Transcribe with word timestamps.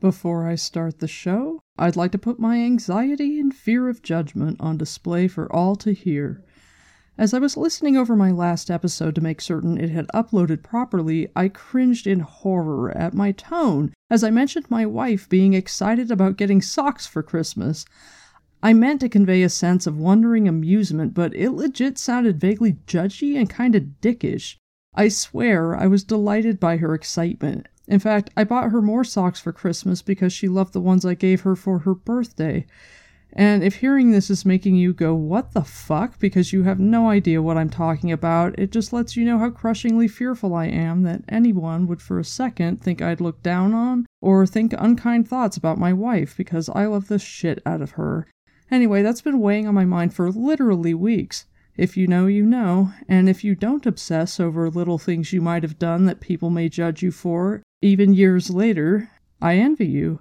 Before 0.00 0.46
I 0.46 0.56
start 0.56 0.98
the 0.98 1.08
show, 1.08 1.60
I'd 1.78 1.96
like 1.96 2.12
to 2.12 2.18
put 2.18 2.38
my 2.38 2.58
anxiety 2.58 3.40
and 3.40 3.54
fear 3.54 3.88
of 3.88 4.02
judgment 4.02 4.60
on 4.60 4.76
display 4.76 5.26
for 5.26 5.50
all 5.50 5.74
to 5.76 5.92
hear. 5.92 6.44
As 7.18 7.32
I 7.32 7.38
was 7.38 7.56
listening 7.56 7.96
over 7.96 8.14
my 8.14 8.30
last 8.30 8.70
episode 8.70 9.14
to 9.14 9.22
make 9.22 9.40
certain 9.40 9.78
it 9.78 9.88
had 9.88 10.06
uploaded 10.08 10.62
properly, 10.62 11.28
I 11.34 11.48
cringed 11.48 12.06
in 12.06 12.20
horror 12.20 12.90
at 12.94 13.14
my 13.14 13.32
tone 13.32 13.94
as 14.10 14.22
I 14.22 14.30
mentioned 14.30 14.70
my 14.70 14.84
wife 14.84 15.28
being 15.28 15.54
excited 15.54 16.10
about 16.10 16.36
getting 16.36 16.60
socks 16.60 17.06
for 17.06 17.22
Christmas. 17.22 17.86
I 18.62 18.74
meant 18.74 19.00
to 19.00 19.08
convey 19.08 19.42
a 19.42 19.48
sense 19.48 19.86
of 19.86 19.98
wondering 19.98 20.46
amusement, 20.46 21.14
but 21.14 21.34
it 21.34 21.52
legit 21.52 21.96
sounded 21.96 22.38
vaguely 22.38 22.76
judgy 22.86 23.36
and 23.36 23.48
kinda 23.48 23.80
dickish. 23.80 24.58
I 24.94 25.08
swear 25.08 25.74
I 25.74 25.86
was 25.86 26.04
delighted 26.04 26.60
by 26.60 26.76
her 26.76 26.94
excitement, 26.94 27.66
in 27.88 28.00
fact, 28.00 28.30
I 28.36 28.44
bought 28.44 28.70
her 28.70 28.82
more 28.82 29.04
socks 29.04 29.40
for 29.40 29.52
Christmas 29.52 30.02
because 30.02 30.32
she 30.32 30.48
loved 30.48 30.72
the 30.72 30.80
ones 30.80 31.04
I 31.04 31.14
gave 31.14 31.42
her 31.42 31.54
for 31.54 31.80
her 31.80 31.94
birthday. 31.94 32.66
And 33.32 33.62
if 33.62 33.76
hearing 33.76 34.10
this 34.10 34.30
is 34.30 34.46
making 34.46 34.76
you 34.76 34.94
go, 34.94 35.14
what 35.14 35.52
the 35.52 35.62
fuck, 35.62 36.18
because 36.18 36.54
you 36.54 36.62
have 36.62 36.80
no 36.80 37.10
idea 37.10 37.42
what 37.42 37.58
I'm 37.58 37.68
talking 37.68 38.10
about, 38.10 38.58
it 38.58 38.72
just 38.72 38.94
lets 38.94 39.14
you 39.14 39.26
know 39.26 39.38
how 39.38 39.50
crushingly 39.50 40.08
fearful 40.08 40.54
I 40.54 40.66
am 40.66 41.02
that 41.02 41.22
anyone 41.28 41.86
would 41.86 42.00
for 42.00 42.18
a 42.18 42.24
second 42.24 42.80
think 42.80 43.02
I'd 43.02 43.20
look 43.20 43.42
down 43.42 43.74
on 43.74 44.06
or 44.22 44.46
think 44.46 44.72
unkind 44.78 45.28
thoughts 45.28 45.56
about 45.56 45.76
my 45.78 45.92
wife 45.92 46.34
because 46.36 46.70
I 46.70 46.86
love 46.86 47.08
the 47.08 47.18
shit 47.18 47.60
out 47.66 47.82
of 47.82 47.92
her. 47.92 48.26
Anyway, 48.70 49.02
that's 49.02 49.20
been 49.20 49.40
weighing 49.40 49.68
on 49.68 49.74
my 49.74 49.84
mind 49.84 50.14
for 50.14 50.30
literally 50.30 50.94
weeks. 50.94 51.44
If 51.76 51.96
you 51.96 52.06
know, 52.06 52.26
you 52.26 52.44
know, 52.46 52.92
and 53.06 53.28
if 53.28 53.44
you 53.44 53.54
don't 53.54 53.84
obsess 53.84 54.40
over 54.40 54.70
little 54.70 54.98
things 54.98 55.32
you 55.32 55.42
might 55.42 55.62
have 55.62 55.78
done 55.78 56.06
that 56.06 56.20
people 56.20 56.48
may 56.48 56.70
judge 56.70 57.02
you 57.02 57.10
for, 57.10 57.62
even 57.82 58.14
years 58.14 58.48
later, 58.48 59.10
I 59.42 59.56
envy 59.56 59.86
you. 59.86 60.20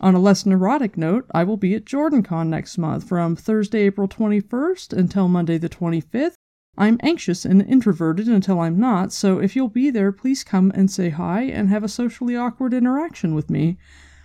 On 0.00 0.14
a 0.14 0.18
less 0.18 0.46
neurotic 0.46 0.96
note, 0.96 1.26
I 1.34 1.44
will 1.44 1.58
be 1.58 1.74
at 1.74 1.84
JordanCon 1.84 2.48
next 2.48 2.78
month 2.78 3.04
from 3.04 3.36
Thursday, 3.36 3.82
April 3.82 4.08
21st 4.08 4.92
until 4.94 5.28
Monday 5.28 5.58
the 5.58 5.68
25th. 5.68 6.34
I'm 6.78 6.98
anxious 7.02 7.44
and 7.44 7.60
introverted 7.60 8.26
until 8.26 8.60
I'm 8.60 8.80
not, 8.80 9.12
so 9.12 9.38
if 9.38 9.54
you'll 9.54 9.68
be 9.68 9.90
there, 9.90 10.10
please 10.10 10.42
come 10.42 10.72
and 10.74 10.90
say 10.90 11.10
hi 11.10 11.42
and 11.42 11.68
have 11.68 11.84
a 11.84 11.88
socially 11.88 12.34
awkward 12.34 12.72
interaction 12.72 13.34
with 13.34 13.50
me. 13.50 13.76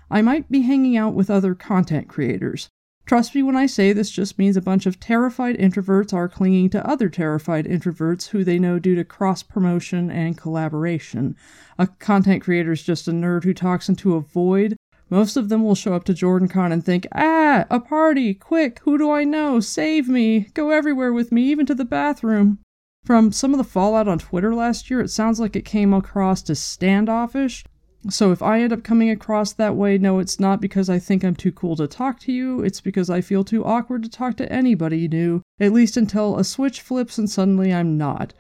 I 0.10 0.22
might 0.22 0.50
be 0.50 0.62
hanging 0.62 0.96
out 0.96 1.14
with 1.14 1.30
other 1.30 1.54
content 1.54 2.08
creators. 2.08 2.70
Trust 3.08 3.34
me 3.34 3.42
when 3.42 3.56
I 3.56 3.68
say 3.68 3.94
this 3.94 4.12
just 4.12 4.38
means 4.38 4.58
a 4.58 4.62
bunch 4.62 4.86
of 4.86 5.00
terrified 5.00 5.58
introverts 5.58 6.14
are 6.14 6.28
clinging 6.28 6.70
to 6.72 6.86
other 6.86 7.08
terrified 7.08 7.66
introverts 7.66 8.28
who 8.28 8.44
they 8.44 8.60
know 8.60 8.80
due 8.80 8.96
to 8.96 9.06
cross 9.06 9.42
promotion 9.42 10.12
and 10.12 10.38
collaboration. 10.38 11.38
A 11.80 11.88
content 11.88 12.44
creator 12.44 12.74
is 12.74 12.84
just 12.84 13.08
a 13.08 13.12
nerd 13.12 13.46
who 13.46 13.54
talks 13.54 13.88
into 13.88 14.16
a 14.16 14.20
void. 14.20 14.76
Most 15.10 15.38
of 15.38 15.48
them 15.48 15.64
will 15.64 15.74
show 15.74 15.94
up 15.94 16.04
to 16.04 16.14
JordanCon 16.14 16.74
and 16.74 16.84
think, 16.84 17.08
ah, 17.16 17.64
a 17.70 17.80
party, 17.80 18.34
quick, 18.34 18.80
who 18.80 18.98
do 18.98 19.10
I 19.10 19.24
know? 19.24 19.62
Save 19.62 20.10
me, 20.10 20.50
go 20.54 20.72
everywhere 20.72 21.14
with 21.14 21.32
me, 21.32 21.44
even 21.44 21.66
to 21.68 21.76
the 21.76 21.86
bathroom. 21.86 22.60
From 23.06 23.32
some 23.32 23.54
of 23.54 23.58
the 23.58 23.64
fallout 23.64 24.10
on 24.10 24.20
Twitter 24.20 24.54
last 24.54 24.90
year, 24.90 25.00
it 25.00 25.12
sounds 25.12 25.40
like 25.40 25.56
it 25.56 25.64
came 25.64 25.94
across 25.94 26.50
as 26.50 26.60
standoffish, 26.60 27.64
so 28.10 28.32
if 28.32 28.42
I 28.42 28.62
end 28.62 28.74
up 28.74 28.84
coming 28.84 29.10
across 29.10 29.54
that 29.54 29.76
way, 29.76 29.98
no, 29.98 30.20
it's 30.20 30.40
not 30.40 30.62
because 30.62 30.90
I 30.90 31.00
think 31.00 31.24
I'm 31.24 31.36
too 31.36 31.52
cool 31.52 31.76
to 31.76 31.88
talk 31.88 32.20
to 32.22 32.32
you, 32.32 32.62
it's 32.62 32.82
because 32.82 33.10
I 33.10 33.22
feel 33.22 33.44
too 33.44 33.66
awkward 33.66 34.04
to 34.04 34.10
talk 34.10 34.38
to 34.38 34.52
anybody 34.52 35.08
new, 35.08 35.42
at 35.60 35.74
least 35.74 35.98
until 35.98 36.38
a 36.38 36.44
switch 36.44 36.82
flips 36.82 37.18
and 37.18 37.30
suddenly 37.30 37.74
I'm 37.74 37.98
not. 37.98 38.34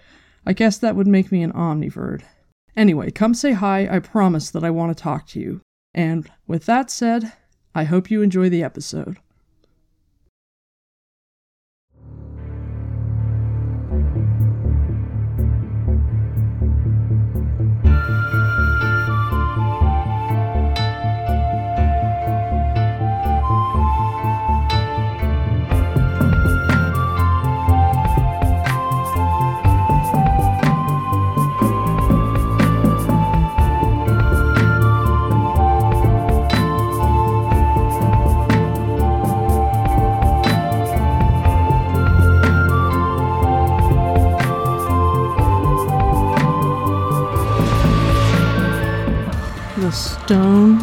I 0.45 0.53
guess 0.53 0.77
that 0.77 0.95
would 0.95 1.07
make 1.07 1.31
me 1.31 1.43
an 1.43 1.51
omnivert. 1.53 2.21
Anyway, 2.75 3.11
come 3.11 3.33
say 3.33 3.53
hi, 3.53 3.87
I 3.89 3.99
promise 3.99 4.49
that 4.51 4.63
I 4.63 4.69
want 4.69 4.95
to 4.95 5.03
talk 5.03 5.27
to 5.27 5.39
you. 5.39 5.61
And 5.93 6.29
with 6.45 6.65
that 6.65 6.91
said, 6.91 7.33
I 7.73 7.83
hope 7.85 8.11
you 8.11 8.21
enjoy 8.21 8.49
the 8.49 8.63
episode. 8.63 9.17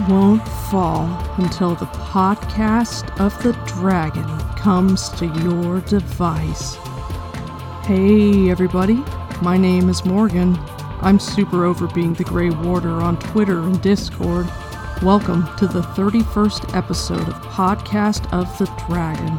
Won't 0.09 0.47
fall 0.71 1.07
until 1.39 1.75
the 1.75 1.87
podcast 1.87 3.09
of 3.19 3.43
the 3.43 3.53
dragon 3.67 4.27
comes 4.57 5.09
to 5.11 5.27
your 5.43 5.81
device. 5.83 6.75
Hey, 7.87 8.51
everybody, 8.51 9.03
my 9.41 9.57
name 9.57 9.89
is 9.89 10.05
Morgan. 10.05 10.59
I'm 11.01 11.19
super 11.19 11.65
over 11.65 11.87
being 11.87 12.13
the 12.13 12.25
Grey 12.25 12.51
Warder 12.51 13.01
on 13.01 13.19
Twitter 13.19 13.61
and 13.61 13.81
Discord. 13.81 14.47
Welcome 15.03 15.49
to 15.57 15.67
the 15.67 15.83
31st 15.83 16.77
episode 16.77 17.27
of 17.27 17.35
Podcast 17.45 18.31
of 18.31 18.47
the 18.59 18.67
Dragon. 18.87 19.39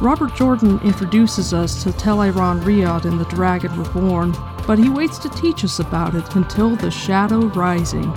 Robert 0.00 0.34
Jordan 0.36 0.78
introduces 0.84 1.52
us 1.52 1.82
to 1.82 1.90
Tel'aran'rhiod 1.90 2.62
Riyadh 2.62 3.04
in 3.04 3.18
The 3.18 3.24
Dragon 3.24 3.76
Reborn, 3.76 4.32
but 4.64 4.78
he 4.78 4.88
waits 4.88 5.18
to 5.18 5.28
teach 5.30 5.64
us 5.64 5.80
about 5.80 6.14
it 6.14 6.36
until 6.36 6.76
the 6.76 6.90
Shadow 6.90 7.46
Rising. 7.46 8.12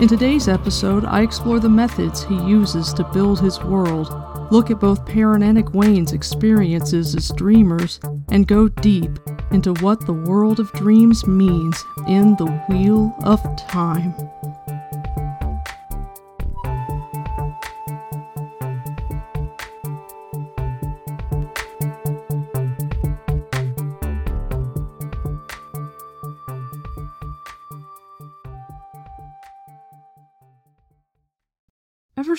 In 0.00 0.06
today's 0.06 0.46
episode, 0.46 1.04
I 1.04 1.22
explore 1.22 1.58
the 1.58 1.68
methods 1.68 2.22
he 2.22 2.36
uses 2.36 2.92
to 2.92 3.10
build 3.12 3.40
his 3.40 3.60
world, 3.64 4.14
look 4.52 4.70
at 4.70 4.78
both 4.78 5.04
Perrin 5.04 5.42
and 5.42 5.58
Egwene's 5.58 6.12
experiences 6.12 7.16
as 7.16 7.32
dreamers, 7.32 7.98
and 8.28 8.46
go 8.46 8.68
deep 8.68 9.18
into 9.50 9.74
what 9.82 10.06
the 10.06 10.12
world 10.12 10.60
of 10.60 10.70
dreams 10.70 11.26
means 11.26 11.84
in 12.06 12.36
the 12.36 12.46
Wheel 12.68 13.12
of 13.24 13.40
Time. 13.66 14.14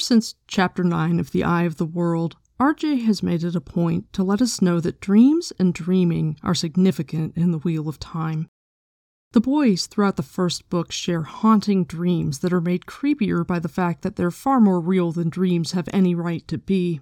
Since 0.09 0.33
Chapter 0.47 0.83
9 0.83 1.19
of 1.19 1.33
The 1.33 1.43
Eye 1.43 1.65
of 1.65 1.77
the 1.77 1.85
World, 1.85 2.35
RJ 2.59 3.05
has 3.05 3.21
made 3.21 3.43
it 3.43 3.55
a 3.55 3.61
point 3.61 4.11
to 4.13 4.23
let 4.23 4.41
us 4.41 4.59
know 4.59 4.79
that 4.79 4.99
dreams 4.99 5.53
and 5.59 5.71
dreaming 5.71 6.35
are 6.41 6.55
significant 6.55 7.37
in 7.37 7.51
the 7.51 7.59
Wheel 7.59 7.87
of 7.87 7.99
Time. 7.99 8.47
The 9.33 9.39
boys 9.39 9.85
throughout 9.85 10.15
the 10.15 10.23
first 10.23 10.67
book 10.67 10.91
share 10.91 11.21
haunting 11.21 11.85
dreams 11.85 12.39
that 12.39 12.51
are 12.51 12.59
made 12.59 12.87
creepier 12.87 13.45
by 13.45 13.59
the 13.59 13.69
fact 13.69 14.01
that 14.01 14.15
they're 14.15 14.31
far 14.31 14.59
more 14.59 14.79
real 14.79 15.11
than 15.11 15.29
dreams 15.29 15.73
have 15.73 15.87
any 15.93 16.15
right 16.15 16.47
to 16.47 16.57
be. 16.57 17.01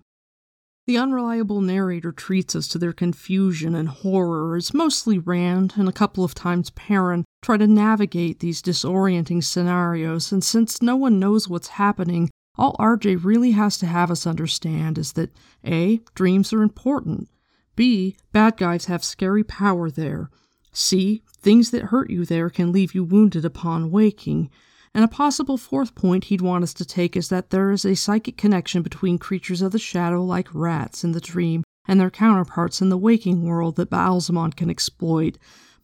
The 0.85 0.97
unreliable 0.97 1.61
narrator 1.61 2.11
treats 2.11 2.57
us 2.57 2.67
to 2.67 2.77
their 2.77 2.91
confusion 2.91 3.73
and 3.73 3.87
horror 3.87 4.57
as 4.57 4.73
mostly 4.73 5.17
Rand 5.17 5.75
and 5.77 5.87
a 5.87 5.93
couple 5.93 6.25
of 6.25 6.35
times 6.35 6.71
Perrin 6.71 7.23
try 7.41 7.55
to 7.55 7.67
navigate 7.67 8.41
these 8.41 8.61
disorienting 8.61 9.45
scenarios, 9.45 10.33
and 10.33 10.43
since 10.43 10.81
no 10.81 10.97
one 10.97 11.19
knows 11.19 11.47
what's 11.47 11.69
happening, 11.69 12.29
all 12.57 12.75
RJ 12.79 13.23
really 13.23 13.51
has 13.51 13.77
to 13.77 13.85
have 13.85 14.09
us 14.09 14.25
understand 14.25 14.97
is 14.97 15.13
that 15.13 15.31
A. 15.65 16.01
Dreams 16.15 16.51
are 16.53 16.63
important. 16.63 17.29
B. 17.75 18.17
Bad 18.31 18.57
guys 18.57 18.85
have 18.85 19.03
scary 19.03 19.43
power 19.43 19.91
there. 19.91 20.31
C. 20.73 21.21
Things 21.39 21.71
that 21.71 21.85
hurt 21.85 22.09
you 22.09 22.25
there 22.25 22.49
can 22.49 22.71
leave 22.71 22.95
you 22.95 23.03
wounded 23.03 23.45
upon 23.45 23.91
waking. 23.91 24.49
And 24.93 25.03
a 25.03 25.07
possible 25.07 25.57
fourth 25.57 25.93
point 25.93 26.25
he'd 26.25 26.41
want 26.41 26.63
us 26.63 26.73
to 26.75 26.85
take 26.85 27.15
is 27.15 27.29
that 27.29 27.51
there 27.51 27.69
is 27.71 27.85
a 27.85 27.95
psychic 27.95 28.37
connection 28.37 28.81
between 28.81 29.19
creatures 29.19 29.61
of 29.61 29.71
the 29.71 29.79
shadow 29.79 30.23
like 30.23 30.47
rats 30.53 31.03
in 31.03 31.11
the 31.11 31.21
dream 31.21 31.63
and 31.87 31.99
their 31.99 32.09
counterparts 32.09 32.81
in 32.81 32.89
the 32.89 32.97
waking 32.97 33.43
world 33.43 33.75
that 33.75 33.91
Ba'alzamon 33.91 34.55
can 34.55 34.69
exploit. 34.69 35.37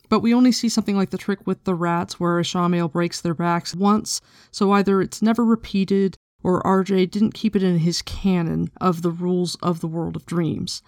But 0.09 0.21
we 0.21 0.33
only 0.33 0.51
see 0.51 0.69
something 0.69 0.95
like 0.95 1.11
the 1.11 1.17
trick 1.17 1.45
with 1.45 1.63
the 1.63 1.75
rats 1.75 2.19
where 2.19 2.39
a 2.39 2.41
Ishamael 2.41 2.91
breaks 2.91 3.21
their 3.21 3.33
backs 3.33 3.75
once, 3.75 4.19
so 4.51 4.71
either 4.71 5.01
it's 5.01 5.21
never 5.21 5.45
repeated 5.45 6.17
or 6.43 6.61
RJ 6.63 7.09
didn't 7.09 7.33
keep 7.33 7.55
it 7.55 7.63
in 7.63 7.79
his 7.79 8.01
canon 8.01 8.69
of 8.79 9.01
the 9.01 9.11
rules 9.11 9.55
of 9.61 9.79
the 9.79 9.87
world 9.87 10.15
of 10.15 10.25
dreams. 10.25 10.81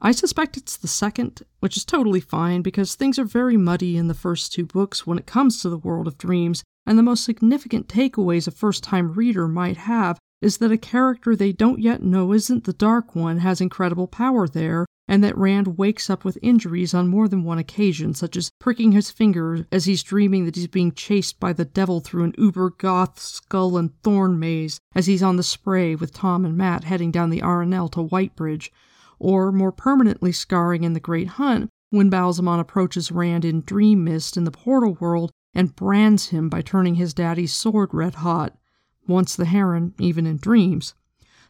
I 0.00 0.12
suspect 0.12 0.56
it's 0.56 0.76
the 0.76 0.86
second, 0.88 1.42
which 1.60 1.76
is 1.76 1.84
totally 1.84 2.20
fine 2.20 2.62
because 2.62 2.94
things 2.94 3.18
are 3.18 3.24
very 3.24 3.56
muddy 3.56 3.96
in 3.96 4.08
the 4.08 4.14
first 4.14 4.52
two 4.52 4.64
books 4.64 5.06
when 5.06 5.18
it 5.18 5.26
comes 5.26 5.60
to 5.60 5.68
the 5.68 5.78
world 5.78 6.06
of 6.06 6.18
dreams, 6.18 6.62
and 6.86 6.96
the 6.96 7.02
most 7.02 7.24
significant 7.24 7.88
takeaways 7.88 8.46
a 8.46 8.52
first 8.52 8.84
time 8.84 9.12
reader 9.12 9.48
might 9.48 9.76
have 9.76 10.18
is 10.40 10.58
that 10.58 10.70
a 10.70 10.78
character 10.78 11.34
they 11.34 11.52
don't 11.52 11.80
yet 11.80 12.02
know 12.02 12.32
isn't 12.32 12.64
the 12.64 12.72
Dark 12.72 13.16
One 13.16 13.38
has 13.38 13.60
incredible 13.60 14.06
power 14.06 14.46
there, 14.46 14.86
and 15.08 15.24
that 15.24 15.36
Rand 15.36 15.78
wakes 15.78 16.10
up 16.10 16.22
with 16.22 16.38
injuries 16.42 16.92
on 16.92 17.08
more 17.08 17.26
than 17.26 17.42
one 17.42 17.58
occasion, 17.58 18.12
such 18.12 18.36
as 18.36 18.52
pricking 18.58 18.92
his 18.92 19.10
finger 19.10 19.66
as 19.72 19.86
he's 19.86 20.02
dreaming 20.02 20.44
that 20.44 20.54
he's 20.54 20.66
being 20.66 20.92
chased 20.92 21.40
by 21.40 21.54
the 21.54 21.64
devil 21.64 22.00
through 22.00 22.24
an 22.24 22.34
uber 22.36 22.70
goth 22.70 23.18
skull 23.18 23.78
and 23.78 23.98
thorn 24.02 24.38
maze 24.38 24.78
as 24.94 25.06
he's 25.06 25.22
on 25.22 25.36
the 25.36 25.42
spray 25.42 25.94
with 25.94 26.12
Tom 26.12 26.44
and 26.44 26.56
Mat 26.56 26.84
heading 26.84 27.10
down 27.10 27.30
the 27.30 27.40
Arinelle 27.40 27.90
to 27.92 28.02
Whitebridge, 28.02 28.70
or 29.18 29.50
more 29.50 29.72
permanently 29.72 30.30
scarring 30.30 30.84
in 30.84 30.92
The 30.92 31.00
Great 31.00 31.28
Hunt 31.28 31.70
when 31.90 32.10
Ba'alzamon 32.10 32.60
approaches 32.60 33.10
Rand 33.10 33.46
in 33.46 33.62
dream 33.62 34.04
mist 34.04 34.36
in 34.36 34.44
the 34.44 34.50
portal 34.50 34.98
world 35.00 35.32
and 35.54 35.74
brands 35.74 36.28
him 36.28 36.50
by 36.50 36.60
turning 36.60 36.96
his 36.96 37.14
daddy's 37.14 37.54
sword 37.54 37.94
red 37.94 38.16
hot, 38.16 38.58
once 39.06 39.34
the 39.34 39.46
Heron, 39.46 39.94
even 39.98 40.26
in 40.26 40.36
dreams. 40.36 40.94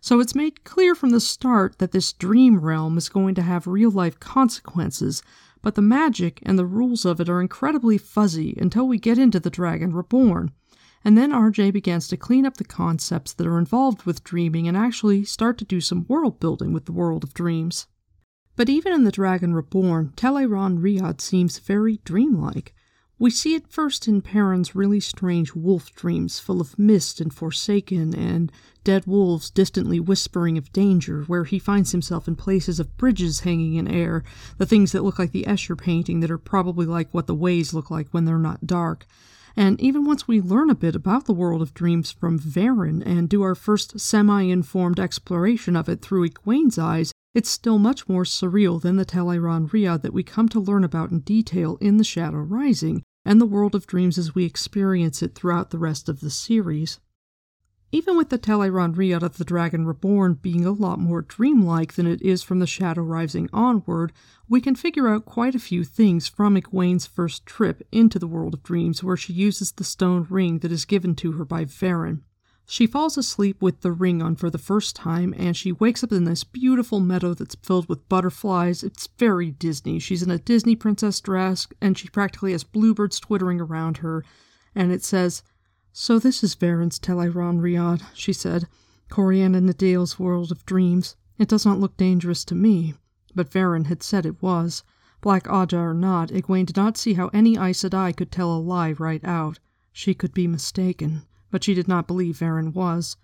So 0.01 0.21
it's 0.21 0.35
made 0.35 0.65
clear 0.65 0.95
from 0.95 1.11
the 1.11 1.21
start 1.21 1.79
that 1.79 1.93
this 1.93 2.13
dream 2.13 2.61
realm 2.61 2.97
is 2.97 3.09
going 3.09 3.35
to 3.35 3.43
have 3.43 3.67
real 3.67 3.91
life 3.91 4.21
consequences, 4.21 5.23
but 5.61 5.75
the 5.75 5.83
magic 5.83 6.41
and 6.45 6.59
the 6.59 6.67
rules 6.67 7.05
of 7.05 7.21
it 7.21 7.29
are 7.29 7.41
incredibly 7.41 7.99
fuzzy 7.99 8.57
until 8.61 8.87
we 8.87 8.99
get 8.99 9.19
into 9.19 9.41
The 9.41 9.51
Dragon 9.51 9.93
Reborn. 9.93 10.53
And 11.05 11.19
then 11.19 11.33
RJ 11.33 11.73
begins 11.73 12.09
to 12.09 12.17
clean 12.17 12.47
up 12.47 12.57
the 12.57 12.65
concepts 12.65 13.33
that 13.33 13.47
are 13.47 13.59
involved 13.59 14.05
with 14.05 14.25
dreaming 14.25 14.69
and 14.69 14.77
actually 14.77 15.25
start 15.25 15.59
to 15.59 15.65
do 15.65 15.81
some 15.81 16.07
world 16.09 16.39
building 16.39 16.73
with 16.73 16.87
the 16.87 16.93
world 16.93 17.25
of 17.25 17.35
dreams. 17.35 17.87
But 18.57 18.69
even 18.69 18.93
in 18.93 19.05
The 19.05 19.13
Dragon 19.13 19.55
Reborn, 19.55 20.13
Tel'aran'rhiod 20.17 21.21
seems 21.21 21.59
very 21.59 22.01
dreamlike. 22.05 22.75
We 23.21 23.33
see 23.33 23.57
it 23.57 23.67
first 23.67 24.07
in 24.07 24.23
Perrin's 24.23 24.77
really 24.77 25.01
strange 25.01 25.53
wolf 25.53 25.93
dreams, 25.93 26.39
full 26.39 26.61
of 26.61 26.79
mist 26.79 27.21
and 27.21 27.35
forsaken, 27.35 28.15
and 28.15 28.53
dead 28.85 29.09
wolves 29.09 29.51
distantly 29.51 29.99
whispering 29.99 30.57
of 30.57 30.73
danger, 30.73 31.25
where 31.25 31.43
he 31.43 31.59
finds 31.59 31.91
himself 31.91 32.29
in 32.29 32.37
places 32.37 32.79
of 32.79 32.97
bridges 32.97 33.41
hanging 33.41 33.75
in 33.75 33.89
air, 33.89 34.23
the 34.59 34.67
things 34.67 34.93
that 34.93 35.03
look 35.03 35.19
like 35.19 35.33
the 35.33 35.47
Escher 35.49 35.77
painting 35.77 36.21
that 36.21 36.31
are 36.31 36.39
probably 36.39 36.87
like 36.87 37.13
what 37.13 37.27
the 37.27 37.35
ways 37.35 37.75
look 37.75 37.91
like 37.91 38.07
when 38.11 38.25
they're 38.25 38.39
not 38.39 38.69
dark. 38.69 39.05
And 39.57 39.81
even 39.81 40.05
once 40.05 40.29
we 40.29 40.41
learn 40.41 40.71
a 40.71 40.77
bit 40.77 40.95
about 40.95 41.25
the 41.25 41.33
world 41.33 41.61
of 41.61 41.75
dreams 41.75 42.13
from 42.13 42.39
Verin 42.39 43.03
and 43.05 43.29
do 43.29 43.43
our 43.43 43.57
first 43.57 43.99
semi 43.99 44.43
informed 44.43 45.01
exploration 45.01 45.75
of 45.75 45.89
it 45.89 46.03
through 46.03 46.29
Egwene's 46.29 46.79
eyes, 46.79 47.13
it's 47.35 47.51
still 47.51 47.81
much 47.81 48.09
more 48.09 48.23
surreal 48.23 48.81
than 48.81 48.95
the 48.95 49.05
Tel'aran'rhiod 49.05 50.03
that 50.03 50.13
we 50.13 50.23
come 50.23 50.49
to 50.51 50.61
learn 50.61 50.85
about 50.85 51.11
in 51.11 51.19
detail 51.19 51.77
in 51.81 51.97
The 51.97 52.05
Shadow 52.05 52.39
Rising, 52.39 53.03
and 53.29 53.43
the 53.43 53.47
world 53.47 53.75
of 53.75 53.87
dreams 53.87 54.17
as 54.17 54.35
we 54.35 54.47
experience 54.47 55.23
it 55.23 55.35
throughout 55.35 55.69
the 55.69 55.79
rest 55.79 56.09
of 56.09 56.21
the 56.21 56.31
series. 56.31 56.99
Even 57.93 58.17
with 58.17 58.31
the 58.31 58.39
Tel'aran'rhiod 58.39 59.23
of 59.23 59.37
the 59.37 59.45
Dragon 59.45 59.85
Reborn 59.85 60.39
being 60.41 60.65
a 60.65 60.73
lot 60.73 60.99
more 60.99 61.21
dreamlike 61.21 61.93
than 61.93 62.07
it 62.07 62.23
is 62.23 62.43
from 62.43 62.59
the 62.59 62.67
Shadow 62.67 63.03
Rising 63.03 63.51
onward, 63.53 64.15
we 64.49 64.63
can 64.63 64.75
figure 64.75 65.09
out 65.09 65.27
quite 65.27 65.55
a 65.55 65.59
few 65.59 65.85
things 65.85 66.27
from 66.27 66.57
Egwene's 66.57 67.05
first 67.05 67.45
trip 67.45 67.87
into 67.93 68.19
the 68.19 68.27
world 68.27 68.55
of 68.55 68.63
dreams 68.63 69.05
where 69.05 69.17
she 69.17 69.35
uses 69.35 69.73
the 69.73 69.85
stone 69.85 70.27
ring 70.31 70.61
that 70.61 70.73
is 70.73 70.87
given 70.87 71.15
to 71.17 71.33
her 71.33 71.45
by 71.45 71.67
Verin. 71.67 72.23
She 72.71 72.87
falls 72.87 73.17
asleep 73.17 73.63
with 73.63 73.81
the 73.81 73.93
ring 73.93 74.21
on 74.21 74.37
for 74.37 74.51
the 74.51 74.59
first 74.59 74.95
time, 74.95 75.35
and 75.39 75.57
she 75.57 75.73
wakes 75.73 76.05
up 76.05 76.13
in 76.13 76.25
this 76.25 76.45
beautiful 76.45 77.01
meadow 77.01 77.33
that's 77.33 77.55
filled 77.55 77.89
with 77.89 78.07
butterflies. 78.11 78.83
It's 78.83 79.09
very 79.17 79.51
Disney. 79.51 79.99
She's 79.99 80.23
in 80.23 80.31
a 80.31 80.39
Disney 80.39 80.77
princess 80.77 81.19
dress, 81.23 81.67
and 81.81 81.97
she 81.97 82.11
practically 82.11 82.53
has 82.53 82.65
bluebirds 82.65 83.21
twittering 83.21 83.59
around 83.59 83.97
her. 83.99 84.23
And 84.75 84.93
it 84.93 85.03
says, 85.03 85.43
So 85.95 86.19
this 86.19 86.45
is 86.45 86.55
Verin's 86.55 86.99
Tel'aran'rhiod, 86.99 88.03
she 88.13 88.35
said. 88.35 88.69
Corianin 89.09 89.65
Nedeal's 89.65 90.19
world 90.19 90.53
of 90.53 90.67
dreams. 90.67 91.17
It 91.39 91.49
does 91.49 91.65
not 91.65 91.81
look 91.81 91.97
dangerous 91.97 92.45
to 92.45 92.55
me. 92.55 92.93
But 93.35 93.51
Verin 93.51 93.87
had 93.87 94.03
said 94.03 94.27
it 94.27 94.43
was. 94.43 94.83
Black 95.23 95.45
Ajah 95.45 95.79
or 95.79 95.95
not, 95.95 96.29
Egwene 96.29 96.67
did 96.67 96.77
not 96.77 96.99
see 96.99 97.15
how 97.15 97.29
any 97.29 97.57
Aes 97.57 97.83
Sedai 97.83 98.15
could 98.15 98.31
tell 98.31 98.55
a 98.55 98.61
lie 98.61 98.93
right 98.93 99.25
out. 99.25 99.59
She 99.91 100.13
could 100.13 100.35
be 100.35 100.47
mistaken 100.47 101.23
but 101.51 101.65
she 101.65 101.75
did 101.75 101.89
not 101.89 102.07
believe 102.07 102.39
Verin 102.39 102.73
was. 102.73 103.17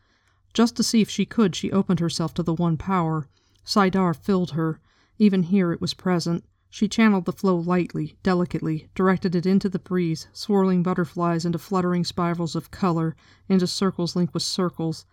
Just 0.53 0.77
to 0.77 0.83
see 0.83 1.01
if 1.01 1.11
she 1.11 1.27
could, 1.27 1.55
she 1.55 1.73
opened 1.73 2.01
herself 2.01 2.33
to 2.35 2.43
the 2.43 2.55
one 2.55 2.77
power. 2.77 3.29
saidar 3.65 4.15
filled 4.15 4.53
her. 4.53 4.81
Even 5.19 5.45
here 5.45 5.73
it 5.73 5.81
was 5.81 5.95
present. 5.95 6.45
She 6.71 6.89
channeled 6.89 7.25
the 7.25 7.33
flow 7.33 7.57
lightly, 7.57 8.17
delicately, 8.23 8.89
directed 8.95 9.35
it 9.35 9.47
into 9.47 9.69
the 9.69 9.79
breeze, 9.79 10.27
swirling 10.33 10.83
butterflies 10.83 11.45
into 11.45 11.59
fluttering 11.59 12.05
spirals 12.05 12.57
of 12.57 12.71
color, 12.71 13.15
into 13.49 13.67
circles 13.67 14.17
linked 14.17 14.35
with 14.35 14.43
circles. 14.43 15.07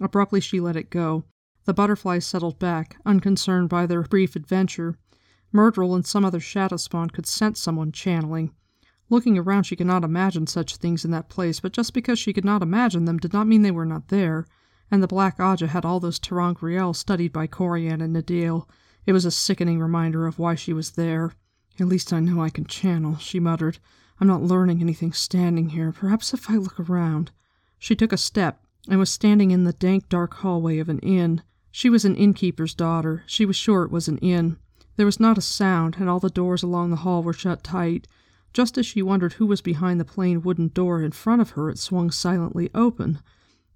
Abruptly 0.00 0.40
she 0.40 0.58
let 0.58 0.74
it 0.74 0.90
go. 0.90 1.24
The 1.66 1.74
butterflies 1.74 2.26
settled 2.26 2.58
back, 2.58 2.96
unconcerned 3.06 3.68
by 3.68 3.86
their 3.86 4.02
brief 4.02 4.34
adventure. 4.34 4.98
Myrddraal 5.52 5.94
and 5.94 6.04
some 6.04 6.24
other 6.24 6.40
shadow 6.40 6.76
spawn 6.76 7.10
could 7.10 7.26
sense 7.26 7.60
someone 7.60 7.92
channeling. 7.92 8.52
Looking 9.10 9.36
around, 9.36 9.64
she 9.64 9.76
could 9.76 9.86
not 9.86 10.04
imagine 10.04 10.46
such 10.46 10.76
things 10.76 11.04
in 11.04 11.10
that 11.10 11.28
place, 11.28 11.60
but 11.60 11.72
just 11.72 11.92
because 11.92 12.18
she 12.18 12.32
could 12.32 12.44
not 12.44 12.62
imagine 12.62 13.04
them 13.04 13.18
did 13.18 13.32
not 13.32 13.46
mean 13.46 13.62
they 13.62 13.70
were 13.70 13.84
not 13.84 14.08
there. 14.08 14.46
And 14.90 15.02
the 15.02 15.06
Black 15.06 15.38
Ajah 15.38 15.68
had 15.68 15.84
all 15.84 16.00
those 16.00 16.18
ter'angreal 16.18 16.94
studied 16.94 17.32
by 17.32 17.46
Corianin 17.46 18.12
Nedeal. 18.12 18.66
It 19.06 19.12
was 19.12 19.24
a 19.24 19.30
sickening 19.30 19.80
reminder 19.80 20.26
of 20.26 20.38
why 20.38 20.54
she 20.54 20.72
was 20.72 20.92
there. 20.92 21.34
At 21.78 21.88
least 21.88 22.12
I 22.12 22.20
know 22.20 22.40
I 22.40 22.50
can 22.50 22.64
channel, 22.64 23.16
she 23.16 23.40
muttered. 23.40 23.78
I'm 24.20 24.28
not 24.28 24.42
learning 24.42 24.80
anything 24.80 25.12
standing 25.12 25.70
here. 25.70 25.92
Perhaps 25.92 26.32
if 26.32 26.48
I 26.48 26.54
look 26.54 26.78
around. 26.78 27.30
She 27.78 27.96
took 27.96 28.12
a 28.12 28.16
step, 28.16 28.64
and 28.88 28.98
was 28.98 29.10
standing 29.10 29.50
in 29.50 29.64
the 29.64 29.72
dank, 29.72 30.08
dark 30.08 30.34
hallway 30.34 30.78
of 30.78 30.88
an 30.88 31.00
inn. 31.00 31.42
She 31.70 31.90
was 31.90 32.04
an 32.04 32.16
innkeeper's 32.16 32.74
daughter. 32.74 33.24
She 33.26 33.44
was 33.44 33.56
sure 33.56 33.82
it 33.82 33.90
was 33.90 34.08
an 34.08 34.18
inn. 34.18 34.56
There 34.96 35.06
was 35.06 35.18
not 35.18 35.38
a 35.38 35.42
sound, 35.42 35.96
and 35.98 36.08
all 36.08 36.20
the 36.20 36.30
doors 36.30 36.62
along 36.62 36.90
the 36.90 36.96
hall 36.96 37.22
were 37.22 37.32
shut 37.32 37.64
tight. 37.64 38.06
Just 38.54 38.78
as 38.78 38.86
she 38.86 39.02
wondered 39.02 39.34
who 39.34 39.46
was 39.46 39.60
behind 39.60 39.98
the 39.98 40.04
plain 40.04 40.40
wooden 40.40 40.68
door 40.68 41.02
in 41.02 41.10
front 41.10 41.42
of 41.42 41.50
her, 41.50 41.68
it 41.68 41.78
swung 41.78 42.12
silently 42.12 42.70
open. 42.72 43.18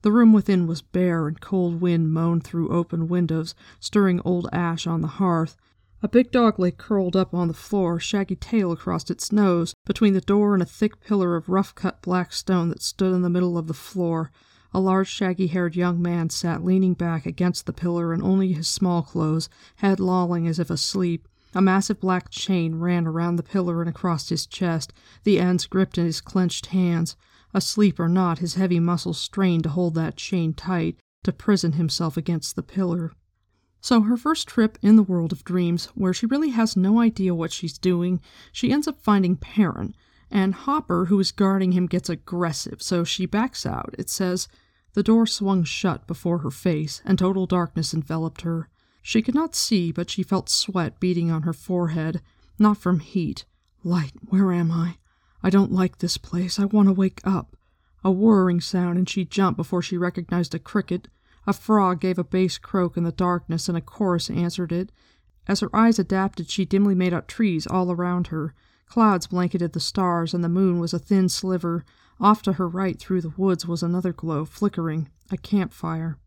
The 0.02 0.12
room 0.12 0.32
within 0.32 0.68
was 0.68 0.82
bare, 0.82 1.26
and 1.26 1.40
cold 1.40 1.80
wind 1.80 2.12
moaned 2.12 2.44
through 2.44 2.68
open 2.68 3.08
windows, 3.08 3.56
stirring 3.80 4.20
old 4.24 4.48
ash 4.52 4.86
on 4.86 5.00
the 5.00 5.08
hearth. 5.08 5.56
A 6.00 6.06
big 6.06 6.30
dog 6.30 6.60
lay 6.60 6.70
curled 6.70 7.16
up 7.16 7.34
on 7.34 7.48
the 7.48 7.54
floor, 7.54 7.98
shaggy 7.98 8.36
tail 8.36 8.70
across 8.70 9.10
its 9.10 9.32
nose, 9.32 9.74
between 9.84 10.14
the 10.14 10.20
door 10.20 10.54
and 10.54 10.62
a 10.62 10.66
thick 10.66 11.00
pillar 11.00 11.34
of 11.34 11.48
rough 11.48 11.74
cut 11.74 12.00
black 12.00 12.32
stone 12.32 12.68
that 12.68 12.80
stood 12.80 13.12
in 13.12 13.22
the 13.22 13.28
middle 13.28 13.58
of 13.58 13.66
the 13.66 13.74
floor. 13.74 14.30
A 14.72 14.78
large 14.78 15.08
shaggy 15.08 15.48
haired 15.48 15.74
young 15.74 16.00
man 16.00 16.30
sat 16.30 16.64
leaning 16.64 16.94
back 16.94 17.26
against 17.26 17.66
the 17.66 17.72
pillar 17.72 18.14
in 18.14 18.22
only 18.22 18.52
his 18.52 18.68
small 18.68 19.02
clothes, 19.02 19.48
head 19.76 19.98
lolling 19.98 20.46
as 20.46 20.60
if 20.60 20.70
asleep. 20.70 21.26
A 21.54 21.62
massive 21.62 22.00
black 22.00 22.30
chain 22.30 22.76
ran 22.76 23.06
around 23.06 23.36
the 23.36 23.42
pillar 23.42 23.80
and 23.80 23.88
across 23.88 24.28
his 24.28 24.46
chest, 24.46 24.92
the 25.24 25.38
ends 25.38 25.66
gripped 25.66 25.96
in 25.96 26.04
his 26.04 26.20
clenched 26.20 26.66
hands. 26.66 27.16
Asleep 27.54 27.98
or 27.98 28.08
not, 28.08 28.40
his 28.40 28.54
heavy 28.54 28.78
muscles 28.78 29.18
strained 29.18 29.62
to 29.62 29.70
hold 29.70 29.94
that 29.94 30.16
chain 30.16 30.52
tight, 30.52 30.98
to 31.24 31.32
prison 31.32 31.72
himself 31.72 32.16
against 32.16 32.54
the 32.54 32.62
pillar. 32.62 33.12
So, 33.80 34.02
her 34.02 34.16
first 34.16 34.46
trip 34.48 34.76
in 34.82 34.96
the 34.96 35.02
world 35.02 35.32
of 35.32 35.44
dreams, 35.44 35.86
where 35.94 36.12
she 36.12 36.26
really 36.26 36.50
has 36.50 36.76
no 36.76 37.00
idea 37.00 37.34
what 37.34 37.52
she's 37.52 37.78
doing, 37.78 38.20
she 38.52 38.72
ends 38.72 38.88
up 38.88 39.00
finding 39.00 39.36
Perrin, 39.36 39.94
and 40.30 40.54
Hopper, 40.54 41.06
who 41.06 41.18
is 41.20 41.32
guarding 41.32 41.72
him, 41.72 41.86
gets 41.86 42.10
aggressive, 42.10 42.82
so 42.82 43.04
she 43.04 43.24
backs 43.24 43.64
out. 43.64 43.94
It 43.96 44.10
says, 44.10 44.48
The 44.92 45.02
door 45.02 45.26
swung 45.26 45.64
shut 45.64 46.06
before 46.06 46.38
her 46.38 46.50
face, 46.50 47.00
and 47.04 47.18
total 47.18 47.46
darkness 47.46 47.94
enveloped 47.94 48.42
her. 48.42 48.68
She 49.08 49.22
could 49.22 49.34
not 49.34 49.54
see, 49.54 49.90
but 49.90 50.10
she 50.10 50.22
felt 50.22 50.50
sweat 50.50 51.00
beading 51.00 51.30
on 51.30 51.44
her 51.44 51.54
forehead, 51.54 52.20
not 52.58 52.76
from 52.76 53.00
heat. 53.00 53.46
Light, 53.82 54.12
where 54.28 54.52
am 54.52 54.70
I? 54.70 54.98
I 55.42 55.48
don't 55.48 55.72
like 55.72 55.96
this 55.96 56.18
place. 56.18 56.58
I 56.58 56.66
want 56.66 56.88
to 56.88 56.92
wake 56.92 57.22
up. 57.24 57.56
A 58.04 58.10
whirring 58.10 58.60
sound, 58.60 58.98
and 58.98 59.08
she 59.08 59.24
jumped 59.24 59.56
before 59.56 59.80
she 59.80 59.96
recognized 59.96 60.54
a 60.54 60.58
cricket. 60.58 61.08
A 61.46 61.54
frog 61.54 62.00
gave 62.00 62.18
a 62.18 62.22
bass 62.22 62.58
croak 62.58 62.98
in 62.98 63.04
the 63.04 63.10
darkness, 63.10 63.66
and 63.66 63.78
a 63.78 63.80
chorus 63.80 64.28
answered 64.28 64.72
it. 64.72 64.92
As 65.46 65.60
her 65.60 65.74
eyes 65.74 65.98
adapted, 65.98 66.50
she 66.50 66.66
dimly 66.66 66.94
made 66.94 67.14
out 67.14 67.28
trees 67.28 67.66
all 67.66 67.90
around 67.90 68.26
her. 68.26 68.52
Clouds 68.84 69.28
blanketed 69.28 69.72
the 69.72 69.80
stars, 69.80 70.34
and 70.34 70.44
the 70.44 70.50
moon 70.50 70.80
was 70.80 70.92
a 70.92 70.98
thin 70.98 71.30
sliver. 71.30 71.82
Off 72.20 72.42
to 72.42 72.52
her 72.52 72.68
right 72.68 72.98
through 72.98 73.22
the 73.22 73.32
woods 73.38 73.64
was 73.64 73.82
another 73.82 74.12
glow, 74.12 74.44
flickering, 74.44 75.08
a 75.30 75.38
campfire. 75.38 76.18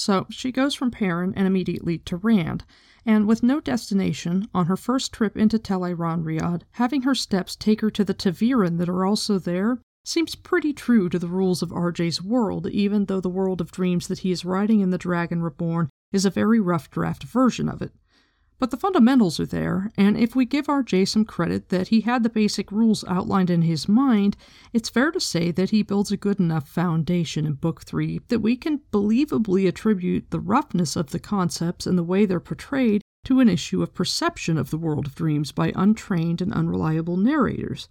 So 0.00 0.28
she 0.30 0.52
goes 0.52 0.76
from 0.76 0.92
Perrin 0.92 1.34
and 1.34 1.44
immediately 1.44 1.98
to 1.98 2.16
Rand, 2.16 2.64
and 3.04 3.26
with 3.26 3.42
no 3.42 3.58
destination, 3.58 4.46
on 4.54 4.66
her 4.66 4.76
first 4.76 5.12
trip 5.12 5.36
into 5.36 5.58
Tel'aran'rhiod, 5.58 6.62
having 6.74 7.02
her 7.02 7.16
steps 7.16 7.56
take 7.56 7.80
her 7.80 7.90
to 7.90 8.04
the 8.04 8.14
ta'veren 8.14 8.76
that 8.78 8.88
are 8.88 9.04
also 9.04 9.40
there 9.40 9.80
seems 10.04 10.36
pretty 10.36 10.72
true 10.72 11.08
to 11.08 11.18
the 11.18 11.26
rules 11.26 11.62
of 11.62 11.70
RJ's 11.70 12.22
world, 12.22 12.68
even 12.68 13.06
though 13.06 13.20
the 13.20 13.28
world 13.28 13.60
of 13.60 13.72
dreams 13.72 14.06
that 14.06 14.20
he 14.20 14.30
is 14.30 14.44
writing 14.44 14.78
in 14.78 14.90
The 14.90 14.98
Dragon 14.98 15.42
Reborn 15.42 15.88
is 16.12 16.24
a 16.24 16.30
very 16.30 16.60
rough 16.60 16.88
draft 16.92 17.24
version 17.24 17.68
of 17.68 17.82
it. 17.82 17.92
But 18.58 18.72
the 18.72 18.76
fundamentals 18.76 19.38
are 19.38 19.46
there, 19.46 19.92
and 19.96 20.16
if 20.16 20.34
we 20.34 20.44
give 20.44 20.66
RJ 20.66 21.06
some 21.06 21.24
credit 21.24 21.68
that 21.68 21.88
he 21.88 22.00
had 22.00 22.24
the 22.24 22.28
basic 22.28 22.72
rules 22.72 23.04
outlined 23.06 23.50
in 23.50 23.62
his 23.62 23.88
mind, 23.88 24.36
it's 24.72 24.88
fair 24.88 25.12
to 25.12 25.20
say 25.20 25.52
that 25.52 25.70
he 25.70 25.82
builds 25.84 26.10
a 26.10 26.16
good 26.16 26.40
enough 26.40 26.68
foundation 26.68 27.46
in 27.46 27.52
Book 27.54 27.82
3 27.82 28.22
that 28.26 28.40
we 28.40 28.56
can 28.56 28.80
believably 28.90 29.68
attribute 29.68 30.30
the 30.30 30.40
roughness 30.40 30.96
of 30.96 31.10
the 31.10 31.20
concepts 31.20 31.86
and 31.86 31.96
the 31.96 32.02
way 32.02 32.26
they're 32.26 32.40
portrayed 32.40 33.02
to 33.26 33.38
an 33.38 33.48
issue 33.48 33.80
of 33.80 33.94
perception 33.94 34.58
of 34.58 34.70
the 34.70 34.78
world 34.78 35.06
of 35.06 35.14
dreams 35.14 35.52
by 35.52 35.72
untrained 35.76 36.40
and 36.40 36.52
unreliable 36.52 37.16
narrators. 37.16 37.88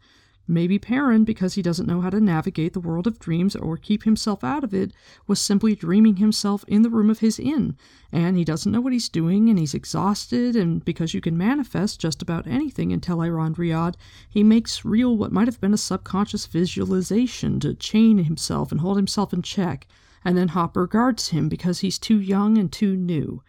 Maybe 0.50 0.80
Perrin, 0.80 1.26
because 1.26 1.56
he 1.56 1.62
doesn't 1.62 1.88
know 1.88 2.00
how 2.00 2.10
to 2.10 2.22
navigate 2.22 2.72
the 2.72 2.80
world 2.80 3.06
of 3.06 3.20
dreams 3.20 3.54
or 3.54 3.76
keep 3.76 4.04
himself 4.04 4.46
out 4.46 4.64
of 4.64 4.74
it, 4.74 4.94
was 5.28 5.42
simply 5.42 5.76
dreaming 5.76 6.16
himself 6.16 6.64
in 6.70 6.84
the 6.84 6.90
room 6.90 7.10
of 7.10 7.20
his 7.20 7.38
inn, 7.38 7.76
and 8.14 8.38
he 8.38 8.46
doesn't 8.46 8.72
know 8.72 8.80
what 8.80 8.94
he's 8.94 9.10
doing, 9.10 9.50
and 9.50 9.60
he's 9.60 9.74
exhausted, 9.74 10.56
and 10.56 10.86
because 10.86 11.14
you 11.14 11.20
can 11.20 11.38
manifest 11.38 12.00
just 12.00 12.22
about 12.22 12.48
anything 12.48 12.92
in 12.92 13.02
Tel'aran'rhiod, 13.02 13.96
he 14.30 14.42
makes 14.42 14.86
real 14.86 15.18
what 15.18 15.34
might 15.34 15.50
have 15.50 15.60
been 15.60 15.74
a 15.74 15.78
subconscious 15.78 16.46
visualization 16.46 17.60
to 17.60 17.74
chain 17.74 18.20
himself 18.20 18.72
and 18.72 18.80
hold 18.80 18.96
himself 18.96 19.34
in 19.34 19.42
check, 19.42 19.86
and 20.24 20.38
then 20.38 20.48
Hopper 20.50 20.88
guards 20.88 21.30
him 21.30 21.50
because 21.50 21.80
he's 21.80 22.00
too 22.00 22.22
young 22.22 22.58
and 22.58 22.72
too 22.72 22.96
new. 22.96 23.44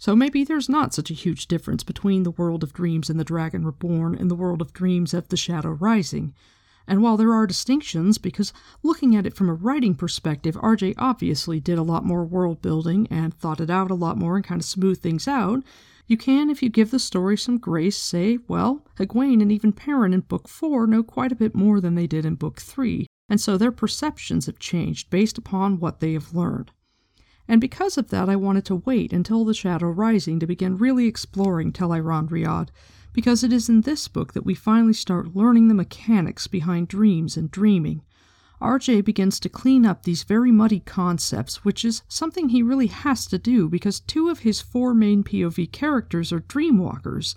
So 0.00 0.16
maybe 0.16 0.44
there's 0.44 0.70
not 0.70 0.94
such 0.94 1.10
a 1.10 1.14
huge 1.14 1.46
difference 1.46 1.84
between 1.84 2.22
the 2.22 2.30
world 2.30 2.62
of 2.62 2.72
dreams 2.72 3.10
and 3.10 3.20
the 3.20 3.24
Dragon 3.24 3.66
Reborn 3.66 4.14
and 4.14 4.30
the 4.30 4.34
world 4.34 4.62
of 4.62 4.72
dreams 4.72 5.12
of 5.12 5.28
the 5.28 5.36
Shadow 5.36 5.72
Rising. 5.72 6.32
And 6.86 7.02
while 7.02 7.18
there 7.18 7.34
are 7.34 7.46
distinctions, 7.46 8.16
because 8.16 8.54
looking 8.82 9.14
at 9.14 9.26
it 9.26 9.34
from 9.34 9.50
a 9.50 9.54
writing 9.54 9.94
perspective, 9.94 10.54
RJ 10.54 10.94
obviously 10.96 11.60
did 11.60 11.76
a 11.76 11.82
lot 11.82 12.06
more 12.06 12.24
world 12.24 12.62
building 12.62 13.08
and 13.10 13.34
thought 13.34 13.60
it 13.60 13.68
out 13.68 13.90
a 13.90 13.94
lot 13.94 14.16
more 14.16 14.36
and 14.36 14.44
kind 14.44 14.62
of 14.62 14.64
smoothed 14.64 15.02
things 15.02 15.28
out, 15.28 15.62
you 16.06 16.16
can, 16.16 16.48
if 16.48 16.62
you 16.62 16.70
give 16.70 16.92
the 16.92 16.98
story 16.98 17.36
some 17.36 17.58
grace, 17.58 17.98
say, 17.98 18.38
well, 18.48 18.86
Egwene 18.98 19.42
and 19.42 19.52
even 19.52 19.70
Perrin 19.70 20.14
in 20.14 20.20
Book 20.20 20.48
4 20.48 20.86
know 20.86 21.02
quite 21.02 21.30
a 21.30 21.36
bit 21.36 21.54
more 21.54 21.78
than 21.78 21.94
they 21.94 22.06
did 22.06 22.24
in 22.24 22.36
Book 22.36 22.58
3, 22.58 23.06
and 23.28 23.38
so 23.38 23.58
their 23.58 23.70
perceptions 23.70 24.46
have 24.46 24.58
changed 24.58 25.10
based 25.10 25.36
upon 25.36 25.78
what 25.78 26.00
they 26.00 26.14
have 26.14 26.34
learned 26.34 26.72
and 27.50 27.60
because 27.60 27.98
of 27.98 28.10
that 28.10 28.28
I 28.28 28.36
wanted 28.36 28.64
to 28.66 28.76
wait 28.76 29.12
until 29.12 29.44
The 29.44 29.54
Shadow 29.54 29.88
Rising 29.88 30.38
to 30.38 30.46
begin 30.46 30.78
really 30.78 31.08
exploring 31.08 31.72
Tel'aran'rhiod, 31.72 32.68
because 33.12 33.42
it 33.42 33.52
is 33.52 33.68
in 33.68 33.80
this 33.80 34.06
book 34.06 34.34
that 34.34 34.44
we 34.46 34.54
finally 34.54 34.92
start 34.92 35.34
learning 35.34 35.66
the 35.66 35.74
mechanics 35.74 36.46
behind 36.46 36.86
dreams 36.86 37.36
and 37.36 37.50
dreaming. 37.50 38.02
RJ 38.62 39.04
begins 39.04 39.40
to 39.40 39.48
clean 39.48 39.84
up 39.84 40.04
these 40.04 40.22
very 40.22 40.52
muddy 40.52 40.78
concepts, 40.78 41.64
which 41.64 41.84
is 41.84 42.02
something 42.06 42.50
he 42.50 42.62
really 42.62 42.86
has 42.86 43.26
to 43.26 43.36
do 43.36 43.68
because 43.68 43.98
two 43.98 44.28
of 44.28 44.38
his 44.38 44.60
four 44.60 44.94
main 44.94 45.24
POV 45.24 45.72
characters 45.72 46.32
are 46.32 46.42
dreamwalkers, 46.42 47.34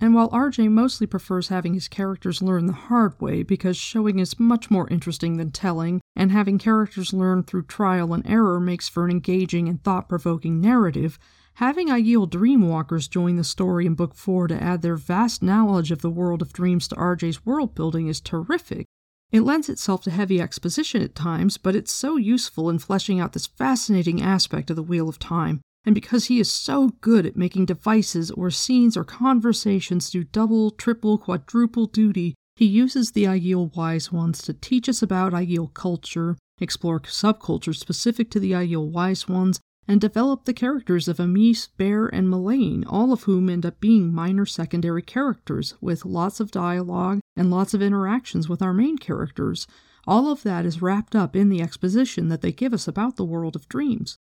and 0.00 0.14
while 0.14 0.28
RJ 0.30 0.70
mostly 0.70 1.06
prefers 1.06 1.48
having 1.48 1.74
his 1.74 1.88
characters 1.88 2.42
learn 2.42 2.66
the 2.66 2.72
hard 2.72 3.20
way 3.20 3.42
because 3.42 3.76
showing 3.76 4.18
is 4.18 4.40
much 4.40 4.70
more 4.70 4.88
interesting 4.88 5.36
than 5.36 5.50
telling, 5.50 6.00
and 6.16 6.32
having 6.32 6.58
characters 6.58 7.12
learn 7.12 7.42
through 7.42 7.64
trial 7.64 8.12
and 8.12 8.26
error 8.26 8.58
makes 8.58 8.88
for 8.88 9.04
an 9.04 9.10
engaging 9.10 9.68
and 9.68 9.82
thought 9.82 10.08
provoking 10.08 10.60
narrative, 10.60 11.18
having 11.54 11.88
Aiel 11.88 12.28
Dreamwalkers 12.28 13.08
join 13.08 13.36
the 13.36 13.44
story 13.44 13.86
in 13.86 13.94
Book 13.94 14.14
4 14.14 14.48
to 14.48 14.62
add 14.62 14.82
their 14.82 14.96
vast 14.96 15.42
knowledge 15.42 15.92
of 15.92 16.02
the 16.02 16.10
world 16.10 16.42
of 16.42 16.52
dreams 16.52 16.88
to 16.88 16.96
RJ's 16.96 17.46
world 17.46 17.74
building 17.74 18.08
is 18.08 18.20
terrific. 18.20 18.86
It 19.30 19.42
lends 19.42 19.68
itself 19.68 20.02
to 20.02 20.10
heavy 20.10 20.40
exposition 20.40 21.02
at 21.02 21.14
times, 21.14 21.56
but 21.56 21.74
it's 21.74 21.92
so 21.92 22.16
useful 22.16 22.70
in 22.70 22.78
fleshing 22.78 23.20
out 23.20 23.32
this 23.32 23.46
fascinating 23.46 24.22
aspect 24.22 24.70
of 24.70 24.76
the 24.76 24.82
Wheel 24.82 25.08
of 25.08 25.18
Time, 25.18 25.60
and 25.84 25.94
because 25.94 26.26
he 26.26 26.40
is 26.40 26.50
so 26.50 26.90
good 27.00 27.26
at 27.26 27.36
making 27.36 27.66
devices 27.66 28.30
or 28.30 28.50
scenes 28.50 28.96
or 28.96 29.04
conversations 29.04 30.10
do 30.10 30.24
double, 30.24 30.70
triple, 30.70 31.18
quadruple 31.18 31.86
duty, 31.86 32.34
he 32.56 32.64
uses 32.64 33.12
the 33.12 33.24
Aiel 33.24 33.74
Wise 33.76 34.12
Ones 34.12 34.40
to 34.42 34.54
teach 34.54 34.88
us 34.88 35.02
about 35.02 35.32
Aiel 35.32 35.72
culture, 35.74 36.36
explore 36.60 37.00
subcultures 37.00 37.76
specific 37.76 38.30
to 38.30 38.40
the 38.40 38.52
Aiel 38.52 38.88
Wise 38.88 39.28
Ones, 39.28 39.60
and 39.86 40.00
develop 40.00 40.44
the 40.44 40.54
characters 40.54 41.08
of 41.08 41.18
Amys, 41.18 41.68
Bair, 41.76 42.06
and 42.06 42.30
Melaine, 42.30 42.84
all 42.86 43.12
of 43.12 43.24
whom 43.24 43.50
end 43.50 43.66
up 43.66 43.80
being 43.80 44.14
minor 44.14 44.46
secondary 44.46 45.02
characters, 45.02 45.74
with 45.80 46.06
lots 46.06 46.40
of 46.40 46.50
dialogue 46.50 47.20
and 47.36 47.50
lots 47.50 47.74
of 47.74 47.82
interactions 47.82 48.48
with 48.48 48.62
our 48.62 48.72
main 48.72 48.96
characters. 48.96 49.66
All 50.06 50.30
of 50.30 50.42
that 50.42 50.64
is 50.64 50.80
wrapped 50.80 51.14
up 51.14 51.36
in 51.36 51.48
the 51.48 51.60
exposition 51.60 52.28
that 52.28 52.40
they 52.40 52.52
give 52.52 52.72
us 52.72 52.88
about 52.88 53.16
the 53.16 53.24
world 53.24 53.56
of 53.56 53.68
dreams. 53.68 54.16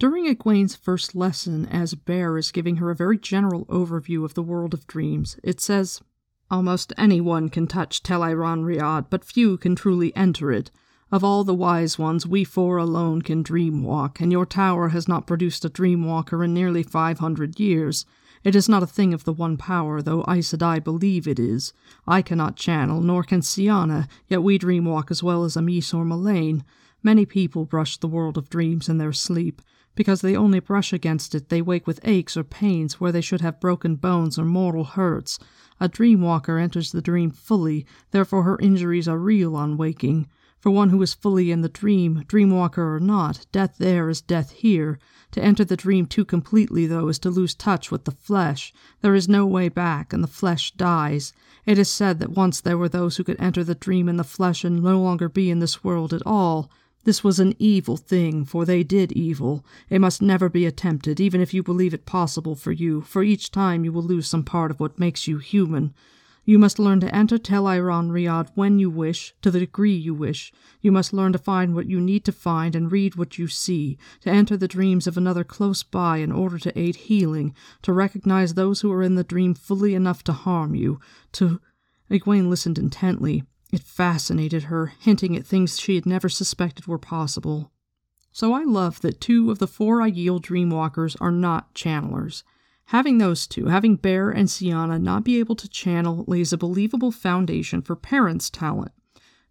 During 0.00 0.26
Egwene's 0.26 0.74
first 0.74 1.14
lesson, 1.14 1.66
as 1.66 1.94
Bair 1.94 2.36
is 2.36 2.50
giving 2.50 2.76
her 2.76 2.90
a 2.90 2.96
very 2.96 3.16
general 3.16 3.64
overview 3.66 4.24
of 4.24 4.34
the 4.34 4.42
world 4.42 4.74
of 4.74 4.88
dreams, 4.88 5.38
it 5.44 5.60
says, 5.60 6.00
Almost 6.50 6.92
anyone 6.98 7.48
can 7.48 7.68
touch 7.68 8.02
Tel'aran'rhiod, 8.02 9.06
but 9.08 9.24
few 9.24 9.56
can 9.56 9.76
truly 9.76 10.14
enter 10.16 10.50
it. 10.50 10.72
Of 11.12 11.22
all 11.22 11.44
the 11.44 11.54
wise 11.54 11.96
ones, 11.96 12.26
we 12.26 12.42
four 12.42 12.76
alone 12.76 13.22
can 13.22 13.44
dream 13.44 13.84
walk, 13.84 14.20
and 14.20 14.32
your 14.32 14.44
tower 14.44 14.88
has 14.88 15.06
not 15.06 15.28
produced 15.28 15.64
a 15.64 15.68
dream 15.68 16.04
walker 16.04 16.42
in 16.42 16.52
nearly 16.52 16.82
five 16.82 17.20
hundred 17.20 17.60
years. 17.60 18.04
It 18.42 18.56
is 18.56 18.68
not 18.68 18.82
a 18.82 18.88
thing 18.88 19.14
of 19.14 19.22
the 19.22 19.32
one 19.32 19.56
power, 19.56 20.02
though 20.02 20.24
Aes 20.28 20.48
Sedai 20.52 20.82
believe 20.82 21.28
it 21.28 21.38
is. 21.38 21.72
I 22.04 22.20
cannot 22.20 22.56
channel, 22.56 23.00
nor 23.00 23.22
can 23.22 23.42
Seana, 23.42 24.08
yet 24.26 24.42
we 24.42 24.58
dream 24.58 24.86
walk 24.86 25.12
as 25.12 25.22
well 25.22 25.44
as 25.44 25.56
Amys 25.56 25.94
or 25.94 26.04
Melaine. 26.04 26.64
Many 27.00 27.24
people 27.24 27.64
brush 27.64 27.96
the 27.96 28.08
world 28.08 28.36
of 28.36 28.50
dreams 28.50 28.88
in 28.88 28.98
their 28.98 29.12
sleep. 29.12 29.62
Because 29.94 30.20
they 30.20 30.36
only 30.36 30.58
brush 30.58 30.92
against 30.92 31.34
it, 31.34 31.48
they 31.48 31.62
wake 31.62 31.86
with 31.86 32.00
aches 32.02 32.36
or 32.36 32.44
pains 32.44 33.00
where 33.00 33.12
they 33.12 33.20
should 33.20 33.40
have 33.40 33.60
broken 33.60 33.96
bones 33.96 34.38
or 34.38 34.44
mortal 34.44 34.84
hurts. 34.84 35.38
A 35.80 35.88
dream 35.88 36.20
walker 36.20 36.58
enters 36.58 36.92
the 36.92 37.02
dream 37.02 37.30
fully, 37.30 37.86
therefore 38.10 38.42
her 38.42 38.58
injuries 38.60 39.06
are 39.06 39.18
real 39.18 39.54
on 39.54 39.76
waking. 39.76 40.28
For 40.64 40.70
one 40.70 40.88
who 40.88 41.02
is 41.02 41.12
fully 41.12 41.50
in 41.50 41.60
the 41.60 41.68
dream, 41.68 42.24
dream 42.26 42.50
walker 42.50 42.94
or 42.94 42.98
not, 42.98 43.44
death 43.52 43.76
there 43.78 44.08
is 44.08 44.22
death 44.22 44.50
here. 44.52 44.98
To 45.32 45.44
enter 45.44 45.62
the 45.62 45.76
dream 45.76 46.06
too 46.06 46.24
completely, 46.24 46.86
though, 46.86 47.08
is 47.08 47.18
to 47.18 47.28
lose 47.28 47.54
touch 47.54 47.90
with 47.90 48.04
the 48.04 48.12
flesh. 48.12 48.72
There 49.02 49.14
is 49.14 49.28
no 49.28 49.44
way 49.44 49.68
back, 49.68 50.14
and 50.14 50.24
the 50.24 50.26
flesh 50.26 50.70
dies. 50.70 51.34
It 51.66 51.78
is 51.78 51.90
said 51.90 52.18
that 52.20 52.30
once 52.30 52.62
there 52.62 52.78
were 52.78 52.88
those 52.88 53.18
who 53.18 53.24
could 53.24 53.38
enter 53.38 53.62
the 53.62 53.74
dream 53.74 54.08
in 54.08 54.16
the 54.16 54.24
flesh 54.24 54.64
and 54.64 54.82
no 54.82 55.00
longer 55.00 55.28
be 55.28 55.50
in 55.50 55.58
this 55.58 55.84
world 55.84 56.14
at 56.14 56.22
all. 56.24 56.70
This 57.04 57.22
was 57.22 57.38
an 57.38 57.54
evil 57.58 57.98
thing, 57.98 58.46
for 58.46 58.64
they 58.64 58.82
did 58.82 59.12
evil. 59.12 59.64
It 59.90 60.00
must 60.00 60.22
never 60.22 60.48
be 60.48 60.64
attempted, 60.64 61.20
even 61.20 61.42
if 61.42 61.52
you 61.52 61.62
believe 61.62 61.92
it 61.92 62.06
possible 62.06 62.54
for 62.54 62.72
you, 62.72 63.02
for 63.02 63.22
each 63.22 63.50
time 63.50 63.84
you 63.84 63.92
will 63.92 64.02
lose 64.02 64.26
some 64.26 64.42
part 64.42 64.70
of 64.70 64.80
what 64.80 64.98
makes 64.98 65.28
you 65.28 65.36
human. 65.36 65.92
You 66.46 66.58
must 66.58 66.78
learn 66.78 67.00
to 67.00 67.14
enter 67.14 67.36
Tel'aran'rhiod 67.36 68.50
when 68.54 68.78
you 68.78 68.88
wish, 68.88 69.34
to 69.42 69.50
the 69.50 69.60
degree 69.60 69.94
you 69.94 70.14
wish. 70.14 70.52
You 70.80 70.92
must 70.92 71.12
learn 71.12 71.32
to 71.32 71.38
find 71.38 71.74
what 71.74 71.88
you 71.88 72.00
need 72.00 72.24
to 72.24 72.32
find 72.32 72.74
and 72.74 72.90
read 72.90 73.16
what 73.16 73.38
you 73.38 73.48
see, 73.48 73.98
to 74.20 74.30
enter 74.30 74.56
the 74.56 74.68
dreams 74.68 75.06
of 75.06 75.16
another 75.16 75.44
close 75.44 75.82
by 75.82 76.18
in 76.18 76.32
order 76.32 76.58
to 76.58 76.78
aid 76.78 76.96
healing, 76.96 77.54
to 77.82 77.92
recognize 77.92 78.54
those 78.54 78.80
who 78.80 78.90
are 78.92 79.02
in 79.02 79.14
the 79.14 79.24
dream 79.24 79.54
fully 79.54 79.94
enough 79.94 80.24
to 80.24 80.32
harm 80.32 80.74
you, 80.74 81.00
to. 81.32 81.60
Egwene 82.10 82.48
listened 82.50 82.78
intently. 82.78 83.44
It 83.74 83.82
fascinated 83.82 84.64
her, 84.64 84.92
hinting 85.00 85.34
at 85.34 85.44
things 85.44 85.80
she 85.80 85.96
had 85.96 86.06
never 86.06 86.28
suspected 86.28 86.86
were 86.86 86.96
possible. 86.96 87.72
So 88.30 88.52
I 88.52 88.62
love 88.62 89.00
that 89.00 89.20
two 89.20 89.50
of 89.50 89.58
the 89.58 89.66
four 89.66 89.98
Aiel 89.98 90.40
Dreamwalkers 90.40 91.16
are 91.20 91.32
not 91.32 91.74
channelers. 91.74 92.44
Having 92.84 93.18
those 93.18 93.48
two, 93.48 93.66
having 93.66 93.96
Bair 93.96 94.30
and 94.30 94.46
Seana 94.46 95.02
not 95.02 95.24
be 95.24 95.40
able 95.40 95.56
to 95.56 95.68
channel, 95.68 96.24
lays 96.28 96.52
a 96.52 96.56
believable 96.56 97.10
foundation 97.10 97.82
for 97.82 97.96
Perrin's 97.96 98.48
talent. 98.48 98.92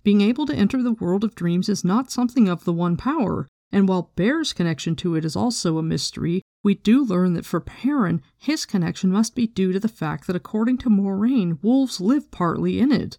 Being 0.03 0.21
able 0.21 0.45
to 0.45 0.55
enter 0.55 0.81
the 0.81 0.93
world 0.93 1.25
of 1.25 1.35
dreams 1.35 1.67
is 1.67 1.83
not 1.83 2.09
something 2.09 2.47
of 2.47 2.63
the 2.63 2.71
one 2.71 2.95
power, 2.95 3.45
and 3.73 3.89
while 3.89 4.13
Bair's 4.15 4.53
connection 4.53 4.95
to 4.95 5.15
it 5.15 5.25
is 5.25 5.35
also 5.35 5.77
a 5.77 5.83
mystery, 5.83 6.41
we 6.63 6.75
do 6.75 7.03
learn 7.03 7.33
that 7.33 7.45
for 7.45 7.59
Perrin, 7.59 8.21
his 8.37 8.65
connection 8.65 9.11
must 9.11 9.35
be 9.35 9.47
due 9.47 9.73
to 9.73 9.81
the 9.81 9.89
fact 9.89 10.27
that 10.27 10.35
according 10.37 10.77
to 10.77 10.89
Moiraine, 10.89 11.61
wolves 11.61 11.99
live 11.99 12.31
partly 12.31 12.79
in 12.79 12.93
it, 12.93 13.17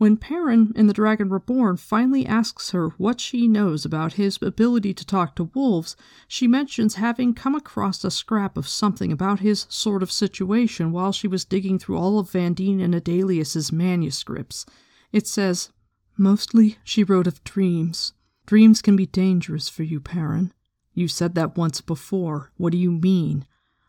when 0.00 0.16
Perrin 0.16 0.72
in 0.76 0.86
The 0.86 0.94
Dragon 0.94 1.28
Reborn 1.28 1.76
finally 1.76 2.24
asks 2.24 2.70
her 2.70 2.88
what 2.96 3.20
she 3.20 3.46
knows 3.46 3.84
about 3.84 4.14
his 4.14 4.38
ability 4.40 4.94
to 4.94 5.04
talk 5.04 5.36
to 5.36 5.50
wolves, 5.52 5.94
she 6.26 6.48
mentions 6.48 6.94
having 6.94 7.34
come 7.34 7.54
across 7.54 8.02
a 8.02 8.10
scrap 8.10 8.56
of 8.56 8.66
something 8.66 9.12
about 9.12 9.40
his 9.40 9.66
sort 9.68 10.02
of 10.02 10.10
situation 10.10 10.90
while 10.90 11.12
she 11.12 11.28
was 11.28 11.44
digging 11.44 11.78
through 11.78 11.98
all 11.98 12.18
of 12.18 12.30
Vandene 12.30 12.82
and 12.82 12.94
Adeleas's 12.94 13.72
manuscripts. 13.72 14.64
It 15.12 15.26
says, 15.26 15.68
Mostly 16.16 16.78
she 16.82 17.04
wrote 17.04 17.26
of 17.26 17.44
dreams. 17.44 18.14
Dreams 18.46 18.80
can 18.80 18.96
be 18.96 19.04
dangerous 19.04 19.68
for 19.68 19.82
you, 19.82 20.00
Perrin. 20.00 20.54
You 20.94 21.08
said 21.08 21.34
that 21.34 21.58
once 21.58 21.82
before. 21.82 22.52
What 22.56 22.72
do 22.72 22.78
you 22.78 22.90
mean? 22.90 23.44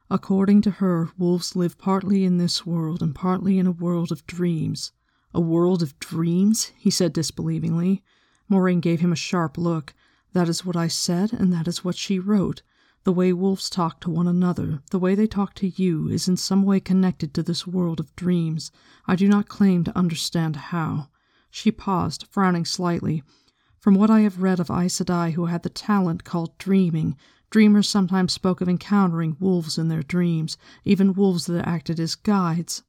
According 0.09 0.63
to 0.63 0.71
her, 0.71 1.11
wolves 1.17 1.55
live 1.55 1.77
partly 1.77 2.25
in 2.25 2.37
this 2.37 2.65
world 2.65 3.01
and 3.01 3.15
partly 3.15 3.57
in 3.57 3.65
a 3.65 3.71
world 3.71 4.11
of 4.11 4.27
dreams. 4.27 4.91
A 5.33 5.39
world 5.39 5.81
of 5.81 5.97
dreams? 5.99 6.71
he 6.77 6.89
said 6.89 7.13
disbelievingly. 7.13 8.03
Moiraine 8.49 8.81
gave 8.81 8.99
him 8.99 9.13
a 9.13 9.15
sharp 9.15 9.57
look. 9.57 9.93
That 10.33 10.49
is 10.49 10.65
what 10.65 10.75
I 10.75 10.87
said, 10.87 11.31
and 11.31 11.53
that 11.53 11.67
is 11.67 11.85
what 11.85 11.95
she 11.95 12.19
wrote. 12.19 12.61
The 13.03 13.13
way 13.13 13.33
wolves 13.33 13.69
talk 13.69 13.99
to 14.01 14.09
one 14.09 14.27
another, 14.27 14.83
the 14.91 14.99
way 14.99 15.15
they 15.15 15.27
talk 15.27 15.55
to 15.55 15.67
you, 15.67 16.07
is 16.07 16.27
in 16.27 16.37
some 16.37 16.63
way 16.63 16.79
connected 16.79 17.33
to 17.33 17.43
this 17.43 17.65
world 17.65 17.99
of 17.99 18.15
dreams. 18.15 18.71
I 19.07 19.15
do 19.15 19.27
not 19.27 19.47
claim 19.47 19.83
to 19.85 19.97
understand 19.97 20.55
how. 20.55 21.09
She 21.49 21.71
paused, 21.71 22.27
frowning 22.29 22.65
slightly. 22.65 23.23
From 23.79 23.95
what 23.95 24.11
I 24.11 24.19
have 24.19 24.41
read 24.41 24.59
of 24.59 24.69
Aes 24.69 24.99
Sedai 24.99 25.31
who 25.31 25.47
had 25.47 25.63
the 25.63 25.69
talent 25.69 26.23
called 26.23 26.57
dreaming, 26.57 27.17
dreamers 27.49 27.89
sometimes 27.89 28.33
spoke 28.33 28.61
of 28.61 28.69
encountering 28.69 29.35
wolves 29.39 29.77
in 29.77 29.87
their 29.87 30.03
dreams, 30.03 30.57
even 30.85 31.13
wolves 31.13 31.47
that 31.47 31.67
acted 31.67 31.99
as 31.99 32.15
guides. 32.15 32.83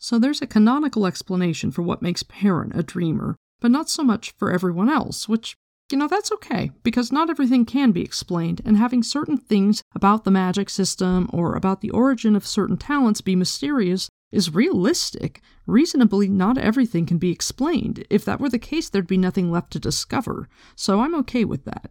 So 0.00 0.18
there's 0.18 0.40
a 0.40 0.46
canonical 0.46 1.06
explanation 1.06 1.70
for 1.70 1.82
what 1.82 2.00
makes 2.00 2.22
Perrin 2.22 2.72
a 2.74 2.82
dreamer, 2.82 3.36
but 3.60 3.70
not 3.70 3.90
so 3.90 4.02
much 4.02 4.32
for 4.38 4.50
everyone 4.50 4.88
else, 4.88 5.28
which 5.28 5.54
you 5.92 5.98
know, 5.98 6.08
that's 6.08 6.30
okay, 6.32 6.70
because 6.84 7.10
not 7.10 7.28
everything 7.28 7.66
can 7.66 7.90
be 7.90 8.02
explained, 8.02 8.62
and 8.64 8.76
having 8.76 9.02
certain 9.02 9.36
things 9.36 9.82
about 9.94 10.24
the 10.24 10.30
magic 10.30 10.70
system 10.70 11.28
or 11.32 11.54
about 11.54 11.80
the 11.80 11.90
origin 11.90 12.36
of 12.36 12.46
certain 12.46 12.76
talents 12.76 13.20
be 13.20 13.34
mysterious 13.34 14.08
is 14.30 14.54
realistic. 14.54 15.42
Reasonably, 15.66 16.28
not 16.28 16.56
everything 16.56 17.06
can 17.06 17.18
be 17.18 17.32
explained. 17.32 18.06
If 18.08 18.24
that 18.24 18.40
were 18.40 18.48
the 18.48 18.58
case, 18.58 18.88
there'd 18.88 19.06
be 19.08 19.16
nothing 19.18 19.50
left 19.50 19.72
to 19.72 19.80
discover, 19.80 20.48
so 20.76 21.00
I'm 21.00 21.14
okay 21.16 21.44
with 21.44 21.64
that. 21.64 21.90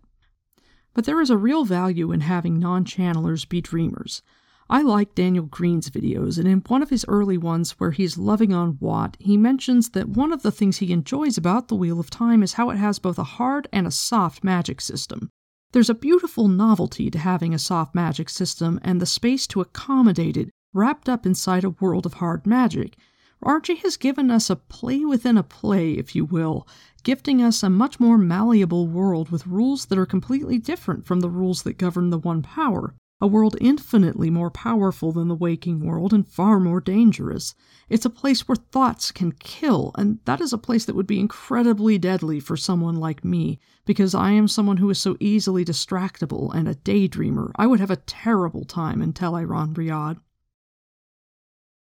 But 0.93 1.05
there 1.05 1.21
is 1.21 1.29
a 1.29 1.37
real 1.37 1.65
value 1.65 2.11
in 2.11 2.21
having 2.21 2.57
non 2.57 2.85
channelers 2.85 3.47
be 3.47 3.61
dreamers. 3.61 4.23
I 4.71 4.83
like 4.83 5.15
Daniel 5.15 5.45
Greene's 5.45 5.89
videos, 5.89 6.37
and 6.37 6.47
in 6.47 6.59
one 6.59 6.83
of 6.83 6.91
his 6.91 7.03
early 7.07 7.39
ones 7.39 7.71
where 7.79 7.89
he's 7.89 8.19
loving 8.19 8.53
on 8.53 8.77
WoT, 8.79 9.17
he 9.19 9.35
mentions 9.35 9.89
that 9.89 10.09
one 10.09 10.31
of 10.31 10.43
the 10.43 10.51
things 10.51 10.77
he 10.77 10.91
enjoys 10.91 11.39
about 11.39 11.69
the 11.69 11.75
Wheel 11.75 11.99
of 11.99 12.11
Time 12.11 12.43
is 12.43 12.53
how 12.53 12.69
it 12.69 12.75
has 12.75 12.99
both 12.99 13.17
a 13.17 13.23
hard 13.23 13.67
and 13.73 13.87
a 13.87 13.91
soft 13.91 14.43
magic 14.43 14.79
system. 14.79 15.31
There's 15.71 15.89
a 15.89 15.95
beautiful 15.95 16.47
novelty 16.47 17.09
to 17.09 17.17
having 17.17 17.51
a 17.51 17.57
soft 17.57 17.95
magic 17.95 18.29
system 18.29 18.79
and 18.83 19.01
the 19.01 19.07
space 19.07 19.47
to 19.47 19.61
accommodate 19.61 20.37
it, 20.37 20.51
wrapped 20.71 21.09
up 21.09 21.25
inside 21.25 21.63
a 21.63 21.71
world 21.71 22.05
of 22.05 22.15
hard 22.15 22.45
magic. 22.45 22.95
RJ 23.43 23.77
has 23.79 23.97
given 23.97 24.29
us 24.29 24.51
a 24.51 24.55
play 24.55 25.03
within 25.03 25.35
a 25.35 25.41
play, 25.41 25.93
if 25.93 26.15
you 26.15 26.25
will, 26.25 26.67
gifting 27.01 27.41
us 27.41 27.63
a 27.63 27.71
much 27.71 27.99
more 27.99 28.19
malleable 28.19 28.85
world 28.85 29.31
with 29.31 29.47
rules 29.47 29.85
that 29.87 29.97
are 29.97 30.05
completely 30.05 30.59
different 30.59 31.07
from 31.07 31.21
the 31.21 31.29
rules 31.29 31.63
that 31.63 31.79
govern 31.79 32.11
the 32.11 32.19
One 32.19 32.43
Power 32.43 32.93
a 33.21 33.27
world 33.27 33.57
infinitely 33.59 34.29
more 34.29 34.49
powerful 34.49 35.11
than 35.11 35.27
the 35.27 35.35
waking 35.35 35.85
world 35.85 36.13
and 36.13 36.27
far 36.27 36.59
more 36.59 36.79
dangerous. 36.79 37.53
It's 37.89 38.05
a 38.05 38.09
place 38.09 38.47
where 38.47 38.55
thoughts 38.55 39.11
can 39.11 39.33
kill, 39.33 39.91
and 39.95 40.19
that 40.23 40.39
is 40.39 40.53
a 40.53 40.57
place 40.57 40.85
that 40.85 40.95
would 40.95 41.07
be 41.07 41.19
incredibly 41.19 41.97
deadly 41.97 42.39
for 42.39 42.55
someone 42.55 42.95
like 42.95 43.25
me, 43.25 43.59
because 43.85 44.15
I 44.15 44.31
am 44.31 44.47
someone 44.47 44.77
who 44.77 44.89
is 44.89 44.99
so 44.99 45.17
easily 45.19 45.65
distractible 45.65 46.53
and 46.55 46.67
a 46.67 46.75
daydreamer. 46.75 47.51
I 47.57 47.67
would 47.67 47.81
have 47.81 47.91
a 47.91 47.97
terrible 47.97 48.63
time 48.63 49.01
in 49.01 49.11
Tel'aran'rhiod. 49.11 50.21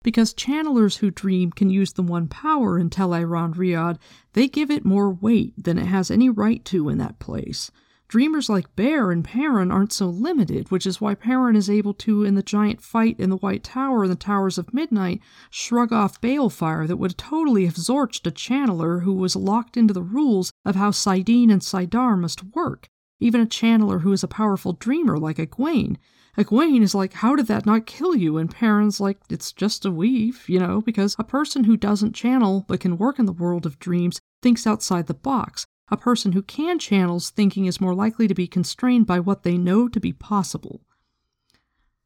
Because 0.04 0.34
channelers 0.34 0.98
who 0.98 1.12
dream 1.12 1.51
can 1.51 1.70
use 1.70 1.94
the 1.94 2.01
one 2.01 2.28
power 2.28 2.80
in 2.80 2.90
Tel'aran'rhiod, 2.90 4.00
they 4.34 4.48
give 4.48 4.72
it 4.72 4.84
more 4.84 5.12
weight 5.12 5.54
than 5.63 5.78
it 5.78 5.86
has 5.86 6.10
any 6.10 6.30
right 6.30 6.66
to 6.66 6.90
in 6.90 6.98
that 6.98 7.20
place. 7.20 7.70
Dreamers 8.12 8.50
like 8.50 8.75
Bair 8.75 9.10
and 9.10 9.24
Perrin 9.24 9.72
aren't 9.72 9.94
so 9.94 10.08
limited, 10.08 10.70
which 10.70 10.86
is 10.86 11.00
why 11.00 11.15
Perrin 11.15 11.56
is 11.56 11.70
able 11.70 11.94
to, 11.94 12.25
in 12.25 12.36
the 12.36 12.44
giant 12.44 12.82
fight 12.82 13.18
in 13.18 13.30
the 13.30 13.38
White 13.38 13.63
Tower 13.63 14.03
and 14.03 14.12
the 14.12 14.18
Towers 14.18 14.58
of 14.58 14.74
Midnight, 14.74 15.22
shrug 15.50 15.94
off 15.94 16.20
balefire 16.20 16.86
that 16.89 16.98
would 16.98 17.18
totally 17.18 17.63
have 17.63 17.75
zorched 17.75 18.27
a 18.27 18.32
channeler 18.32 19.03
who 19.03 19.13
was 19.13 19.38
locked 19.38 19.77
into 19.77 19.94
the 19.94 20.03
rules 20.03 20.51
of 20.65 20.75
how 20.75 20.91
saidin 20.91 21.50
and 21.50 21.62
saidar 21.62 22.20
must 22.20 22.44
work. 22.53 22.89
Even 23.22 23.39
a 23.39 23.46
channeler 23.46 24.01
who 24.01 24.12
is 24.12 24.24
a 24.24 24.27
powerful 24.27 24.74
dreamer 24.74 25.18
like 25.18 25.38
Egwene. 25.38 25.96
Egwene 26.38 26.82
is 26.82 26.94
like, 26.94 27.13
how 27.13 27.38
did 27.38 27.48
that 27.48 27.65
not 27.65 27.86
kill 27.86 28.13
you? 28.13 28.38
And 28.38 28.51
Perrin's 28.51 29.00
like, 29.00 29.20
it's 29.30 29.53
just 29.53 29.86
a 29.86 29.91
weave, 29.91 30.50
you 30.50 30.60
know, 30.60 30.82
because 30.82 31.15
a 31.18 31.24
person 31.24 31.63
who 31.63 31.77
doesn't 31.77 32.12
channel 32.12 32.65
but 32.68 32.82
can 32.82 32.98
work 32.98 33.20
in 33.20 33.25
the 33.25 33.32
world 33.32 33.65
of 33.65 33.80
dreams 33.80 34.20
thinks 34.41 34.68
outside 34.68 35.08
the 35.08 35.13
box. 35.13 35.65
A 35.92 35.98
person 35.98 36.32
who 36.32 36.42
can 36.42 36.80
channels 36.80 37.30
thinking 37.30 37.66
is 37.66 37.82
more 37.82 37.94
likely 37.94 38.28
to 38.28 38.34
be 38.34 38.48
constrained 38.48 39.06
by 39.06 39.20
what 39.20 39.44
they 39.44 39.58
know 39.58 39.90
to 39.90 40.00
be 40.00 40.14
possible. 40.14 40.82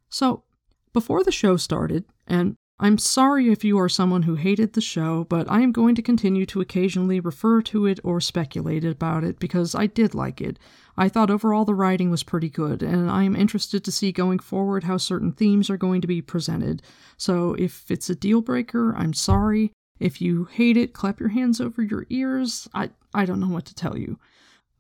So, 0.10 0.44
before 0.92 1.24
the 1.24 1.32
show 1.32 1.56
started, 1.56 2.06
and 2.26 2.56
I'm 2.80 2.98
sorry 2.98 3.52
if 3.52 3.64
you 3.64 3.78
are 3.80 3.88
someone 3.88 4.24
who 4.24 4.36
hated 4.36 4.74
the 4.74 4.82
show, 4.82 5.24
but 5.26 5.50
I 5.50 5.62
am 5.62 5.72
going 5.72 5.96
to 5.96 6.02
continue 6.02 6.46
to 6.48 6.60
occasionally 6.60 7.22
refer 7.22 7.62
to 7.64 7.86
it 7.86 8.00
or 8.04 8.20
speculate 8.20 8.84
about 8.84 9.24
it 9.24 9.40
because 9.40 9.76
I 9.76 9.88
did 9.88 10.14
like 10.14 10.42
it. 10.42 10.60
I 10.98 11.08
thought 11.08 11.30
overall 11.30 11.64
the 11.64 11.74
writing 11.74 12.10
was 12.10 12.24
pretty 12.24 12.50
good, 12.50 12.84
and 12.84 13.10
I 13.10 13.24
am 13.24 13.36
interested 13.36 13.86
to 13.86 13.94
see 13.94 14.12
going 14.12 14.40
forward 14.40 14.84
how 14.84 14.98
certain 14.98 15.32
themes 15.32 15.70
are 15.70 15.78
going 15.78 16.02
to 16.02 16.08
be 16.08 16.22
presented. 16.22 16.82
So 17.18 17.54
if 17.54 17.90
it's 17.90 18.10
a 18.10 18.16
deal 18.16 18.42
breaker, 18.42 18.94
I'm 18.98 19.14
sorry. 19.14 19.72
If 20.00 20.22
you 20.22 20.46
hate 20.46 20.78
it, 20.78 20.94
clap 20.94 21.20
your 21.20 21.30
hands 21.30 21.62
over 21.62 21.82
your 21.82 22.06
ears. 22.10 22.68
I, 22.74 22.90
I 23.14 23.26
don't 23.26 23.40
know 23.40 23.48
what 23.48 23.66
to 23.66 23.76
tell 23.76 23.98
you. 23.98 24.20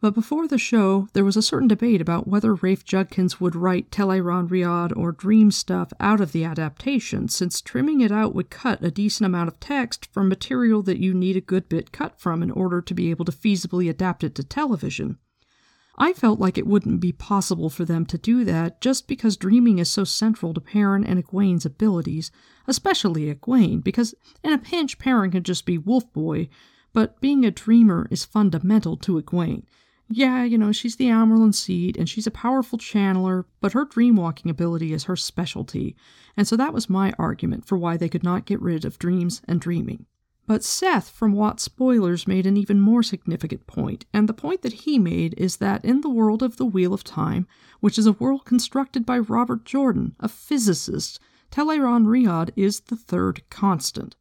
But 0.01 0.13
before 0.13 0.47
the 0.47 0.57
show, 0.57 1.07
there 1.13 1.23
was 1.23 1.37
a 1.37 1.41
certain 1.41 1.69
debate 1.69 2.01
about 2.01 2.27
whether 2.27 2.53
Rafe 2.53 2.83
Judkins 2.83 3.39
would 3.39 3.55
write 3.55 3.91
Tel'aran'rhiod 3.91 4.95
or 4.95 5.11
Dream 5.11 5.51
stuff 5.51 5.93
out 5.99 6.19
of 6.19 6.31
the 6.31 6.43
adaptation, 6.43 7.27
since 7.27 7.61
trimming 7.61 8.01
it 8.01 8.11
out 8.11 8.35
would 8.35 8.49
cut 8.49 8.83
a 8.83 8.91
decent 8.91 9.25
amount 9.25 9.47
of 9.47 9.59
text 9.59 10.05
from 10.13 10.27
material 10.27 10.83
that 10.83 10.99
you 10.99 11.13
need 11.13 11.37
a 11.37 11.41
good 11.41 11.69
bit 11.69 11.91
cut 11.91 12.19
from 12.19 12.43
in 12.43 12.51
order 12.51 12.81
to 12.81 12.93
be 12.93 13.09
able 13.09 13.25
to 13.25 13.31
feasibly 13.31 13.89
adapt 13.89 14.23
it 14.23 14.35
to 14.35 14.43
television. 14.43 15.17
I 15.97 16.11
felt 16.13 16.39
like 16.39 16.57
it 16.57 16.67
wouldn't 16.67 16.99
be 16.99 17.13
possible 17.13 17.69
for 17.69 17.85
them 17.85 18.05
to 18.07 18.17
do 18.17 18.43
that 18.43 18.81
just 18.81 19.07
because 19.07 19.37
dreaming 19.37 19.79
is 19.79 19.89
so 19.89 20.03
central 20.03 20.53
to 20.53 20.59
Perrin 20.59 21.05
and 21.05 21.23
Egwene's 21.23 21.65
abilities, 21.65 22.31
especially 22.67 23.33
Egwene, 23.33 23.83
because 23.83 24.13
in 24.43 24.51
a 24.51 24.57
pinch 24.57 24.99
Perrin 24.99 25.31
can 25.31 25.43
just 25.43 25.65
be 25.65 25.77
Wolf 25.77 26.11
Boy, 26.11 26.49
but 26.91 27.21
being 27.21 27.45
a 27.45 27.51
dreamer 27.51 28.07
is 28.11 28.25
fundamental 28.25 28.97
to 28.97 29.21
Egwene. 29.21 29.63
Yeah, 30.09 30.43
you 30.43 30.57
know, 30.57 30.71
she's 30.71 30.97
the 30.97 31.07
Amyrlin 31.07 31.55
Seat, 31.55 31.97
and 31.97 32.07
she's 32.07 32.27
a 32.27 32.31
powerful 32.31 32.77
channeler, 32.77 33.45
but 33.59 33.73
her 33.73 33.85
dreamwalking 33.85 34.51
ability 34.51 34.93
is 34.93 35.05
her 35.05 35.15
specialty, 35.15 35.95
and 36.37 36.47
so 36.47 36.55
that 36.57 36.73
was 36.73 36.89
my 36.89 37.13
argument 37.17 37.65
for 37.65 37.77
why 37.77 37.97
they 37.97 38.09
could 38.09 38.23
not 38.23 38.45
get 38.45 38.61
rid 38.61 38.85
of 38.85 38.99
dreams 38.99 39.41
and 39.47 39.59
dreaming. 39.59 40.05
But 40.47 40.63
Seth 40.63 41.09
from 41.09 41.33
WoT 41.33 41.59
Spoilers 41.59 42.27
made 42.27 42.45
an 42.45 42.55
even 42.55 42.79
more 42.79 43.01
significant 43.01 43.65
point, 43.65 44.05
and 44.13 44.29
the 44.29 44.33
point 44.33 44.61
that 44.61 44.73
he 44.83 44.99
made 44.99 45.33
is 45.37 45.57
that 45.57 45.83
in 45.83 46.01
the 46.01 46.09
world 46.09 46.43
of 46.43 46.57
the 46.57 46.65
Wheel 46.65 46.93
of 46.93 47.03
Time, 47.03 47.47
which 47.79 47.97
is 47.97 48.05
a 48.05 48.11
world 48.11 48.45
constructed 48.45 49.07
by 49.07 49.17
Robert 49.17 49.65
Jordan, 49.65 50.15
a 50.19 50.27
physicist, 50.27 51.19
Tel'aran'rhiod 51.51 52.51
is 52.55 52.81
the 52.81 52.95
third 52.95 53.41
constant. 53.49 54.15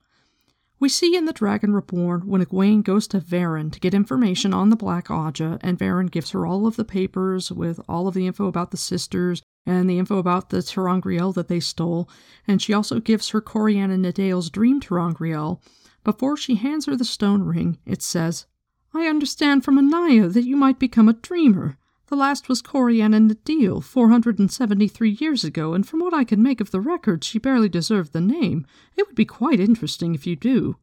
We 0.81 0.89
see 0.89 1.17
in 1.17 1.27
The 1.27 1.33
Dragon 1.33 1.75
Reborn 1.75 2.27
when 2.27 2.45
Egwene 2.45 2.83
goes 2.83 3.07
to 3.09 3.21
Verin 3.21 3.71
to 3.73 3.81
get 3.81 3.95
information 3.95 4.55
on 4.55 4.71
the 4.71 4.77
Black 4.77 5.09
Ajah, 5.09 5.59
and 5.61 5.79
Verin 5.79 6.11
gives 6.11 6.31
her 6.31 6.47
all 6.47 6.67
of 6.67 6.77
the 6.77 6.85
papers 6.85 7.53
with 7.53 7.81
all 7.89 8.09
of 8.09 8.15
the 8.15 8.27
info 8.27 8.47
about 8.47 8.71
the 8.71 8.77
sisters 8.77 9.43
and 9.67 9.89
the 9.89 9.99
info 9.99 10.19
about 10.19 10.51
the 10.51 10.63
ter'angreal 10.63 11.35
that 11.35 11.49
they 11.49 11.61
stole, 11.61 12.09
and 12.47 12.61
she 12.61 12.73
also 12.73 12.99
gives 12.99 13.31
her 13.31 13.41
Corianin 13.41 14.01
Nedeal's 14.01 14.51
dream 14.51 14.81
ter'angreal, 14.81 15.61
before 16.05 16.37
she 16.37 16.55
hands 16.57 16.87
her 16.87 16.97
the 16.97 17.05
stone 17.05 17.43
ring, 17.43 17.79
it 17.85 18.03
says, 18.03 18.47
I 18.93 19.07
understand 19.07 19.65
from 19.65 19.77
Anaiya 19.77 20.33
that 20.33 20.45
you 20.45 20.57
might 20.57 20.79
become 20.79 21.09
a 21.09 21.15
dreamer. 21.15 21.79
The 22.07 22.17
last 22.17 22.49
was 22.49 22.63
Corianin 22.63 23.31
Nedeal, 23.31 23.83
473 23.83 25.11
years 25.11 25.43
ago, 25.43 25.75
and 25.75 25.89
from 25.89 26.01
what 26.01 26.15
I 26.15 26.23
can 26.23 26.43
make 26.43 26.61
of 26.61 26.71
the 26.71 26.81
records, 26.81 27.27
she 27.27 27.39
barely 27.39 27.69
deserved 27.69 28.13
the 28.13 28.21
name. 28.21 28.67
It 28.97 29.07
would 29.07 29.17
be 29.17 29.25
quite 29.25 29.59
interesting 29.59 30.15
if 30.15 30.27
you 30.27 30.37
do. 30.37 30.77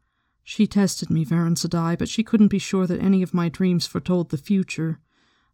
She 0.44 0.66
tested 0.66 1.10
me, 1.10 1.24
Verin 1.24 1.56
Sedai, 1.56 1.98
but 1.98 2.10
she 2.10 2.24
couldn't 2.24 2.48
be 2.48 2.60
sure 2.60 2.88
that 2.88 3.02
any 3.02 3.22
of 3.22 3.34
my 3.34 3.48
dreams 3.48 3.86
foretold 3.86 4.30
the 4.30 4.38
future. 4.38 5.00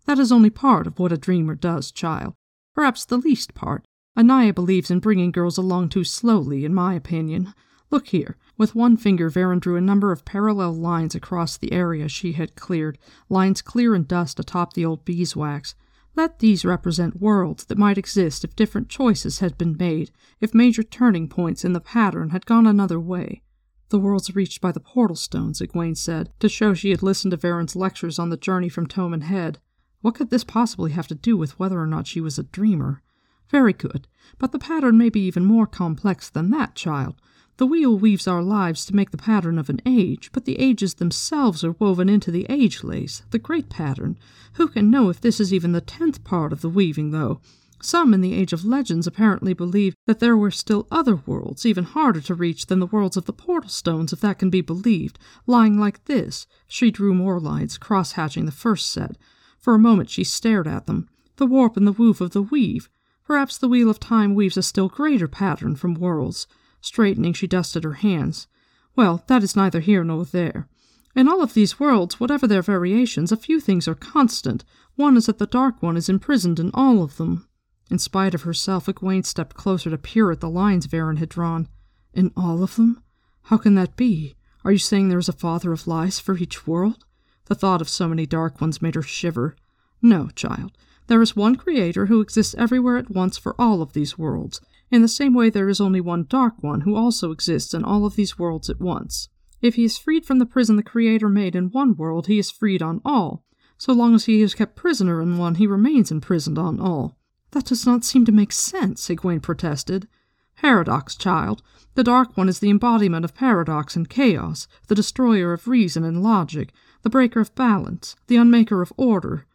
That 0.06 0.18
is 0.18 0.32
only 0.32 0.50
part 0.50 0.88
of 0.88 0.98
what 0.98 1.12
a 1.12 1.18
dreamer 1.18 1.54
does, 1.54 1.92
child. 1.92 2.34
Perhaps 2.74 3.06
the 3.06 3.18
least 3.18 3.54
part. 3.54 3.86
Anaiya 4.18 4.56
believes 4.56 4.90
in 4.90 5.00
bringing 5.00 5.32
girls 5.32 5.58
along 5.58 5.90
too 5.90 6.06
slowly, 6.06 6.64
in 6.64 6.74
my 6.74 6.94
opinion. 6.94 7.54
Look 7.92 8.08
here. 8.08 8.38
With 8.58 8.74
one 8.74 8.98
finger, 8.98 9.30
Verin 9.30 9.60
drew 9.60 9.76
a 9.76 9.82
number 9.82 10.12
of 10.12 10.26
parallel 10.26 10.74
lines 10.74 11.14
across 11.14 11.58
the 11.58 11.72
area 11.72 12.08
she 12.08 12.34
had 12.34 12.56
cleared, 12.56 12.98
lines 13.30 13.62
clear 13.62 13.94
and 13.94 14.08
dust 14.08 14.40
atop 14.40 14.74
the 14.74 14.84
old 14.84 15.06
beeswax. 15.06 15.76
Let 16.16 16.40
these 16.40 16.66
represent 16.66 17.22
worlds 17.22 17.66
that 17.66 17.78
might 17.78 18.00
exist 18.00 18.44
if 18.44 18.56
different 18.56 18.90
choices 18.90 19.38
had 19.38 19.56
been 19.60 19.78
made, 19.78 20.10
if 20.42 20.56
major 20.56 20.82
turning 20.82 21.30
points 21.30 21.64
in 21.64 21.74
the 21.74 21.80
pattern 21.80 22.32
had 22.32 22.48
gone 22.48 22.66
another 22.66 23.00
way. 23.00 23.44
The 23.90 24.00
worlds 24.00 24.36
reached 24.36 24.60
by 24.60 24.72
the 24.72 24.80
portal 24.80 25.16
stones, 25.16 25.62
Egwene 25.62 25.96
said, 25.96 26.32
to 26.40 26.50
show 26.50 26.74
she 26.74 26.90
had 26.90 27.04
listened 27.04 27.32
to 27.32 27.38
Verin's 27.38 27.76
lectures 27.76 28.18
on 28.18 28.32
the 28.32 28.38
journey 28.38 28.70
from 28.70 28.88
Toman 28.88 29.22
Head. 29.22 29.60
What 30.02 30.16
could 30.16 30.32
this 30.32 30.44
possibly 30.44 30.92
have 30.92 31.08
to 31.08 31.16
do 31.16 31.38
with 31.38 31.60
whether 31.60 31.80
or 31.80 31.88
not 31.88 32.08
she 32.08 32.20
was 32.20 32.40
a 32.40 32.44
dreamer? 32.44 33.04
Very 33.50 33.74
good, 33.74 34.08
but 34.40 34.52
the 34.52 34.60
pattern 34.60 34.98
may 34.98 35.10
be 35.10 35.22
even 35.22 35.46
more 35.46 35.68
complex 35.68 36.30
than 36.30 36.50
that, 36.50 36.74
child. 36.74 37.16
The 37.58 37.66
wheel 37.66 37.98
weaves 37.98 38.28
our 38.28 38.44
lives 38.44 38.86
to 38.86 38.96
make 38.96 39.10
the 39.10 39.18
pattern 39.18 39.58
of 39.58 39.68
an 39.68 39.82
age, 39.84 40.30
but 40.32 40.46
the 40.46 40.60
ages 40.60 40.94
themselves 40.94 41.64
are 41.64 41.76
woven 41.80 42.08
into 42.08 42.30
the 42.30 42.46
age 42.50 42.84
lace, 42.84 43.24
the 43.32 43.40
great 43.40 43.68
pattern. 43.68 44.18
Who 44.54 44.68
can 44.68 44.92
know 44.92 45.10
if 45.10 45.20
this 45.20 45.40
is 45.40 45.52
even 45.52 45.72
the 45.72 45.82
tenth 45.82 46.24
part 46.24 46.54
of 46.54 46.62
the 46.62 46.70
weaving, 46.70 47.10
though? 47.10 47.42
Some 47.82 48.14
in 48.14 48.22
the 48.22 48.34
Age 48.34 48.54
of 48.54 48.66
Legends 48.66 49.08
apparently 49.08 49.54
believe 49.54 49.96
that 50.06 50.20
there 50.20 50.38
were 50.38 50.52
still 50.52 50.88
other 50.92 51.16
worlds, 51.16 51.66
even 51.66 51.84
harder 51.84 52.22
to 52.22 52.36
reach 52.36 52.68
than 52.68 52.80
the 52.80 52.86
worlds 52.86 53.18
of 53.18 53.26
the 53.26 53.34
portal 53.34 53.70
stones, 53.70 54.14
if 54.14 54.20
that 54.22 54.40
can 54.40 54.50
be 54.50 54.62
believed, 54.62 55.18
lying 55.48 55.80
like 55.80 56.06
this. 56.06 56.46
She 56.68 56.92
drew 56.92 57.14
more 57.14 57.40
lines, 57.40 57.78
cross 57.78 58.14
hatching 58.14 58.46
the 58.46 58.52
first 58.52 58.92
set. 58.92 59.16
For 59.58 59.74
a 59.74 59.80
moment 59.80 60.10
she 60.12 60.24
stared 60.24 60.68
at 60.68 60.86
them. 60.86 61.08
The 61.38 61.46
warp 61.48 61.76
and 61.76 61.88
the 61.88 61.92
woof 61.92 62.22
of 62.22 62.32
the 62.32 62.42
weave. 62.42 62.90
Perhaps 63.26 63.58
the 63.58 63.68
wheel 63.68 63.90
of 63.90 64.00
time 64.00 64.36
weaves 64.36 64.58
a 64.58 64.64
still 64.64 64.90
greater 64.90 65.28
pattern 65.28 65.76
from 65.76 65.96
worlds. 65.96 66.48
Straightening, 66.82 67.34
she 67.34 67.48
dusted 67.48 67.84
her 67.84 67.94
hands. 67.94 68.48
Well, 68.96 69.24
that 69.28 69.44
is 69.44 69.56
neither 69.56 69.80
here 69.80 70.04
nor 70.04 70.26
there. 70.26 70.68
In 71.16 71.28
all 71.28 71.42
of 71.42 71.54
these 71.54 71.80
worlds, 71.80 72.20
whatever 72.20 72.46
their 72.48 72.62
variations, 72.62 73.32
a 73.32 73.38
few 73.38 73.60
things 73.60 73.88
are 73.88 73.96
constant. 73.96 74.64
One 74.96 75.18
is 75.18 75.26
that 75.26 75.40
the 75.40 75.48
Dark 75.48 75.82
One 75.82 75.98
is 75.98 76.10
imprisoned 76.10 76.60
in 76.60 76.72
all 76.74 77.02
of 77.02 77.18
them. 77.18 77.48
In 77.90 78.00
spite 78.00 78.34
of 78.34 78.44
herself, 78.44 78.88
Egwene 78.88 79.26
stepped 79.26 79.56
closer 79.56 79.90
to 79.90 79.98
peer 79.98 80.32
at 80.32 80.42
the 80.42 80.50
lines 80.50 80.88
Verin 80.88 81.18
had 81.18 81.30
drawn. 81.30 81.70
In 82.14 82.32
all 82.36 82.62
of 82.62 82.76
them? 82.76 83.02
How 83.44 83.58
can 83.58 83.76
that 83.76 83.96
be? 83.96 84.36
Are 84.64 84.72
you 84.72 84.78
saying 84.78 85.10
there 85.10 85.18
is 85.18 85.30
a 85.30 85.34
father 85.34 85.72
of 85.72 85.88
lies 85.88 86.20
for 86.20 86.38
each 86.38 86.68
world? 86.68 87.06
The 87.46 87.56
thought 87.56 87.82
of 87.82 87.90
so 87.90 88.08
many 88.08 88.26
dark 88.26 88.60
ones 88.60 88.82
made 88.82 88.96
her 88.96 89.02
shiver. 89.02 89.56
No, 90.02 90.28
child. 90.36 90.78
There 91.08 91.22
is 91.22 91.36
one 91.36 91.56
creator 91.56 92.08
who 92.08 92.20
exists 92.20 92.54
everywhere 92.58 92.98
at 92.98 93.10
once 93.10 93.38
for 93.38 93.56
all 93.58 93.82
of 93.82 93.94
these 93.94 94.18
worlds. 94.18 94.60
In 94.90 95.02
the 95.02 95.08
same 95.08 95.34
way, 95.34 95.50
there 95.50 95.70
is 95.70 95.82
only 95.82 96.00
one 96.00 96.26
dark 96.30 96.62
one 96.62 96.82
who 96.82 96.96
also 96.96 97.32
exists 97.32 97.74
in 97.74 97.84
all 97.84 98.06
of 98.06 98.16
these 98.16 98.40
worlds 98.40 98.70
at 98.70 98.80
once. 98.80 99.30
If 99.62 99.76
he 99.76 99.84
is 99.84 99.98
freed 99.98 100.26
from 100.26 100.40
the 100.40 100.46
prison 100.46 100.76
the 100.76 100.84
Creator 100.84 101.30
made 101.30 101.56
in 101.56 101.72
one 101.72 101.96
world, 101.96 102.28
he 102.28 102.40
is 102.40 102.52
freed 102.52 102.82
on 102.82 103.02
all. 103.04 103.44
So 103.78 103.94
long 103.94 104.16
as 104.16 104.26
he 104.26 104.42
is 104.42 104.56
kept 104.56 104.76
prisoner 104.76 105.22
in 105.22 105.38
one, 105.38 105.56
he 105.56 105.68
remains 105.68 106.12
imprisoned 106.12 106.58
on 106.58 106.80
all. 106.80 107.18
That 107.52 107.66
does 107.66 107.86
not 107.86 108.04
seem 108.04 108.26
to 108.26 108.32
make 108.32 108.52
sense, 108.52 109.08
Egwene 109.08 109.42
protested. 109.42 110.08
Paradox, 110.56 111.16
child. 111.16 111.62
The 111.94 112.04
Dark 112.04 112.36
One 112.36 112.50
is 112.50 112.60
the 112.60 112.70
embodiment 112.70 113.24
of 113.24 113.36
paradox 113.36 113.96
and 113.96 114.10
chaos, 114.10 114.68
the 114.88 114.96
destroyer 114.96 115.54
of 115.54 115.68
reason 115.68 116.04
and 116.04 116.24
logic, 116.24 116.74
the 117.04 117.10
breaker 117.10 117.40
of 117.40 117.54
balance, 117.56 118.16
the 118.28 118.38
unmaker 118.38 118.82
of 118.82 118.94
order. 118.98 119.46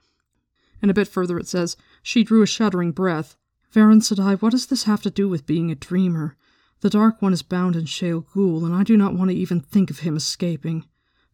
And 0.80 0.90
a 0.90 0.94
bit 0.94 1.08
further 1.08 1.38
it 1.38 1.48
says, 1.48 1.76
She 2.02 2.22
drew 2.22 2.42
a 2.42 2.46
shuddering 2.46 2.92
breath. 2.92 3.36
Verin 3.72 4.02
Sedai, 4.02 4.40
what 4.42 4.50
does 4.50 4.66
this 4.66 4.84
have 4.84 5.00
to 5.00 5.10
do 5.10 5.30
with 5.30 5.46
being 5.46 5.70
a 5.70 5.74
dreamer? 5.74 6.36
The 6.80 6.90
Dark 6.90 7.22
One 7.22 7.32
is 7.32 7.42
bound 7.42 7.74
in 7.74 7.84
Shayol 7.84 8.26
Ghul, 8.34 8.66
and 8.66 8.74
I 8.74 8.82
do 8.82 8.98
not 8.98 9.14
want 9.14 9.30
to 9.30 9.36
even 9.36 9.60
think 9.60 9.88
of 9.88 10.00
him 10.00 10.14
escaping. 10.14 10.84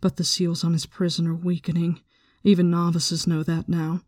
But 0.00 0.16
the 0.16 0.24
seals 0.24 0.62
on 0.62 0.72
his 0.72 0.86
prison 0.86 1.26
are 1.26 1.34
weakening. 1.34 2.00
Even 2.44 2.70
novices 2.70 3.26
know 3.26 3.42
that 3.42 3.68
now. 3.68 4.02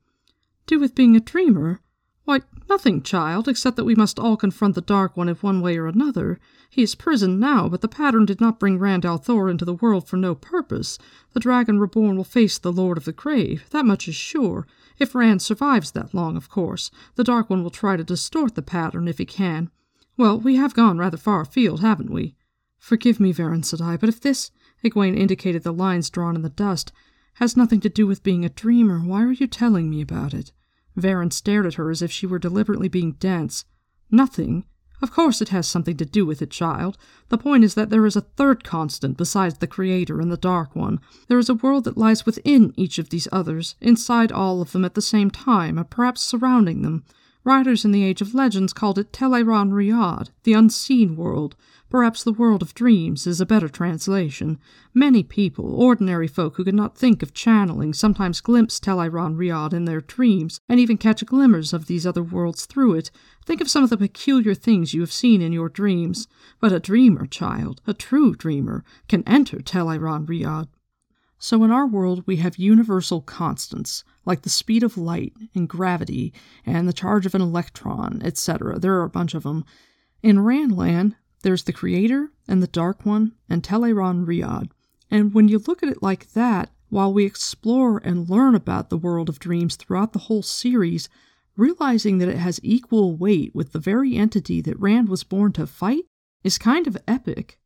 Do 0.66 0.78
with 0.78 0.94
being 0.94 1.16
a 1.16 1.20
dreamer? 1.20 1.80
Why, 2.22 2.42
nothing, 2.68 3.02
child, 3.02 3.48
except 3.48 3.76
that 3.76 3.84
we 3.84 3.96
must 3.96 4.20
all 4.20 4.36
confront 4.36 4.76
the 4.76 4.80
Dark 4.80 5.16
One 5.16 5.28
in 5.28 5.34
one 5.36 5.60
way 5.60 5.76
or 5.76 5.88
another. 5.88 6.38
He 6.68 6.82
is 6.82 6.94
prisoned 6.94 7.40
now, 7.40 7.68
but 7.68 7.80
the 7.80 7.88
pattern 7.88 8.26
did 8.26 8.40
not 8.40 8.60
bring 8.60 8.78
Rand 8.78 9.04
al'Thor 9.04 9.50
into 9.50 9.64
the 9.64 9.74
world 9.74 10.06
for 10.06 10.16
no 10.16 10.36
purpose. 10.36 10.98
The 11.32 11.40
Dragon 11.40 11.80
Reborn 11.80 12.16
will 12.16 12.22
face 12.22 12.58
the 12.58 12.72
Lord 12.72 12.96
of 12.96 13.06
the 13.06 13.12
Grave, 13.12 13.64
that 13.70 13.84
much 13.84 14.06
is 14.06 14.14
sure. 14.14 14.68
If 15.00 15.14
Rand 15.14 15.40
survives 15.40 15.92
that 15.92 16.12
long, 16.12 16.36
of 16.36 16.50
course. 16.50 16.90
The 17.14 17.24
Dark 17.24 17.48
One 17.48 17.62
will 17.62 17.70
try 17.70 17.96
to 17.96 18.04
distort 18.04 18.54
the 18.54 18.62
pattern 18.62 19.08
if 19.08 19.16
he 19.16 19.24
can. 19.24 19.70
Well, 20.18 20.38
we 20.38 20.56
have 20.56 20.74
gone 20.74 20.98
rather 20.98 21.16
far 21.16 21.40
afield, 21.40 21.80
haven't 21.80 22.10
we? 22.10 22.36
Forgive 22.78 23.18
me, 23.18 23.32
Verin, 23.32 23.62
Sedai, 23.62 23.98
but 23.98 24.10
if 24.10 24.20
this, 24.20 24.50
Egwene 24.84 25.16
indicated 25.16 25.62
the 25.62 25.72
lines 25.72 26.10
drawn 26.10 26.36
in 26.36 26.42
the 26.42 26.50
dust, 26.50 26.92
has 27.34 27.56
nothing 27.56 27.80
to 27.80 27.88
do 27.88 28.06
with 28.06 28.22
being 28.22 28.44
a 28.44 28.50
dreamer, 28.50 28.98
why 28.98 29.22
are 29.22 29.32
you 29.32 29.46
telling 29.46 29.88
me 29.88 30.02
about 30.02 30.34
it? 30.34 30.52
Verin 30.96 31.32
stared 31.32 31.64
at 31.64 31.74
her 31.74 31.90
as 31.90 32.02
if 32.02 32.12
she 32.12 32.26
were 32.26 32.38
deliberately 32.38 32.88
being 32.88 33.12
dense. 33.12 33.64
Nothing? 34.10 34.66
Of 35.02 35.12
course 35.12 35.40
it 35.40 35.48
has 35.48 35.66
something 35.66 35.96
to 35.96 36.04
do 36.04 36.26
with 36.26 36.42
it, 36.42 36.50
child. 36.50 36.98
The 37.30 37.38
point 37.38 37.64
is 37.64 37.74
that 37.74 37.88
there 37.88 38.04
is 38.04 38.16
a 38.16 38.20
third 38.20 38.64
constant 38.64 39.16
besides 39.16 39.58
the 39.58 39.66
Creator 39.66 40.20
and 40.20 40.30
the 40.30 40.36
Dark 40.36 40.76
One. 40.76 41.00
There 41.28 41.38
is 41.38 41.48
a 41.48 41.54
world 41.54 41.84
that 41.84 41.96
lies 41.96 42.26
within 42.26 42.74
each 42.76 42.98
of 42.98 43.08
these 43.08 43.28
others, 43.32 43.76
inside 43.80 44.30
all 44.30 44.60
of 44.60 44.72
them 44.72 44.84
at 44.84 44.94
the 44.94 45.02
same 45.02 45.30
time, 45.30 45.78
or 45.78 45.84
perhaps 45.84 46.20
surrounding 46.20 46.82
them. 46.82 47.04
Writers 47.42 47.86
in 47.86 47.92
the 47.92 48.04
Age 48.04 48.20
of 48.20 48.34
Legends 48.34 48.74
called 48.74 48.98
it 48.98 49.12
Tel'aran'rhiod, 49.12 50.28
the 50.44 50.52
unseen 50.52 51.16
world. 51.16 51.56
Perhaps 51.90 52.22
the 52.22 52.32
world 52.32 52.62
of 52.62 52.72
dreams 52.72 53.26
is 53.26 53.40
a 53.40 53.46
better 53.46 53.68
translation. 53.68 54.60
Many 54.94 55.24
people, 55.24 55.74
ordinary 55.74 56.28
folk 56.28 56.56
who 56.56 56.64
could 56.64 56.74
not 56.74 56.96
think 56.96 57.20
of 57.20 57.34
channeling, 57.34 57.94
sometimes 57.94 58.40
glimpse 58.40 58.78
Tel'aran'rhiod 58.78 59.72
in 59.72 59.86
their 59.86 60.00
dreams, 60.00 60.60
and 60.68 60.78
even 60.78 60.96
catch 60.96 61.26
glimmers 61.26 61.72
of 61.72 61.86
these 61.86 62.06
other 62.06 62.22
worlds 62.22 62.64
through 62.64 62.94
it. 62.94 63.10
Think 63.44 63.60
of 63.60 63.68
some 63.68 63.82
of 63.82 63.90
the 63.90 63.96
peculiar 63.96 64.54
things 64.54 64.94
you 64.94 65.00
have 65.00 65.12
seen 65.12 65.42
in 65.42 65.52
your 65.52 65.68
dreams. 65.68 66.28
But 66.60 66.72
a 66.72 66.78
dreamer, 66.78 67.26
child, 67.26 67.80
a 67.88 67.92
true 67.92 68.36
dreamer, 68.36 68.84
can 69.08 69.24
enter 69.26 69.58
Tel'aran'rhiod. 69.58 70.68
So 71.40 71.64
in 71.64 71.72
our 71.72 71.88
world, 71.88 72.22
we 72.24 72.36
have 72.36 72.56
universal 72.56 73.20
constants, 73.20 74.04
like 74.24 74.42
the 74.42 74.48
speed 74.48 74.84
of 74.84 74.96
light 74.96 75.32
and 75.56 75.68
gravity 75.68 76.32
and 76.64 76.86
the 76.86 76.92
charge 76.92 77.26
of 77.26 77.34
an 77.34 77.40
electron, 77.40 78.20
etc. 78.22 78.78
There 78.78 78.94
are 78.94 79.04
a 79.04 79.10
bunch 79.10 79.34
of 79.34 79.42
them. 79.42 79.64
In 80.22 80.36
Randland, 80.36 81.16
there's 81.42 81.64
the 81.64 81.72
Creator 81.72 82.30
and 82.46 82.62
the 82.62 82.66
Dark 82.66 83.04
One 83.06 83.32
and 83.48 83.62
Tel'aran'rhiod. 83.62 84.70
And 85.10 85.34
when 85.34 85.48
you 85.48 85.58
look 85.58 85.82
at 85.82 85.88
it 85.88 86.02
like 86.02 86.32
that, 86.32 86.70
while 86.88 87.12
we 87.12 87.24
explore 87.24 87.98
and 87.98 88.28
learn 88.28 88.54
about 88.54 88.90
the 88.90 88.98
world 88.98 89.28
of 89.28 89.38
dreams 89.38 89.76
throughout 89.76 90.12
the 90.12 90.20
whole 90.20 90.42
series, 90.42 91.08
realizing 91.56 92.18
that 92.18 92.28
it 92.28 92.38
has 92.38 92.60
equal 92.62 93.16
weight 93.16 93.54
with 93.54 93.72
the 93.72 93.78
very 93.78 94.16
entity 94.16 94.60
that 94.60 94.78
Rand 94.78 95.08
was 95.08 95.24
born 95.24 95.52
to 95.52 95.66
fight 95.66 96.04
is 96.42 96.58
kind 96.58 96.86
of 96.86 96.98
epic. 97.06 97.58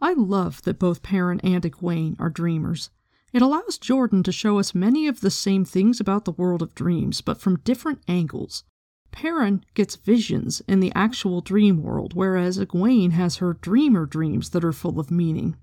I 0.00 0.12
love 0.12 0.62
that 0.62 0.78
both 0.78 1.02
Perrin 1.02 1.40
and 1.40 1.62
Egwene 1.64 2.16
are 2.20 2.30
dreamers. 2.30 2.90
It 3.32 3.42
allows 3.42 3.78
Jordan 3.78 4.22
to 4.24 4.32
show 4.32 4.58
us 4.58 4.74
many 4.74 5.08
of 5.08 5.20
the 5.20 5.30
same 5.30 5.64
things 5.64 5.98
about 5.98 6.24
the 6.24 6.32
world 6.32 6.62
of 6.62 6.74
dreams, 6.74 7.20
but 7.20 7.40
from 7.40 7.60
different 7.60 8.02
angles. 8.06 8.64
Perrin 9.14 9.64
gets 9.74 9.94
visions 9.94 10.60
in 10.66 10.80
the 10.80 10.92
actual 10.92 11.40
dream 11.40 11.84
world, 11.84 12.14
whereas 12.14 12.58
Egwene 12.58 13.12
has 13.12 13.36
her 13.36 13.54
dreamer 13.54 14.06
dreams 14.06 14.50
that 14.50 14.64
are 14.64 14.72
full 14.72 14.98
of 14.98 15.12
meaning. 15.12 15.56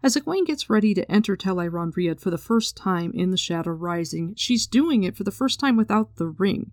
As 0.00 0.16
Egwene 0.16 0.46
gets 0.46 0.70
ready 0.70 0.94
to 0.94 1.10
enter 1.10 1.36
Tel'aran'rhiod 1.36 2.20
for 2.20 2.30
the 2.30 2.38
first 2.38 2.76
time 2.76 3.10
in 3.14 3.30
the 3.30 3.36
Shadow 3.36 3.72
Rising, 3.72 4.34
she's 4.36 4.68
doing 4.68 5.02
it 5.02 5.16
for 5.16 5.24
the 5.24 5.32
first 5.32 5.58
time 5.58 5.76
without 5.76 6.16
the 6.16 6.28
ring. 6.28 6.70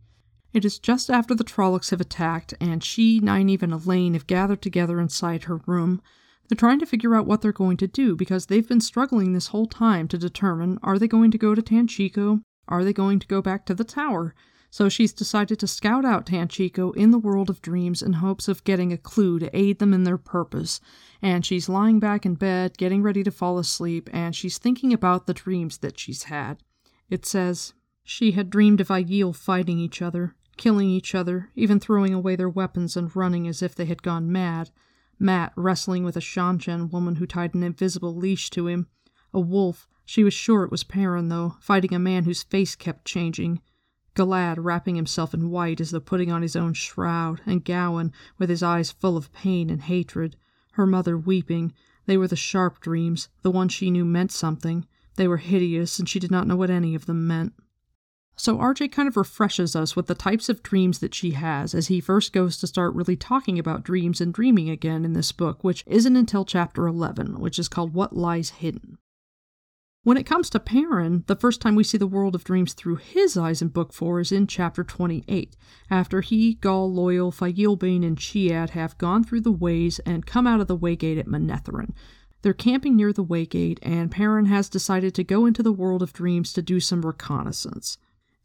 It 0.53 0.63
is 0.63 0.77
just 0.77 1.09
after 1.09 1.33
the 1.33 1.43
Trollocs 1.43 1.89
have 1.89 2.01
attacked, 2.01 2.53
and 2.61 2.83
she, 2.83 3.19
Nynaeve, 3.19 3.63
and 3.63 3.73
Elayne 3.73 4.13
have 4.13 4.27
gathered 4.27 4.61
together 4.61 4.99
inside 4.99 5.45
her 5.45 5.59
room. 5.65 6.03
They're 6.47 6.55
trying 6.55 6.77
to 6.81 6.85
figure 6.85 7.15
out 7.15 7.25
what 7.25 7.41
they're 7.41 7.51
going 7.51 7.77
to 7.77 7.87
do 7.87 8.15
because 8.15 8.45
they've 8.45 8.69
been 8.69 8.79
struggling 8.79 9.33
this 9.33 9.47
whole 9.47 9.65
time 9.65 10.07
to 10.09 10.19
determine 10.19 10.77
are 10.83 10.99
they 10.99 11.07
going 11.07 11.31
to 11.31 11.39
go 11.39 11.55
to 11.55 11.63
Tanchico? 11.63 12.41
Are 12.67 12.83
they 12.83 12.93
going 12.93 13.17
to 13.17 13.27
go 13.27 13.41
back 13.41 13.65
to 13.65 13.73
the 13.73 13.83
tower? 13.83 14.35
So 14.75 14.89
she's 14.89 15.13
decided 15.13 15.57
to 15.59 15.67
scout 15.67 16.03
out 16.03 16.25
Tanchico 16.25 16.93
in 16.97 17.11
the 17.11 17.17
world 17.17 17.49
of 17.49 17.61
dreams 17.61 18.01
in 18.01 18.11
hopes 18.11 18.49
of 18.49 18.65
getting 18.65 18.91
a 18.91 18.97
clue 18.97 19.39
to 19.39 19.57
aid 19.57 19.79
them 19.79 19.93
in 19.93 20.03
their 20.03 20.17
purpose. 20.17 20.81
And 21.21 21.45
she's 21.45 21.69
lying 21.69 21.97
back 21.97 22.25
in 22.25 22.35
bed, 22.35 22.77
getting 22.77 23.01
ready 23.01 23.23
to 23.23 23.31
fall 23.31 23.57
asleep, 23.57 24.09
and 24.11 24.35
she's 24.35 24.57
thinking 24.57 24.91
about 24.91 25.27
the 25.27 25.33
dreams 25.33 25.77
that 25.77 25.97
she's 25.97 26.23
had. 26.23 26.61
It 27.09 27.25
says, 27.25 27.73
She 28.03 28.33
had 28.33 28.49
dreamed 28.49 28.81
of 28.81 28.89
Aiel 28.89 29.33
fighting 29.33 29.79
each 29.79 30.01
other, 30.01 30.35
killing 30.57 30.89
each 30.89 31.15
other, 31.15 31.51
even 31.55 31.79
throwing 31.79 32.13
away 32.13 32.35
their 32.35 32.49
weapons 32.49 32.97
and 32.97 33.15
running 33.15 33.47
as 33.47 33.61
if 33.61 33.75
they 33.75 33.85
had 33.85 34.03
gone 34.03 34.29
mad. 34.29 34.71
Mat 35.17 35.53
wrestling 35.55 36.03
with 36.03 36.17
a 36.17 36.21
Seanchan 36.21 36.91
woman 36.91 37.15
who 37.15 37.25
tied 37.25 37.55
an 37.55 37.63
invisible 37.63 38.13
leash 38.13 38.49
to 38.49 38.67
him. 38.67 38.87
A 39.33 39.39
wolf, 39.39 39.87
she 40.03 40.25
was 40.25 40.33
sure 40.33 40.65
it 40.65 40.71
was 40.71 40.83
Perrin, 40.83 41.29
though, 41.29 41.55
fighting 41.61 41.93
a 41.93 41.97
man 41.97 42.25
whose 42.25 42.43
face 42.43 42.75
kept 42.75 43.05
changing. 43.05 43.61
Galad 44.15 44.57
wrapping 44.57 44.95
himself 44.95 45.33
in 45.33 45.49
white 45.49 45.81
as 45.81 45.91
though 45.91 45.99
putting 45.99 46.31
on 46.31 46.41
his 46.41 46.55
own 46.55 46.73
shroud, 46.73 47.41
and 47.45 47.65
Gawyn 47.65 48.11
with 48.37 48.49
his 48.49 48.63
eyes 48.63 48.91
full 48.91 49.17
of 49.17 49.33
pain 49.33 49.69
and 49.69 49.81
hatred. 49.81 50.37
Her 50.71 50.85
mother 50.85 51.17
weeping. 51.17 51.73
They 52.05 52.17
were 52.17 52.27
the 52.27 52.35
sharp 52.35 52.79
dreams, 52.79 53.29
the 53.41 53.51
ones 53.51 53.73
she 53.73 53.91
knew 53.91 54.05
meant 54.05 54.31
something. 54.31 54.87
They 55.15 55.27
were 55.27 55.37
hideous, 55.37 55.99
and 55.99 56.07
she 56.07 56.19
did 56.19 56.31
not 56.31 56.47
know 56.47 56.55
what 56.55 56.69
any 56.69 56.95
of 56.95 57.05
them 57.05 57.27
meant. 57.27 57.53
So 58.37 58.57
RJ 58.57 58.91
kind 58.91 59.07
of 59.07 59.15
refreshes 59.15 59.75
us 59.75 59.95
with 59.95 60.07
the 60.07 60.15
types 60.15 60.49
of 60.49 60.61
dreams 60.61 60.99
that 60.99 61.15
she 61.15 61.31
has 61.31 61.73
as 61.73 61.87
he 61.87 62.01
first 62.01 62.33
goes 62.33 62.57
to 62.57 62.67
start 62.67 62.93
really 62.93 63.15
talking 63.15 63.57
about 63.57 63.83
dreams 63.83 64.19
and 64.19 64.33
dreaming 64.33 64.69
again 64.69 65.05
in 65.05 65.13
this 65.13 65.31
book, 65.31 65.63
which 65.63 65.83
isn't 65.87 66.15
until 66.17 66.43
chapter 66.43 66.85
11, 66.85 67.39
which 67.39 67.57
is 67.57 67.69
called 67.69 67.93
What 67.93 68.15
Lies 68.15 68.49
Hidden. 68.49 68.97
When 70.05 70.15
it 70.15 70.25
comes 70.25 70.49
to 70.51 70.59
Perrin, 70.59 71.25
the 71.27 71.35
first 71.35 71.59
time 71.59 71.75
we 71.75 71.83
see 71.83 71.97
the 71.97 72.07
world 72.07 72.35
of 72.35 72.45
dreams 72.45 72.73
through 72.73 72.95
his 72.97 73.35
eyes 73.35 73.61
in 73.61 73.67
Book 73.67 73.91
4 73.91 74.21
is 74.21 74.31
in 74.31 74.47
chapter 74.47 74.85
28, 74.85 75.57
after 75.89 76.21
he, 76.21 76.53
Gaul, 76.53 76.89
Loial, 76.93 77.33
Fayilbane, 77.33 78.05
and 78.05 78.17
Chiad 78.17 78.69
have 78.69 78.97
gone 78.97 79.23
through 79.23 79.41
the 79.41 79.51
ways 79.51 79.99
and 80.05 80.25
come 80.25 80.47
out 80.47 80.61
of 80.61 80.67
the 80.67 80.77
waygate 80.77 81.19
at 81.19 81.27
Manetheren. 81.27 81.93
They're 82.41 82.53
camping 82.53 82.95
near 82.95 83.11
the 83.11 83.25
waygate, 83.25 83.79
and 83.81 84.09
Perrin 84.11 84.45
has 84.45 84.69
decided 84.69 85.13
to 85.15 85.25
go 85.25 85.45
into 85.45 85.61
the 85.61 85.73
world 85.73 86.01
of 86.01 86.13
dreams 86.13 86.53
to 86.53 86.61
do 86.61 86.79
some 86.79 87.01
reconnaissance 87.01 87.97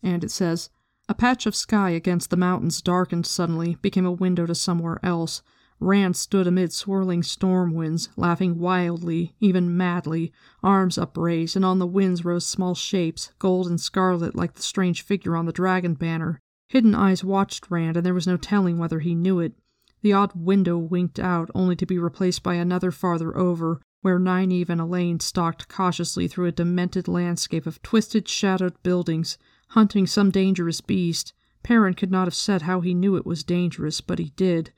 and 0.02 0.24
it 0.24 0.30
says, 0.30 0.70
A 1.08 1.14
patch 1.14 1.46
of 1.46 1.54
sky 1.54 1.90
against 1.90 2.30
the 2.30 2.36
mountains 2.36 2.80
darkened 2.80 3.26
suddenly, 3.26 3.76
became 3.82 4.06
a 4.06 4.12
window 4.12 4.46
to 4.46 4.54
somewhere 4.54 4.98
else. 5.02 5.42
Rand 5.82 6.14
stood 6.14 6.46
amid 6.46 6.74
swirling 6.74 7.22
storm 7.22 7.72
winds, 7.72 8.10
laughing 8.14 8.58
wildly, 8.58 9.34
even 9.40 9.74
madly, 9.74 10.30
arms 10.62 10.98
upraised, 10.98 11.56
and 11.56 11.64
on 11.64 11.78
the 11.78 11.86
winds 11.86 12.22
rose 12.22 12.44
small 12.44 12.74
shapes, 12.74 13.32
gold 13.38 13.66
and 13.66 13.80
scarlet 13.80 14.34
like 14.34 14.52
the 14.52 14.62
strange 14.62 15.00
figure 15.00 15.34
on 15.34 15.46
the 15.46 15.52
dragon 15.52 15.94
banner. 15.94 16.38
Hidden 16.68 16.94
eyes 16.94 17.24
watched 17.24 17.70
Rand, 17.70 17.96
and 17.96 18.04
there 18.04 18.12
was 18.12 18.26
no 18.26 18.36
telling 18.36 18.76
whether 18.76 19.00
he 19.00 19.14
knew 19.14 19.40
it. 19.40 19.54
The 20.02 20.12
odd 20.12 20.32
window 20.34 20.76
winked 20.76 21.18
out, 21.18 21.50
only 21.54 21.76
to 21.76 21.86
be 21.86 21.98
replaced 21.98 22.42
by 22.42 22.54
another 22.56 22.90
farther 22.90 23.34
over, 23.34 23.80
where 24.02 24.18
Nynaeve 24.18 24.68
and 24.68 24.82
Elayne 24.82 25.20
stalked 25.20 25.68
cautiously 25.68 26.28
through 26.28 26.46
a 26.46 26.52
demented 26.52 27.08
landscape 27.08 27.66
of 27.66 27.80
twisted, 27.82 28.28
shadowed 28.28 28.82
buildings, 28.82 29.38
hunting 29.68 30.06
some 30.06 30.30
dangerous 30.30 30.82
beast. 30.82 31.32
Perrin 31.62 31.94
could 31.94 32.10
not 32.10 32.26
have 32.26 32.34
said 32.34 32.62
how 32.62 32.82
he 32.82 32.92
knew 32.92 33.16
it 33.16 33.26
was 33.26 33.42
dangerous, 33.42 34.02
but 34.02 34.18
he 34.18 34.30
did. 34.36 34.72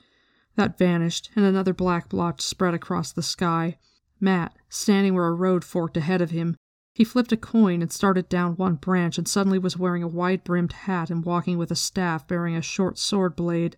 That 0.56 0.76
vanished, 0.76 1.30
and 1.34 1.44
another 1.44 1.72
black 1.72 2.08
blotch 2.08 2.40
spread 2.40 2.74
across 2.74 3.12
the 3.12 3.22
sky. 3.22 3.78
Mat, 4.20 4.56
standing 4.68 5.14
where 5.14 5.28
a 5.28 5.34
road 5.34 5.64
forked 5.64 5.96
ahead 5.96 6.20
of 6.20 6.30
him, 6.30 6.56
he 6.94 7.04
flipped 7.04 7.32
a 7.32 7.38
coin 7.38 7.80
and 7.80 7.90
started 7.90 8.28
down 8.28 8.56
one 8.56 8.74
branch 8.74 9.16
and 9.16 9.26
suddenly 9.26 9.58
was 9.58 9.78
wearing 9.78 10.02
a 10.02 10.08
wide 10.08 10.44
brimmed 10.44 10.72
hat 10.72 11.08
and 11.08 11.24
walking 11.24 11.56
with 11.56 11.70
a 11.70 11.76
staff 11.76 12.28
bearing 12.28 12.54
a 12.54 12.60
short 12.60 12.98
sword 12.98 13.34
blade. 13.34 13.76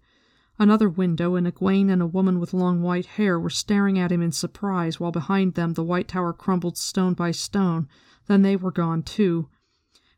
Another 0.59 0.89
window 0.89 1.37
and 1.37 1.47
a 1.47 1.53
Egwene 1.53 1.91
and 1.91 2.03
a 2.03 2.07
woman 2.07 2.41
with 2.41 2.53
long 2.53 2.83
white 2.83 3.07
hair 3.07 3.39
were 3.39 3.51
staring 3.51 3.99
at 3.99 4.11
him 4.11 4.21
in 4.21 4.33
surprise 4.33 4.99
while 4.99 5.13
behind 5.13 5.55
them 5.55 5.75
the 5.75 5.85
white 5.85 6.09
tower 6.09 6.33
crumbled 6.33 6.77
stone 6.77 7.15
by 7.15 7.31
stone, 7.31 7.89
then 8.27 8.43
they 8.43 8.57
were 8.57 8.73
gone 8.73 9.03
too. 9.03 9.49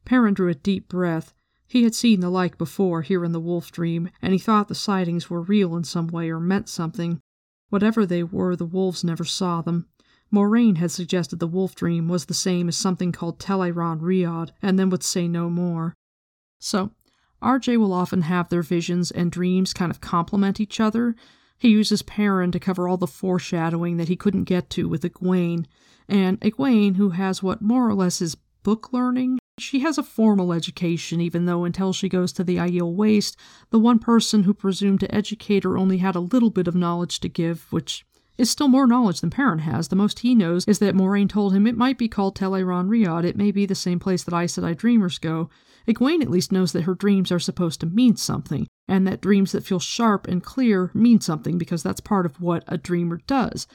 Perrin 0.06 0.34
drew 0.34 0.48
a 0.48 0.54
deep 0.54 0.88
breath. 0.88 1.34
He 1.68 1.82
had 1.82 1.94
seen 1.94 2.20
the 2.20 2.30
like 2.30 2.58
before 2.58 3.02
here 3.02 3.24
in 3.24 3.32
the 3.32 3.40
wolf 3.40 3.72
dream, 3.72 4.10
and 4.22 4.32
he 4.32 4.38
thought 4.38 4.68
the 4.68 4.74
sightings 4.74 5.28
were 5.28 5.40
real 5.40 5.76
in 5.76 5.84
some 5.84 6.06
way 6.06 6.30
or 6.30 6.38
meant 6.38 6.68
something. 6.68 7.20
Whatever 7.70 8.06
they 8.06 8.22
were, 8.22 8.54
the 8.54 8.64
wolves 8.64 9.02
never 9.02 9.24
saw 9.24 9.62
them. 9.62 9.86
Moiraine 10.32 10.76
had 10.76 10.90
suggested 10.90 11.38
the 11.38 11.46
wolf 11.46 11.74
dream 11.74 12.08
was 12.08 12.26
the 12.26 12.34
same 12.34 12.68
as 12.68 12.76
something 12.76 13.12
called 13.12 13.38
Tel'aran'rhiod, 13.38 14.50
and 14.62 14.78
then 14.78 14.90
would 14.90 15.02
say 15.02 15.26
no 15.28 15.50
more. 15.50 15.94
So, 16.60 16.92
RJ 17.42 17.76
will 17.78 17.92
often 17.92 18.22
have 18.22 18.48
their 18.48 18.62
visions 18.62 19.10
and 19.10 19.30
dreams 19.30 19.72
kind 19.72 19.90
of 19.90 20.00
complement 20.00 20.60
each 20.60 20.80
other. 20.80 21.14
He 21.58 21.68
uses 21.68 22.02
Perrin 22.02 22.52
to 22.52 22.60
cover 22.60 22.88
all 22.88 22.96
the 22.96 23.06
foreshadowing 23.06 23.96
that 23.96 24.08
he 24.08 24.16
couldn't 24.16 24.44
get 24.44 24.70
to 24.70 24.88
with 24.88 25.02
Egwene, 25.02 25.66
and 26.08 26.40
Egwene, 26.40 26.96
who 26.96 27.10
has 27.10 27.42
what 27.42 27.62
more 27.62 27.88
or 27.88 27.94
less 27.94 28.20
is 28.20 28.36
book 28.62 28.92
learning, 28.92 29.38
she 29.58 29.80
has 29.80 29.96
a 29.96 30.02
formal 30.02 30.52
education, 30.52 31.20
even 31.20 31.46
though 31.46 31.64
until 31.64 31.92
she 31.92 32.08
goes 32.08 32.32
to 32.32 32.44
the 32.44 32.56
Aiel 32.56 32.94
Waste, 32.94 33.36
the 33.70 33.78
one 33.78 33.98
person 33.98 34.42
who 34.42 34.52
presumed 34.52 35.00
to 35.00 35.14
educate 35.14 35.64
her 35.64 35.78
only 35.78 35.98
had 35.98 36.14
a 36.14 36.20
little 36.20 36.50
bit 36.50 36.68
of 36.68 36.74
knowledge 36.74 37.20
to 37.20 37.28
give, 37.28 37.66
which 37.70 38.04
is 38.36 38.50
still 38.50 38.68
more 38.68 38.86
knowledge 38.86 39.22
than 39.22 39.30
Perrin 39.30 39.60
has. 39.60 39.88
The 39.88 39.96
most 39.96 40.18
he 40.18 40.34
knows 40.34 40.66
is 40.66 40.78
that 40.80 40.94
Moiraine 40.94 41.28
told 41.28 41.54
him 41.54 41.66
it 41.66 41.76
might 41.76 41.96
be 41.96 42.06
called 42.06 42.36
Tel'aran'rhiod. 42.36 43.24
It 43.24 43.36
may 43.36 43.50
be 43.50 43.64
the 43.64 43.74
same 43.74 43.98
place 43.98 44.22
that 44.24 44.34
Aes 44.34 44.56
Sedai 44.56 44.76
dreamers 44.76 45.16
go. 45.16 45.48
Egwene 45.88 46.20
at 46.20 46.30
least 46.30 46.52
knows 46.52 46.72
that 46.72 46.84
her 46.84 46.94
dreams 46.94 47.32
are 47.32 47.38
supposed 47.38 47.80
to 47.80 47.86
mean 47.86 48.16
something, 48.16 48.66
and 48.86 49.06
that 49.06 49.22
dreams 49.22 49.52
that 49.52 49.64
feel 49.64 49.80
sharp 49.80 50.28
and 50.28 50.42
clear 50.42 50.90
mean 50.92 51.20
something 51.20 51.56
because 51.56 51.82
that's 51.82 52.00
part 52.00 52.26
of 52.26 52.42
what 52.42 52.62
a 52.66 52.76
dreamer 52.76 53.20
does. 53.26 53.66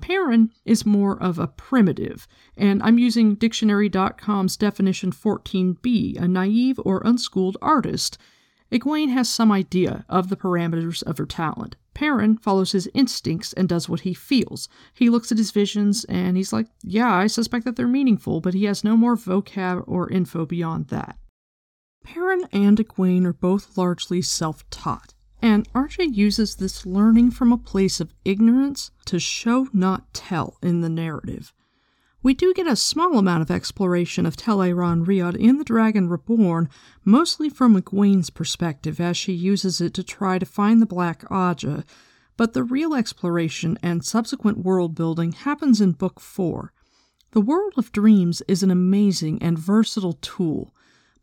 Perrin 0.00 0.50
is 0.64 0.84
more 0.84 1.20
of 1.22 1.38
a 1.38 1.46
primitive, 1.46 2.26
and 2.56 2.82
I'm 2.82 2.98
using 2.98 3.36
dictionary.com's 3.36 4.56
definition 4.56 5.12
14b, 5.12 6.20
a 6.20 6.28
naive 6.28 6.80
or 6.84 7.00
unschooled 7.04 7.56
artist. 7.62 8.18
Egwene 8.72 9.12
has 9.12 9.28
some 9.28 9.52
idea 9.52 10.04
of 10.08 10.28
the 10.28 10.36
parameters 10.36 11.02
of 11.04 11.18
her 11.18 11.26
talent. 11.26 11.76
Perrin 11.94 12.36
follows 12.36 12.72
his 12.72 12.90
instincts 12.92 13.52
and 13.52 13.68
does 13.68 13.88
what 13.88 14.00
he 14.00 14.14
feels. 14.14 14.68
He 14.92 15.08
looks 15.08 15.30
at 15.30 15.38
his 15.38 15.52
visions 15.52 16.04
and 16.06 16.36
he's 16.36 16.52
like, 16.52 16.66
yeah, 16.82 17.14
I 17.14 17.28
suspect 17.28 17.64
that 17.64 17.76
they're 17.76 17.86
meaningful, 17.86 18.40
but 18.40 18.54
he 18.54 18.64
has 18.64 18.82
no 18.82 18.96
more 18.96 19.16
vocab 19.16 19.84
or 19.86 20.10
info 20.10 20.44
beyond 20.44 20.88
that. 20.88 21.16
Perrin 22.04 22.46
and 22.52 22.78
Egwene 22.78 23.24
are 23.24 23.32
both 23.32 23.78
largely 23.78 24.20
self 24.20 24.68
taught, 24.70 25.13
and 25.44 25.70
RJ 25.74 26.16
uses 26.16 26.56
this 26.56 26.86
learning 26.86 27.30
from 27.30 27.52
a 27.52 27.58
place 27.58 28.00
of 28.00 28.14
ignorance 28.24 28.90
to 29.04 29.18
show, 29.18 29.68
not 29.74 30.14
tell, 30.14 30.56
in 30.62 30.80
the 30.80 30.88
narrative. 30.88 31.52
We 32.22 32.32
do 32.32 32.54
get 32.54 32.66
a 32.66 32.74
small 32.74 33.18
amount 33.18 33.42
of 33.42 33.50
exploration 33.50 34.24
of 34.24 34.36
Tel'aran'rhiod 34.36 35.36
in 35.36 35.58
The 35.58 35.64
Dragon 35.64 36.08
Reborn, 36.08 36.70
mostly 37.04 37.50
from 37.50 37.76
Egwene's 37.76 38.30
perspective 38.30 38.98
as 38.98 39.18
she 39.18 39.34
uses 39.34 39.82
it 39.82 39.92
to 39.92 40.02
try 40.02 40.38
to 40.38 40.46
find 40.46 40.80
the 40.80 40.86
Black 40.86 41.28
Ajah, 41.30 41.84
but 42.38 42.54
the 42.54 42.64
real 42.64 42.94
exploration 42.94 43.78
and 43.82 44.02
subsequent 44.02 44.64
world 44.64 44.94
building 44.94 45.32
happens 45.32 45.78
in 45.78 45.92
Book 45.92 46.20
4. 46.20 46.72
The 47.32 47.42
World 47.42 47.74
of 47.76 47.92
Dreams 47.92 48.40
is 48.48 48.62
an 48.62 48.70
amazing 48.70 49.42
and 49.42 49.58
versatile 49.58 50.14
tool. 50.14 50.72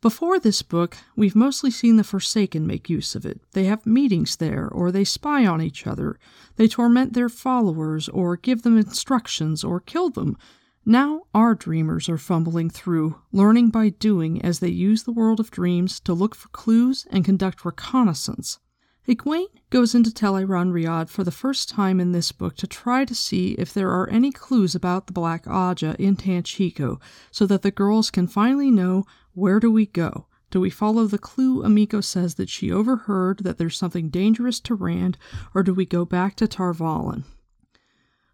Before 0.02 0.40
this 0.40 0.62
book, 0.62 0.96
we've 1.14 1.36
mostly 1.36 1.70
seen 1.70 1.96
the 1.96 2.02
Forsaken 2.02 2.66
make 2.66 2.90
use 2.90 3.14
of 3.14 3.24
it. 3.24 3.40
They 3.52 3.66
have 3.66 3.86
meetings 3.86 4.34
there, 4.34 4.68
or 4.68 4.90
they 4.90 5.04
spy 5.04 5.46
on 5.46 5.62
each 5.62 5.86
other. 5.86 6.18
They 6.56 6.66
torment 6.66 7.12
their 7.12 7.28
followers, 7.28 8.08
or 8.08 8.36
give 8.36 8.62
them 8.62 8.76
instructions, 8.76 9.62
or 9.62 9.78
kill 9.78 10.10
them. 10.10 10.36
Now 10.84 11.22
our 11.32 11.54
dreamers 11.54 12.08
are 12.08 12.18
fumbling 12.18 12.68
through, 12.68 13.20
learning 13.30 13.70
by 13.70 13.90
doing 13.90 14.42
as 14.42 14.58
they 14.58 14.70
use 14.70 15.04
the 15.04 15.12
world 15.12 15.38
of 15.38 15.52
dreams 15.52 16.00
to 16.00 16.14
look 16.14 16.34
for 16.34 16.48
clues 16.48 17.06
and 17.12 17.24
conduct 17.24 17.64
reconnaissance. 17.64 18.58
Egwene 19.06 19.46
goes 19.70 19.94
into 19.94 20.10
Tel'aran'rhiod 20.10 21.08
for 21.08 21.22
the 21.24 21.30
first 21.30 21.68
time 21.68 22.00
in 22.00 22.10
this 22.10 22.32
book 22.32 22.56
to 22.56 22.66
try 22.66 23.04
to 23.04 23.14
see 23.14 23.52
if 23.52 23.72
there 23.72 23.90
are 23.90 24.08
any 24.10 24.30
clues 24.30 24.74
about 24.74 25.06
the 25.06 25.12
Black 25.12 25.44
Ajah 25.44 25.96
in 25.98 26.16
Tanchico, 26.16 27.00
so 27.30 27.46
that 27.46 27.62
the 27.62 27.70
girls 27.70 28.10
can 28.10 28.26
finally 28.26 28.70
know 28.70 29.04
where 29.34 29.60
do 29.60 29.70
we 29.70 29.86
go. 29.86 30.26
Do 30.50 30.60
we 30.60 30.70
follow 30.70 31.06
the 31.06 31.18
clue 31.18 31.62
Amico 31.62 32.02
says 32.02 32.34
that 32.34 32.50
she 32.50 32.70
overheard 32.70 33.38
that 33.38 33.56
there's 33.56 33.78
something 33.78 34.10
dangerous 34.10 34.60
to 34.60 34.74
Rand, 34.74 35.16
or 35.54 35.62
do 35.62 35.72
we 35.72 35.86
go 35.86 36.04
back 36.04 36.36
to 36.36 36.46
Tar 36.46 36.74
Valon? 36.74 37.24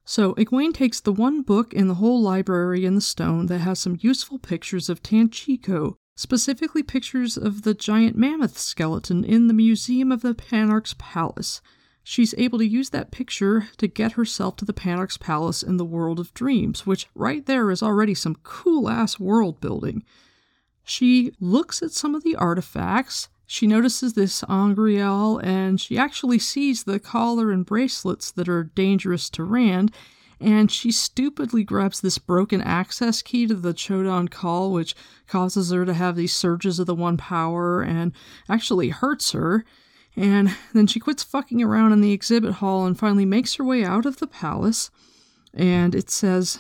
So 0.05 0.35
Egwene 0.35 0.75
takes 0.75 1.01
the 1.01 1.13
one 1.13 1.43
book 1.43 1.73
in 1.73 1.87
the 1.87 1.97
whole 1.97 2.21
library 2.21 2.85
in 2.85 2.95
the 2.95 3.01
stone 3.01 3.47
that 3.47 3.59
has 3.59 3.79
some 3.79 3.99
useful 4.01 4.39
pictures 4.39 4.89
of 4.89 5.03
Tanchico, 5.03 5.95
specifically 6.17 6.83
pictures 6.83 7.37
of 7.37 7.63
the 7.63 7.75
giant 7.75 8.17
mammoth 8.17 8.59
skeleton 8.59 9.23
in 9.23 9.47
the 9.47 9.55
museum 9.55 10.11
of 10.11 10.23
the 10.23 10.35
Panarch's 10.35 10.95
palace. 10.95 11.61
She's 12.03 12.35
able 12.39 12.59
to 12.59 12.67
use 12.67 12.89
that 12.91 13.13
picture 13.13 13.69
to 13.77 13.87
get 13.87 14.13
herself 14.13 14.57
to 14.57 14.65
the 14.65 14.73
Panarch's 14.73 15.19
palace 15.19 15.63
in 15.63 15.77
the 15.77 15.85
world 15.85 16.19
of 16.19 16.35
dreams, 16.35 16.87
which 16.87 17.07
right 17.15 17.45
there 17.45 17.71
is 17.71 17.83
already 17.83 18.15
some 18.15 18.39
cool 18.43 18.89
ass 18.89 19.21
world 19.21 19.61
building. 19.61 20.03
She 20.89 21.33
looks 21.41 21.83
at 21.83 21.93
some 21.93 22.15
of 22.15 22.25
the 22.25 22.37
artifacts 22.37 23.29
she 23.51 23.67
notices 23.67 24.13
this 24.13 24.45
Angreal 24.47 25.39
and 25.39 25.81
she 25.81 25.97
actually 25.97 26.39
sees 26.39 26.85
the 26.85 27.01
collar 27.01 27.51
and 27.51 27.65
bracelets 27.65 28.31
that 28.33 28.47
are 28.47 28.65
dangerous 28.65 29.31
to 29.31 29.43
Rand, 29.43 29.91
and 30.39 30.71
she 30.71 30.93
stupidly 30.93 31.65
grabs 31.65 32.03
this 32.03 32.19
broken 32.19 32.61
access 32.61 33.23
key 33.23 33.47
to 33.47 33.55
the 33.55 33.73
Choedan 33.73 34.29
Kal, 34.31 34.71
which 34.71 34.95
causes 35.27 35.71
her 35.71 35.87
to 35.87 35.95
have 35.95 36.15
these 36.15 36.35
surges 36.35 36.79
of 36.79 36.87
the 36.87 36.95
One 36.95 37.17
Power 37.17 37.81
and 37.81 38.13
actually 38.51 38.91
hurts 38.91 39.33
her. 39.33 39.65
And 40.15 40.55
then 40.75 40.87
she 40.87 41.01
quits 41.01 41.23
fucking 41.23 41.63
around 41.63 41.93
in 41.93 42.03
the 42.03 42.13
exhibit 42.13 42.57
hall 42.57 42.85
and 42.85 42.99
finally 42.99 43.25
makes 43.25 43.55
her 43.55 43.65
way 43.65 43.83
out 43.83 44.05
of 44.05 44.19
the 44.19 44.27
palace. 44.27 44.91
And 45.55 45.95
it 45.95 46.11
says, 46.11 46.59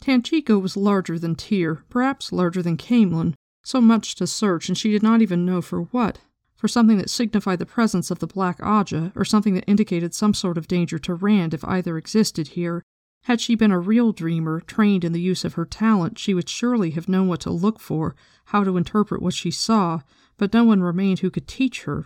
Tanchico 0.00 0.58
was 0.60 0.74
larger 0.74 1.18
than 1.18 1.34
Tear, 1.34 1.84
perhaps 1.90 2.32
larger 2.32 2.62
than 2.62 2.78
Caemlyn. 2.78 3.34
So 3.62 3.80
much 3.80 4.14
to 4.16 4.26
search, 4.26 4.68
and 4.68 4.76
she 4.76 4.90
did 4.90 5.02
not 5.02 5.22
even 5.22 5.44
know 5.44 5.60
for 5.60 5.82
what 5.82 6.18
for 6.60 6.68
something 6.68 6.98
that 6.98 7.08
signified 7.08 7.58
the 7.58 7.64
presence 7.64 8.10
of 8.10 8.18
the 8.18 8.26
Black 8.26 8.58
Ajah, 8.58 9.12
or 9.16 9.24
something 9.24 9.54
that 9.54 9.64
indicated 9.66 10.12
some 10.12 10.34
sort 10.34 10.58
of 10.58 10.68
danger 10.68 10.98
to 10.98 11.14
Rand 11.14 11.54
if 11.54 11.64
either 11.64 11.96
existed 11.96 12.48
here. 12.48 12.84
Had 13.22 13.40
she 13.40 13.54
been 13.54 13.70
a 13.70 13.78
real 13.78 14.12
dreamer, 14.12 14.60
trained 14.60 15.02
in 15.02 15.12
the 15.12 15.22
use 15.22 15.42
of 15.42 15.54
her 15.54 15.64
talent, 15.64 16.18
she 16.18 16.34
would 16.34 16.50
surely 16.50 16.90
have 16.90 17.08
known 17.08 17.28
what 17.28 17.40
to 17.40 17.50
look 17.50 17.80
for, 17.80 18.14
how 18.46 18.62
to 18.62 18.76
interpret 18.76 19.22
what 19.22 19.32
she 19.32 19.50
saw, 19.50 20.00
but 20.36 20.52
no 20.52 20.62
one 20.62 20.82
remained 20.82 21.20
who 21.20 21.30
could 21.30 21.48
teach 21.48 21.84
her. 21.84 22.04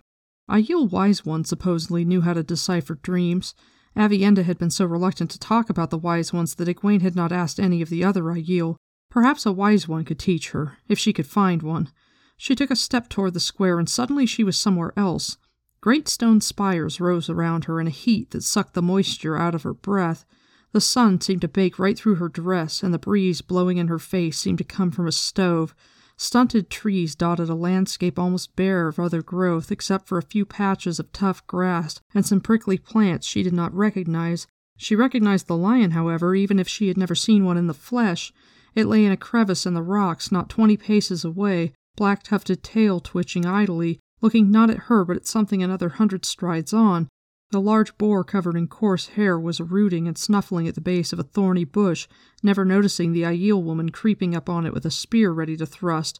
Aiel 0.48 0.88
Wise 0.88 1.24
One 1.24 1.42
supposedly 1.44 2.04
knew 2.04 2.20
how 2.20 2.34
to 2.34 2.44
decipher 2.44 2.94
dreams. 2.94 3.56
Aviendha 3.96 4.44
had 4.44 4.58
been 4.58 4.70
so 4.70 4.84
reluctant 4.84 5.32
to 5.32 5.38
talk 5.40 5.68
about 5.68 5.90
the 5.90 5.98
Wise 5.98 6.32
Ones 6.32 6.54
that 6.54 6.68
Egwene 6.68 7.02
had 7.02 7.16
not 7.16 7.32
asked 7.32 7.58
any 7.58 7.82
of 7.82 7.88
the 7.88 8.04
other 8.04 8.22
Aiel. 8.22 8.76
Perhaps 9.14 9.46
a 9.46 9.52
Wise 9.52 9.86
One 9.86 10.04
could 10.04 10.18
teach 10.18 10.50
her, 10.50 10.78
if 10.88 10.98
she 10.98 11.12
could 11.12 11.28
find 11.28 11.62
one. 11.62 11.88
She 12.36 12.56
took 12.56 12.72
a 12.72 12.74
step 12.74 13.08
toward 13.08 13.34
the 13.34 13.38
square, 13.38 13.78
and 13.78 13.88
suddenly 13.88 14.26
she 14.26 14.42
was 14.42 14.58
somewhere 14.58 14.92
else. 14.96 15.38
Great 15.80 16.08
stone 16.08 16.40
spires 16.40 17.00
rose 17.00 17.30
around 17.30 17.66
her 17.66 17.80
in 17.80 17.86
a 17.86 17.90
heat 17.90 18.32
that 18.32 18.42
sucked 18.42 18.74
the 18.74 18.82
moisture 18.82 19.36
out 19.36 19.54
of 19.54 19.62
her 19.62 19.72
breath. 19.72 20.24
The 20.72 20.80
sun 20.80 21.20
seemed 21.20 21.42
to 21.42 21.48
bake 21.48 21.78
right 21.78 21.96
through 21.96 22.16
her 22.16 22.28
dress, 22.28 22.82
and 22.82 22.92
the 22.92 22.98
breeze 22.98 23.40
blowing 23.40 23.78
in 23.78 23.86
her 23.86 24.00
face 24.00 24.36
seemed 24.36 24.58
to 24.58 24.64
come 24.64 24.90
from 24.90 25.06
a 25.06 25.12
stove. 25.12 25.76
Stunted 26.16 26.68
trees 26.68 27.14
dotted 27.14 27.48
a 27.48 27.54
landscape 27.54 28.18
almost 28.18 28.56
bare 28.56 28.88
of 28.88 28.98
other 28.98 29.22
growth 29.22 29.70
except 29.70 30.08
for 30.08 30.18
a 30.18 30.22
few 30.22 30.44
patches 30.44 30.98
of 30.98 31.12
tough 31.12 31.46
grass 31.46 32.00
and 32.16 32.26
some 32.26 32.40
prickly 32.40 32.78
plants 32.78 33.28
she 33.28 33.44
did 33.44 33.52
not 33.52 33.72
recognize. 33.72 34.48
She 34.76 34.96
recognized 34.96 35.46
the 35.46 35.56
lion, 35.56 35.92
however, 35.92 36.34
even 36.34 36.58
if 36.58 36.66
she 36.66 36.88
had 36.88 36.98
never 36.98 37.14
seen 37.14 37.44
one 37.44 37.56
in 37.56 37.68
the 37.68 37.74
flesh. 37.74 38.32
It 38.74 38.86
lay 38.86 39.04
in 39.04 39.12
a 39.12 39.16
crevice 39.16 39.66
in 39.66 39.74
the 39.74 39.82
rocks 39.82 40.32
not 40.32 40.48
twenty 40.48 40.76
paces 40.76 41.24
away, 41.24 41.72
black 41.96 42.22
tufted 42.22 42.62
tail 42.62 43.00
twitching 43.00 43.46
idly, 43.46 44.00
looking 44.20 44.50
not 44.50 44.70
at 44.70 44.84
her 44.88 45.04
but 45.04 45.16
at 45.16 45.26
something 45.26 45.62
another 45.62 45.90
hundred 45.90 46.24
strides 46.24 46.72
on. 46.72 47.08
The 47.50 47.60
large 47.60 47.96
boar 47.98 48.24
covered 48.24 48.56
in 48.56 48.66
coarse 48.66 49.08
hair 49.08 49.38
was 49.38 49.60
rooting 49.60 50.08
and 50.08 50.18
snuffling 50.18 50.66
at 50.66 50.74
the 50.74 50.80
base 50.80 51.12
of 51.12 51.20
a 51.20 51.22
thorny 51.22 51.64
bush, 51.64 52.08
never 52.42 52.64
noticing 52.64 53.12
the 53.12 53.22
Aiel 53.22 53.62
woman 53.62 53.90
creeping 53.90 54.34
up 54.34 54.48
on 54.48 54.66
it 54.66 54.72
with 54.72 54.84
a 54.84 54.90
spear 54.90 55.30
ready 55.30 55.56
to 55.58 55.66
thrust. 55.66 56.18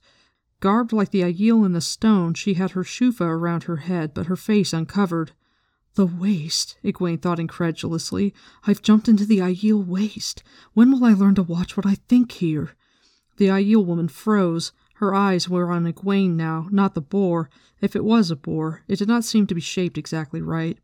Garbed 0.60 0.92
like 0.92 1.10
the 1.10 1.22
Aiel 1.22 1.66
in 1.66 1.72
the 1.72 1.80
stone, 1.80 2.34
she 2.34 2.54
had 2.54 2.70
her 2.72 2.84
shoufa 2.84 3.26
around 3.26 3.64
her 3.64 3.78
head, 3.78 4.14
but 4.14 4.26
her 4.26 4.36
face 4.36 4.72
uncovered. 4.72 5.32
The 5.96 6.06
waste, 6.06 6.76
Egwene 6.82 7.22
thought 7.22 7.38
incredulously. 7.38 8.34
I've 8.66 8.82
jumped 8.82 9.08
into 9.08 9.24
the 9.24 9.38
Aiel 9.38 9.86
waste. 9.86 10.42
When 10.72 10.90
will 10.90 11.04
I 11.04 11.12
learn 11.12 11.36
to 11.36 11.42
watch 11.42 11.76
what 11.76 11.86
I 11.86 11.94
think 12.08 12.32
here? 12.32 12.72
The 13.36 13.46
Aiel 13.46 13.84
woman 13.84 14.08
froze. 14.08 14.72
Her 14.96 15.14
eyes 15.14 15.48
were 15.48 15.70
on 15.70 15.84
Egwene 15.84 16.34
now, 16.34 16.68
not 16.72 16.94
the 16.94 17.00
boar. 17.00 17.48
If 17.80 17.94
it 17.94 18.04
was 18.04 18.30
a 18.30 18.36
boar, 18.36 18.82
it 18.88 18.98
did 18.98 19.08
not 19.08 19.24
seem 19.24 19.46
to 19.46 19.54
be 19.54 19.60
shaped 19.60 19.96
exactly 19.96 20.42
right. 20.42 20.78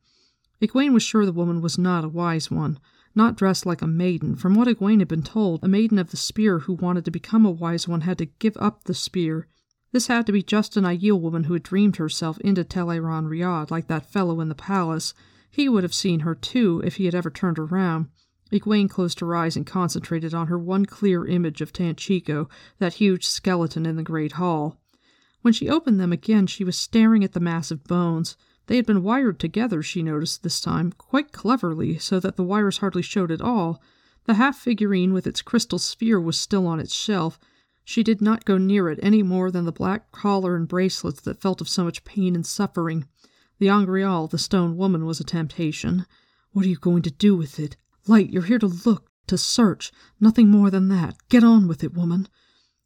Egwene 0.63 0.93
was 0.93 1.03
sure 1.03 1.27
the 1.27 1.33
woman 1.33 1.61
was 1.61 1.79
not 1.79 2.05
a 2.05 2.09
wise 2.09 2.51
one, 2.51 2.79
not 3.15 3.37
dressed 3.37 3.67
like 3.67 3.83
a 3.83 3.87
maiden. 3.87 4.37
From 4.37 4.55
what 4.55 4.69
Egwene 4.69 5.01
had 5.01 5.09
been 5.09 5.23
told, 5.23 5.65
a 5.65 5.69
maiden 5.69 5.99
of 5.99 6.11
the 6.11 6.17
spear 6.17 6.61
who 6.61 6.75
wanted 6.75 7.05
to 7.05 7.11
become 7.11 7.45
a 7.45 7.51
wise 7.51 7.89
one 7.89 8.03
had 8.03 8.19
to 8.19 8.27
give 8.27 8.57
up 8.59 8.85
the 8.85 8.95
spear. 8.95 9.49
This 9.93 10.07
had 10.07 10.27
to 10.27 10.33
be 10.33 10.43
just 10.43 10.77
an 10.77 10.85
Aiel 10.85 11.21
woman 11.21 11.45
who 11.45 11.55
had 11.55 11.63
dreamed 11.63 11.97
herself 11.97 12.39
into 12.39 12.65
Tel'aran'rhiod, 12.65 13.71
like 13.71 13.89
that 13.89 14.07
fellow 14.07 14.41
in 14.41 14.49
the 14.49 14.55
palace. 14.55 15.15
He 15.51 15.69
would 15.69 15.83
have 15.83 15.95
seen 15.95 16.21
her, 16.21 16.35
too, 16.35 16.81
if 16.85 16.97
he 16.97 17.07
had 17.07 17.15
ever 17.15 17.31
turned 17.31 17.59
around. 17.59 18.09
Egwene 18.53 18.89
closed 18.89 19.21
her 19.21 19.35
eyes 19.35 19.57
and 19.57 19.67
concentrated 19.67 20.35
on 20.35 20.47
her 20.47 20.59
one 20.59 20.87
clear 20.87 21.27
image 21.27 21.61
of 21.61 21.73
Tanchico, 21.73 22.49
that 22.79 22.95
huge 22.95 23.27
skeleton 23.27 23.87
in 23.87 23.97
the 23.97 24.03
great 24.03 24.33
hall. 24.33 24.81
When 25.43 25.55
she 25.55 25.69
opened 25.69 25.99
them 25.99 26.13
again, 26.13 26.47
she 26.47 26.65
was 26.65 26.77
staring 26.77 27.25
at 27.25 27.33
the 27.33 27.41
massive 27.41 27.85
bones. 27.85 28.37
They 28.67 28.77
had 28.77 28.87
been 28.87 29.03
wired 29.03 29.41
together, 29.41 29.83
she 29.83 30.03
noticed 30.03 30.43
this 30.43 30.61
time, 30.61 30.93
quite 30.93 31.33
cleverly, 31.33 31.99
so 31.99 32.21
that 32.21 32.37
the 32.37 32.45
wires 32.45 32.79
hardly 32.79 33.03
showed 33.03 33.31
at 33.31 33.41
all. 33.41 33.83
The 34.27 34.35
half 34.35 34.59
figurine 34.59 35.13
with 35.13 35.27
its 35.27 35.43
crystal 35.43 35.79
sphere 35.79 36.21
was 36.21 36.39
still 36.39 36.67
on 36.67 36.79
its 36.79 36.95
shelf. 36.95 37.41
She 37.85 38.03
did 38.03 38.21
not 38.21 38.45
go 38.45 38.59
near 38.59 38.89
it 38.89 39.01
any 39.03 39.23
more 39.23 39.51
than 39.51 39.65
the 39.65 39.73
black 39.73 40.13
collar 40.13 40.55
and 40.57 40.69
bracelets 40.69 41.21
that 41.23 41.41
felt 41.41 41.61
of 41.61 41.69
so 41.69 41.85
much 41.85 42.05
pain 42.05 42.35
and 42.35 42.47
suffering. 42.47 43.07
The 43.59 43.69
Angreal, 43.69 44.27
the 44.27 44.39
stone 44.39 44.77
woman, 44.77 45.07
was 45.07 45.21
a 45.21 45.25
temptation. 45.25 46.07
What 46.53 46.65
are 46.65 46.69
you 46.69 46.77
going 46.77 47.03
to 47.03 47.11
do 47.11 47.37
with 47.37 47.59
it? 47.59 47.77
Light, 48.07 48.31
you're 48.31 48.43
here 48.43 48.59
to 48.59 48.67
look, 48.67 49.11
to 49.27 49.39
search. 49.39 49.93
Nothing 50.19 50.49
more 50.49 50.71
than 50.71 50.89
that. 50.89 51.17
Get 51.29 51.45
on 51.45 51.69
with 51.69 51.85
it, 51.85 51.95
woman. 51.95 52.29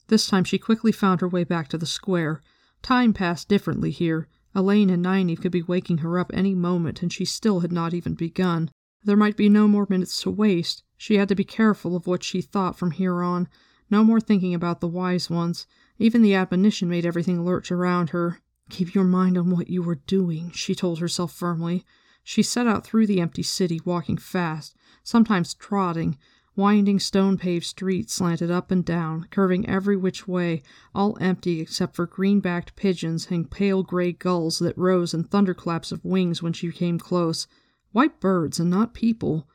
This 0.09 0.27
time 0.27 0.45
she 0.45 0.59
quickly 0.59 0.93
found 0.93 1.21
her 1.21 1.29
way 1.29 1.45
back 1.45 1.69
to 1.69 1.79
the 1.79 1.87
square. 1.87 2.43
Time 2.83 3.13
passed 3.15 3.49
differently 3.49 3.91
here. 3.91 4.29
Elayne 4.55 4.91
and 4.91 5.05
Nynaeve 5.05 5.41
could 5.41 5.53
be 5.53 5.63
waking 5.63 5.99
her 5.99 6.19
up 6.19 6.31
any 6.35 6.55
moment, 6.55 7.03
and 7.03 7.13
she 7.13 7.25
still 7.25 7.61
had 7.61 7.73
not 7.73 7.95
even 7.95 8.15
begun. 8.15 8.71
There 9.03 9.17
might 9.17 9.37
be 9.37 9.49
no 9.49 9.67
more 9.67 9.87
minutes 9.89 10.21
to 10.23 10.31
waste. 10.31 10.83
She 10.97 11.17
had 11.17 11.29
to 11.29 11.35
be 11.35 11.45
careful 11.45 11.97
of 11.97 12.07
what 12.07 12.23
she 12.23 12.41
thought 12.41 12.79
from 12.79 12.93
here 12.93 13.23
on. 13.23 13.49
No 13.91 14.03
more 14.05 14.21
thinking 14.21 14.55
about 14.55 14.81
the 14.81 14.89
wise 14.89 15.29
ones. 15.29 15.67
Even 15.99 16.23
the 16.23 16.35
admonition 16.35 16.89
made 16.89 17.07
everything 17.07 17.45
lurch 17.45 17.71
around 17.71 18.11
her. 18.11 18.41
Keep 18.71 18.95
your 18.95 19.05
mind 19.05 19.37
on 19.37 19.51
what 19.51 19.69
you 19.69 19.89
are 19.89 19.95
doing, 20.07 20.51
she 20.53 20.75
told 20.75 20.99
herself 20.99 21.33
firmly. 21.33 21.85
She 22.23 22.43
set 22.43 22.67
out 22.67 22.85
through 22.87 23.07
the 23.07 23.21
empty 23.21 23.43
city, 23.43 23.81
walking 23.85 24.17
fast, 24.17 24.75
sometimes 25.03 25.55
trotting, 25.55 26.17
Winding 26.57 27.01
stone 27.01 27.37
paved 27.37 27.65
streets 27.65 28.15
slanted 28.15 28.49
up 28.49 28.71
and 28.71 28.85
down, 28.85 29.27
curving 29.31 29.69
every 29.69 29.97
which 29.97 30.29
way, 30.29 30.63
all 30.95 31.19
empty 31.21 31.61
except 31.61 31.97
for 31.97 32.07
green 32.07 32.39
backed 32.39 32.77
pigeons 32.77 33.27
and 33.29 33.51
pale 33.51 33.83
gray 33.83 34.13
gulls 34.13 34.61
that 34.61 34.79
rose 34.79 35.13
in 35.13 35.25
thunderclaps 35.25 35.91
of 35.91 36.05
wings 36.05 36.45
when 36.45 36.53
she 36.53 36.71
came 36.71 36.97
close. 36.97 37.49
White 37.91 38.21
birds 38.21 38.61
and 38.61 38.71
not 38.71 38.95
people. 38.95 39.49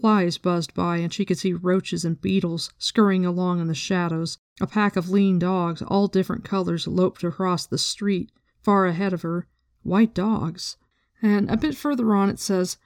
Flies 0.00 0.38
buzzed 0.38 0.74
by, 0.74 0.96
and 0.96 1.12
she 1.12 1.24
could 1.24 1.38
see 1.38 1.52
roaches 1.52 2.04
and 2.04 2.20
beetles 2.20 2.72
scurrying 2.78 3.24
along 3.24 3.60
in 3.60 3.68
the 3.68 3.76
shadows. 3.76 4.38
A 4.60 4.66
pack 4.66 4.96
of 4.96 5.08
lean 5.08 5.38
dogs, 5.38 5.82
all 5.82 6.08
different 6.08 6.44
colors, 6.44 6.88
loped 6.88 7.22
across 7.22 7.64
the 7.64 7.78
street, 7.78 8.32
far 8.60 8.86
ahead 8.86 9.12
of 9.12 9.22
her. 9.22 9.46
White 9.84 10.12
dogs. 10.12 10.76
And 11.22 11.48
a 11.48 11.56
bit 11.56 11.76
further 11.76 12.12
on 12.12 12.28
it 12.28 12.40
says, 12.40 12.76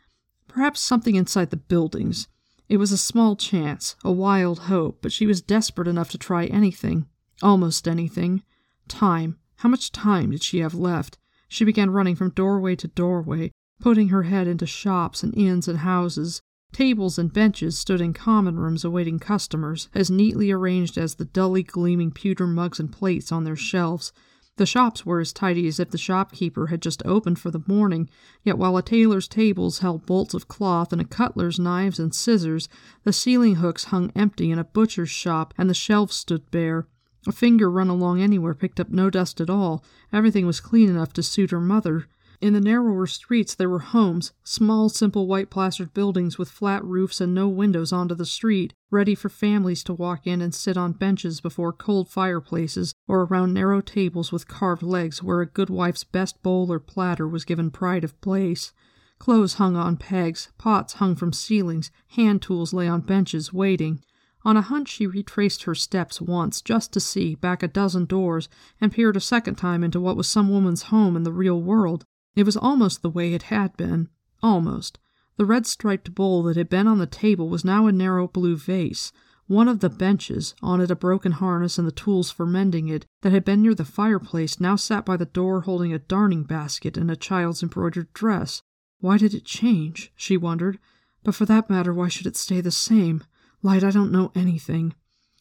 perhaps 0.48 0.82
something 0.82 1.14
inside 1.14 1.48
the 1.48 1.56
buildings. 1.56 2.28
It 2.68 2.76
was 2.76 2.92
a 2.92 2.98
small 2.98 3.36
chance, 3.36 3.96
a 4.04 4.12
wild 4.12 4.58
hope, 4.58 4.98
but 5.00 5.10
she 5.10 5.26
was 5.26 5.40
desperate 5.40 5.88
enough 5.88 6.10
to 6.10 6.18
try 6.18 6.44
anything. 6.44 7.06
Almost 7.40 7.88
anything. 7.88 8.42
Time. 8.86 9.38
How 9.56 9.70
much 9.70 9.92
time 9.92 10.32
did 10.32 10.42
she 10.42 10.58
have 10.58 10.74
left? 10.74 11.16
She 11.48 11.64
began 11.64 11.88
running 11.88 12.16
from 12.16 12.32
doorway 12.32 12.76
to 12.76 12.88
doorway, 12.88 13.50
putting 13.80 14.10
her 14.10 14.24
head 14.24 14.46
into 14.46 14.66
shops 14.66 15.22
and 15.22 15.34
inns 15.34 15.68
and 15.68 15.78
houses. 15.78 16.42
Tables 16.72 17.18
and 17.18 17.32
benches 17.32 17.78
stood 17.78 18.00
in 18.00 18.12
common 18.12 18.58
rooms 18.58 18.84
awaiting 18.84 19.18
customers, 19.18 19.88
as 19.94 20.10
neatly 20.10 20.50
arranged 20.50 20.96
as 20.96 21.14
the 21.14 21.24
dully 21.24 21.62
gleaming 21.62 22.10
pewter 22.10 22.46
mugs 22.46 22.78
and 22.78 22.92
plates 22.92 23.32
on 23.32 23.44
their 23.44 23.56
shelves. 23.56 24.12
The 24.58 24.66
shops 24.66 25.06
were 25.06 25.20
as 25.20 25.32
tidy 25.32 25.68
as 25.68 25.78
if 25.78 25.90
the 25.90 25.98
shopkeeper 25.98 26.66
had 26.66 26.82
just 26.82 27.00
opened 27.04 27.38
for 27.38 27.50
the 27.50 27.62
morning, 27.68 28.10
yet 28.42 28.58
while 28.58 28.76
a 28.76 28.82
tailor's 28.82 29.28
tables 29.28 29.78
held 29.78 30.04
bolts 30.04 30.34
of 30.34 30.48
cloth 30.48 30.92
and 30.92 31.00
a 31.00 31.04
cutler's 31.04 31.60
knives 31.60 32.00
and 32.00 32.12
scissors, 32.12 32.68
the 33.04 33.12
ceiling 33.12 33.56
hooks 33.56 33.84
hung 33.84 34.10
empty 34.16 34.50
in 34.50 34.58
a 34.58 34.64
butcher's 34.64 35.10
shop 35.10 35.54
and 35.56 35.70
the 35.70 35.74
shelves 35.74 36.16
stood 36.16 36.50
bare. 36.50 36.88
A 37.26 37.32
finger 37.32 37.70
run 37.70 37.88
along 37.88 38.20
anywhere 38.20 38.54
picked 38.54 38.80
up 38.80 38.90
no 38.90 39.10
dust 39.10 39.40
at 39.40 39.50
all. 39.50 39.84
Everything 40.12 40.46
was 40.46 40.60
clean 40.60 40.88
enough 40.88 41.12
to 41.12 41.22
suit 41.22 41.50
her 41.50 41.60
mother. 41.60 42.06
In 42.40 42.52
the 42.52 42.60
narrower 42.60 43.08
streets 43.08 43.56
there 43.56 43.68
were 43.68 43.80
homes, 43.80 44.32
small, 44.44 44.88
simple 44.88 45.26
white 45.26 45.50
plastered 45.50 45.92
buildings 45.92 46.38
with 46.38 46.48
flat 46.48 46.84
roofs 46.84 47.20
and 47.20 47.34
no 47.34 47.48
windows 47.48 47.92
onto 47.92 48.14
the 48.14 48.24
street, 48.24 48.74
ready 48.92 49.16
for 49.16 49.28
families 49.28 49.82
to 49.84 49.92
walk 49.92 50.24
in 50.24 50.40
and 50.40 50.54
sit 50.54 50.76
on 50.76 50.92
benches 50.92 51.40
before 51.40 51.72
cold 51.72 52.08
fireplaces 52.08 52.94
or 53.08 53.22
around 53.22 53.54
narrow 53.54 53.80
tables 53.80 54.30
with 54.30 54.46
carved 54.46 54.84
legs 54.84 55.20
where 55.20 55.40
a 55.40 55.46
good 55.46 55.68
wife's 55.68 56.04
best 56.04 56.40
bowl 56.44 56.72
or 56.72 56.78
platter 56.78 57.26
was 57.26 57.44
given 57.44 57.72
pride 57.72 58.04
of 58.04 58.18
place. 58.20 58.72
Clothes 59.18 59.54
hung 59.54 59.74
on 59.74 59.96
pegs, 59.96 60.48
pots 60.58 60.94
hung 60.94 61.16
from 61.16 61.32
ceilings, 61.32 61.90
hand 62.10 62.40
tools 62.40 62.72
lay 62.72 62.86
on 62.86 63.00
benches 63.00 63.52
waiting. 63.52 64.00
On 64.44 64.56
a 64.56 64.62
hunch, 64.62 64.88
she 64.88 65.08
retraced 65.08 65.64
her 65.64 65.74
steps 65.74 66.20
once, 66.20 66.62
just 66.62 66.92
to 66.92 67.00
see, 67.00 67.34
back 67.34 67.64
a 67.64 67.68
dozen 67.68 68.04
doors, 68.04 68.48
and 68.80 68.92
peered 68.92 69.16
a 69.16 69.20
second 69.20 69.56
time 69.56 69.82
into 69.82 70.00
what 70.00 70.16
was 70.16 70.28
some 70.28 70.48
woman's 70.48 70.82
home 70.82 71.16
in 71.16 71.24
the 71.24 71.32
real 71.32 71.60
world. 71.60 72.04
It 72.38 72.46
was 72.46 72.56
almost 72.56 73.02
the 73.02 73.10
way 73.10 73.34
it 73.34 73.50
had 73.50 73.76
been. 73.76 74.10
Almost. 74.44 75.00
The 75.38 75.44
red 75.44 75.66
striped 75.66 76.14
bowl 76.14 76.44
that 76.44 76.56
had 76.56 76.68
been 76.68 76.86
on 76.86 76.98
the 76.98 77.06
table 77.08 77.48
was 77.48 77.64
now 77.64 77.88
a 77.88 77.90
narrow 77.92 78.28
blue 78.28 78.56
vase. 78.56 79.10
One 79.48 79.66
of 79.66 79.80
the 79.80 79.90
benches, 79.90 80.54
on 80.62 80.80
it 80.80 80.88
a 80.88 80.94
broken 80.94 81.32
harness 81.32 81.78
and 81.78 81.88
the 81.88 81.90
tools 81.90 82.30
for 82.30 82.46
mending 82.46 82.86
it, 82.86 83.06
that 83.22 83.32
had 83.32 83.44
been 83.44 83.60
near 83.60 83.74
the 83.74 83.84
fireplace, 83.84 84.60
now 84.60 84.76
sat 84.76 85.04
by 85.04 85.16
the 85.16 85.26
door 85.26 85.62
holding 85.62 85.92
a 85.92 85.98
darning 85.98 86.44
basket 86.44 86.96
and 86.96 87.10
a 87.10 87.16
child's 87.16 87.60
embroidered 87.60 88.12
dress. 88.12 88.62
Why 89.00 89.18
did 89.18 89.34
it 89.34 89.44
change? 89.44 90.12
she 90.14 90.36
wondered. 90.36 90.78
But 91.24 91.34
for 91.34 91.44
that 91.46 91.68
matter, 91.68 91.92
why 91.92 92.06
should 92.06 92.28
it 92.28 92.36
stay 92.36 92.60
the 92.60 92.70
same? 92.70 93.24
Light, 93.64 93.82
I 93.82 93.90
don't 93.90 94.12
know 94.12 94.30
anything. 94.36 94.94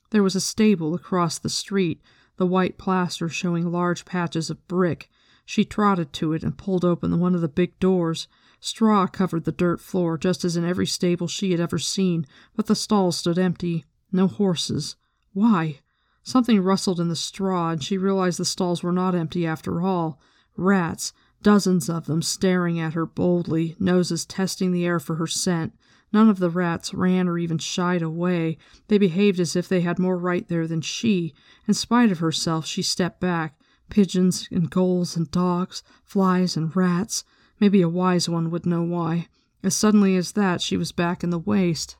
There 0.09 0.23
was 0.23 0.35
a 0.35 0.41
stable 0.41 0.95
across 0.95 1.37
the 1.37 1.47
street, 1.47 2.01
the 2.37 2.47
white 2.47 2.79
plaster 2.79 3.29
showing 3.29 3.71
large 3.71 4.03
patches 4.03 4.49
of 4.49 4.67
brick. 4.67 5.11
She 5.49 5.63
trotted 5.63 6.11
to 6.11 6.33
it 6.33 6.43
and 6.43 6.57
pulled 6.57 6.83
open 6.83 7.21
one 7.21 7.33
of 7.33 7.39
the 7.39 7.47
big 7.47 7.79
doors. 7.79 8.27
Straw 8.59 9.07
covered 9.07 9.45
the 9.45 9.53
dirt 9.53 9.79
floor, 9.79 10.17
just 10.17 10.43
as 10.43 10.57
in 10.57 10.65
every 10.65 10.85
stable 10.85 11.29
she 11.29 11.51
had 11.51 11.61
ever 11.61 11.79
seen, 11.79 12.25
but 12.57 12.65
the 12.65 12.75
stalls 12.75 13.17
stood 13.17 13.39
empty. 13.39 13.85
No 14.11 14.27
horses. 14.27 14.97
Why? 15.31 15.79
Something 16.21 16.61
rustled 16.61 16.99
in 16.99 17.07
the 17.07 17.15
straw, 17.15 17.69
and 17.69 17.81
she 17.81 17.97
realized 17.97 18.39
the 18.39 18.43
stalls 18.43 18.83
were 18.83 18.91
not 18.91 19.15
empty 19.15 19.47
after 19.47 19.81
all. 19.81 20.19
Rats, 20.57 21.13
dozens 21.41 21.87
of 21.87 22.07
them, 22.07 22.21
staring 22.21 22.77
at 22.77 22.93
her 22.93 23.05
boldly, 23.05 23.77
noses 23.79 24.25
testing 24.25 24.73
the 24.73 24.85
air 24.85 24.99
for 24.99 25.15
her 25.15 25.27
scent. 25.27 25.71
None 26.11 26.27
of 26.27 26.39
the 26.39 26.49
rats 26.49 26.93
ran 26.93 27.29
or 27.29 27.37
even 27.37 27.57
shied 27.57 28.01
away. 28.01 28.57
They 28.89 28.97
behaved 28.97 29.39
as 29.39 29.55
if 29.55 29.69
they 29.69 29.79
had 29.79 29.97
more 29.97 30.17
right 30.17 30.45
there 30.49 30.67
than 30.67 30.81
she. 30.81 31.33
In 31.69 31.73
spite 31.73 32.11
of 32.11 32.19
herself, 32.19 32.65
she 32.65 32.81
stepped 32.81 33.21
back 33.21 33.57
pigeons 33.89 34.47
and 34.51 34.69
gulls 34.69 35.15
and 35.15 35.29
dogs, 35.31 35.83
flies 36.03 36.55
and 36.55 36.75
rats. 36.75 37.23
Maybe 37.59 37.81
a 37.81 37.89
wise 37.89 38.29
one 38.29 38.51
would 38.51 38.65
know 38.65 38.83
why. 38.83 39.27
As 39.63 39.75
suddenly 39.75 40.15
as 40.15 40.33
that, 40.33 40.61
she 40.61 40.77
was 40.77 40.91
back 40.91 41.23
in 41.23 41.29
the 41.29 41.39
waste. 41.39 41.97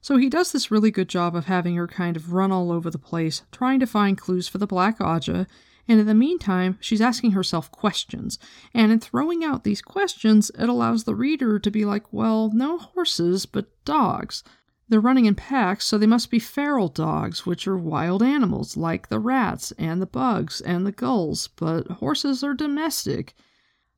So 0.00 0.16
he 0.16 0.30
does 0.30 0.52
this 0.52 0.70
really 0.70 0.90
good 0.90 1.08
job 1.08 1.36
of 1.36 1.46
having 1.46 1.76
her 1.76 1.86
kind 1.86 2.16
of 2.16 2.32
run 2.32 2.52
all 2.52 2.72
over 2.72 2.90
the 2.90 2.98
place, 2.98 3.42
trying 3.52 3.80
to 3.80 3.86
find 3.86 4.16
clues 4.16 4.48
for 4.48 4.58
the 4.58 4.66
Black 4.66 4.98
Ajah, 4.98 5.46
and 5.88 5.98
in 5.98 6.06
the 6.06 6.14
meantime, 6.14 6.78
she's 6.80 7.00
asking 7.00 7.32
herself 7.32 7.70
questions. 7.72 8.38
And 8.72 8.92
in 8.92 9.00
throwing 9.00 9.44
out 9.44 9.64
these 9.64 9.82
questions, 9.82 10.50
it 10.58 10.68
allows 10.68 11.04
the 11.04 11.16
reader 11.16 11.58
to 11.58 11.70
be 11.70 11.84
like, 11.84 12.12
well, 12.12 12.50
no 12.54 12.78
horses, 12.78 13.44
but 13.44 13.66
dogs. 13.84 14.44
They're 14.90 14.98
running 14.98 15.26
in 15.26 15.36
packs, 15.36 15.86
so 15.86 15.96
they 15.96 16.06
must 16.08 16.32
be 16.32 16.40
feral 16.40 16.88
dogs, 16.88 17.46
which 17.46 17.68
are 17.68 17.78
wild 17.78 18.24
animals, 18.24 18.76
like 18.76 19.08
the 19.08 19.20
rats 19.20 19.72
and 19.78 20.02
the 20.02 20.06
bugs 20.06 20.60
and 20.60 20.84
the 20.84 20.90
gulls, 20.90 21.46
but 21.46 21.86
horses 21.86 22.42
are 22.42 22.54
domestic. 22.54 23.34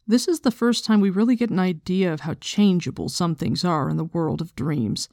This 0.06 0.28
is 0.28 0.40
the 0.40 0.50
first 0.50 0.84
time 0.84 1.00
we 1.00 1.08
really 1.08 1.34
get 1.34 1.48
an 1.48 1.58
idea 1.58 2.12
of 2.12 2.20
how 2.20 2.34
changeable 2.34 3.08
some 3.08 3.34
things 3.34 3.64
are 3.64 3.88
in 3.88 3.96
the 3.96 4.04
world 4.04 4.42
of 4.42 4.54
dreams. 4.54 5.08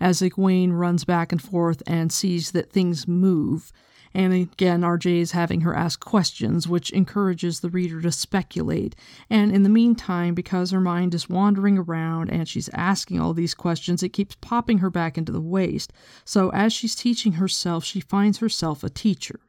As 0.00 0.22
Egwene 0.22 0.72
runs 0.72 1.04
back 1.04 1.30
and 1.30 1.40
forth 1.40 1.84
and 1.86 2.10
sees 2.10 2.50
that 2.50 2.72
things 2.72 3.06
move, 3.06 3.70
and 4.14 4.32
again, 4.32 4.82
RJ 4.82 5.20
is 5.20 5.32
having 5.32 5.62
her 5.62 5.74
ask 5.74 6.04
questions, 6.04 6.68
which 6.68 6.90
encourages 6.90 7.60
the 7.60 7.70
reader 7.70 8.00
to 8.02 8.12
speculate. 8.12 8.94
And 9.30 9.54
in 9.54 9.62
the 9.62 9.68
meantime, 9.68 10.34
because 10.34 10.70
her 10.70 10.80
mind 10.80 11.14
is 11.14 11.28
wandering 11.28 11.78
around 11.78 12.30
and 12.30 12.46
she's 12.46 12.68
asking 12.74 13.20
all 13.20 13.32
these 13.32 13.54
questions, 13.54 14.02
it 14.02 14.10
keeps 14.10 14.36
popping 14.40 14.78
her 14.78 14.90
back 14.90 15.16
into 15.16 15.32
the 15.32 15.40
waste. 15.40 15.92
So 16.24 16.50
as 16.50 16.72
she's 16.72 16.94
teaching 16.94 17.32
herself, 17.32 17.84
she 17.84 18.00
finds 18.00 18.38
herself 18.38 18.84
a 18.84 18.90
teacher. 18.90 19.40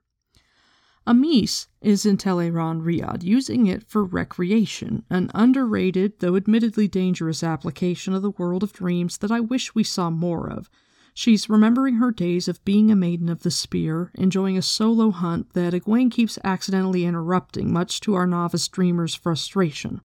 Amys 1.05 1.67
is 1.81 2.05
in 2.05 2.15
Tel'aran'rhiod, 2.15 3.23
using 3.23 3.67
it 3.67 3.83
for 3.83 4.05
recreation, 4.05 5.03
an 5.09 5.29
underrated, 5.35 6.19
though 6.19 6.37
admittedly 6.37 6.87
dangerous 6.87 7.43
application 7.43 8.13
of 8.13 8.21
the 8.21 8.31
world 8.31 8.63
of 8.63 8.71
dreams 8.71 9.17
that 9.17 9.31
I 9.31 9.41
wish 9.41 9.75
we 9.75 9.83
saw 9.83 10.09
more 10.09 10.49
of. 10.49 10.69
She's 11.13 11.49
remembering 11.49 11.95
her 11.95 12.11
days 12.11 12.47
of 12.47 12.63
being 12.65 12.89
a 12.89 12.95
maiden 12.95 13.29
of 13.29 13.43
the 13.43 13.51
spear, 13.51 14.11
enjoying 14.15 14.57
a 14.57 14.61
solo 14.63 15.11
hunt 15.11 15.53
that 15.53 15.73
Egwene 15.73 16.09
keeps 16.09 16.39
accidentally 16.43 17.05
interrupting, 17.05 17.71
much 17.71 17.99
to 18.01 18.15
our 18.15 18.25
novice 18.25 18.67
dreamer's 18.67 19.13
frustration. 19.13 20.01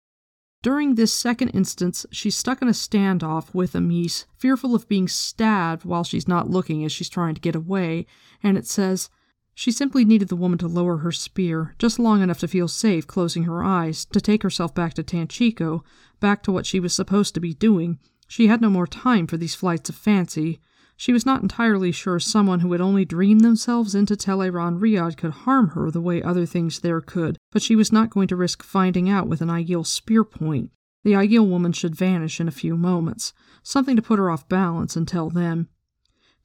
During 0.63 0.95
this 0.95 1.13
second 1.13 1.49
instance, 1.49 2.07
she's 2.11 2.35
stuck 2.35 2.61
in 2.63 2.67
a 2.67 2.71
standoff 2.71 3.53
with 3.53 3.75
Amys, 3.75 4.25
fearful 4.35 4.73
of 4.73 4.89
being 4.89 5.07
stabbed 5.07 5.85
while 5.85 6.03
she's 6.03 6.27
not 6.27 6.49
looking 6.49 6.83
as 6.83 6.91
she's 6.91 7.09
trying 7.09 7.35
to 7.35 7.41
get 7.41 7.55
away, 7.55 8.07
and 8.41 8.57
it 8.57 8.65
says, 8.65 9.09
she 9.57 9.71
simply 9.71 10.03
needed 10.03 10.27
the 10.27 10.35
woman 10.35 10.57
to 10.57 10.67
lower 10.67 10.97
her 10.97 11.13
spear, 11.13 11.75
just 11.79 11.97
long 11.97 12.21
enough 12.21 12.39
to 12.39 12.47
feel 12.47 12.67
safe 12.67 13.07
closing 13.07 13.43
her 13.43 13.63
eyes, 13.63 14.03
to 14.05 14.19
take 14.19 14.43
herself 14.43 14.75
back 14.75 14.93
to 14.95 15.03
Tanchico, 15.03 15.81
back 16.19 16.43
to 16.43 16.51
what 16.51 16.65
she 16.65 16.79
was 16.79 16.93
supposed 16.93 17.33
to 17.35 17.39
be 17.39 17.53
doing. 17.53 17.97
She 18.27 18.47
had 18.47 18.59
no 18.59 18.69
more 18.69 18.87
time 18.87 19.27
for 19.27 19.37
these 19.37 19.55
flights 19.55 19.89
of 19.89 19.95
fancy. 19.95 20.59
She 20.97 21.11
was 21.11 21.25
not 21.25 21.41
entirely 21.41 21.91
sure 21.91 22.19
someone 22.19 22.61
who 22.61 22.71
had 22.71 22.79
only 22.79 23.03
dreamed 23.03 23.41
themselves 23.41 23.93
into 23.93 24.15
Tel'aran'rhiod 24.15 25.17
could 25.17 25.31
harm 25.31 25.69
her 25.69 25.91
the 25.91 26.01
way 26.01 26.23
other 26.23 26.45
things 26.45 26.79
there 26.79 27.01
could, 27.01 27.37
but 27.51 27.61
she 27.61 27.75
was 27.75 27.91
not 27.91 28.09
going 28.09 28.29
to 28.29 28.35
risk 28.35 28.63
finding 28.63 29.09
out 29.09 29.27
with 29.27 29.41
an 29.41 29.49
Aiel 29.49 29.85
spear 29.85 30.23
point. 30.23 30.71
The 31.03 31.13
Aiel 31.13 31.47
woman 31.47 31.73
should 31.73 31.95
vanish 31.95 32.39
in 32.39 32.47
a 32.47 32.51
few 32.51 32.77
moments, 32.77 33.33
something 33.61 33.95
to 33.95 34.01
put 34.01 34.19
her 34.19 34.29
off 34.29 34.47
balance 34.47 34.95
until 34.95 35.29
then. 35.29 35.67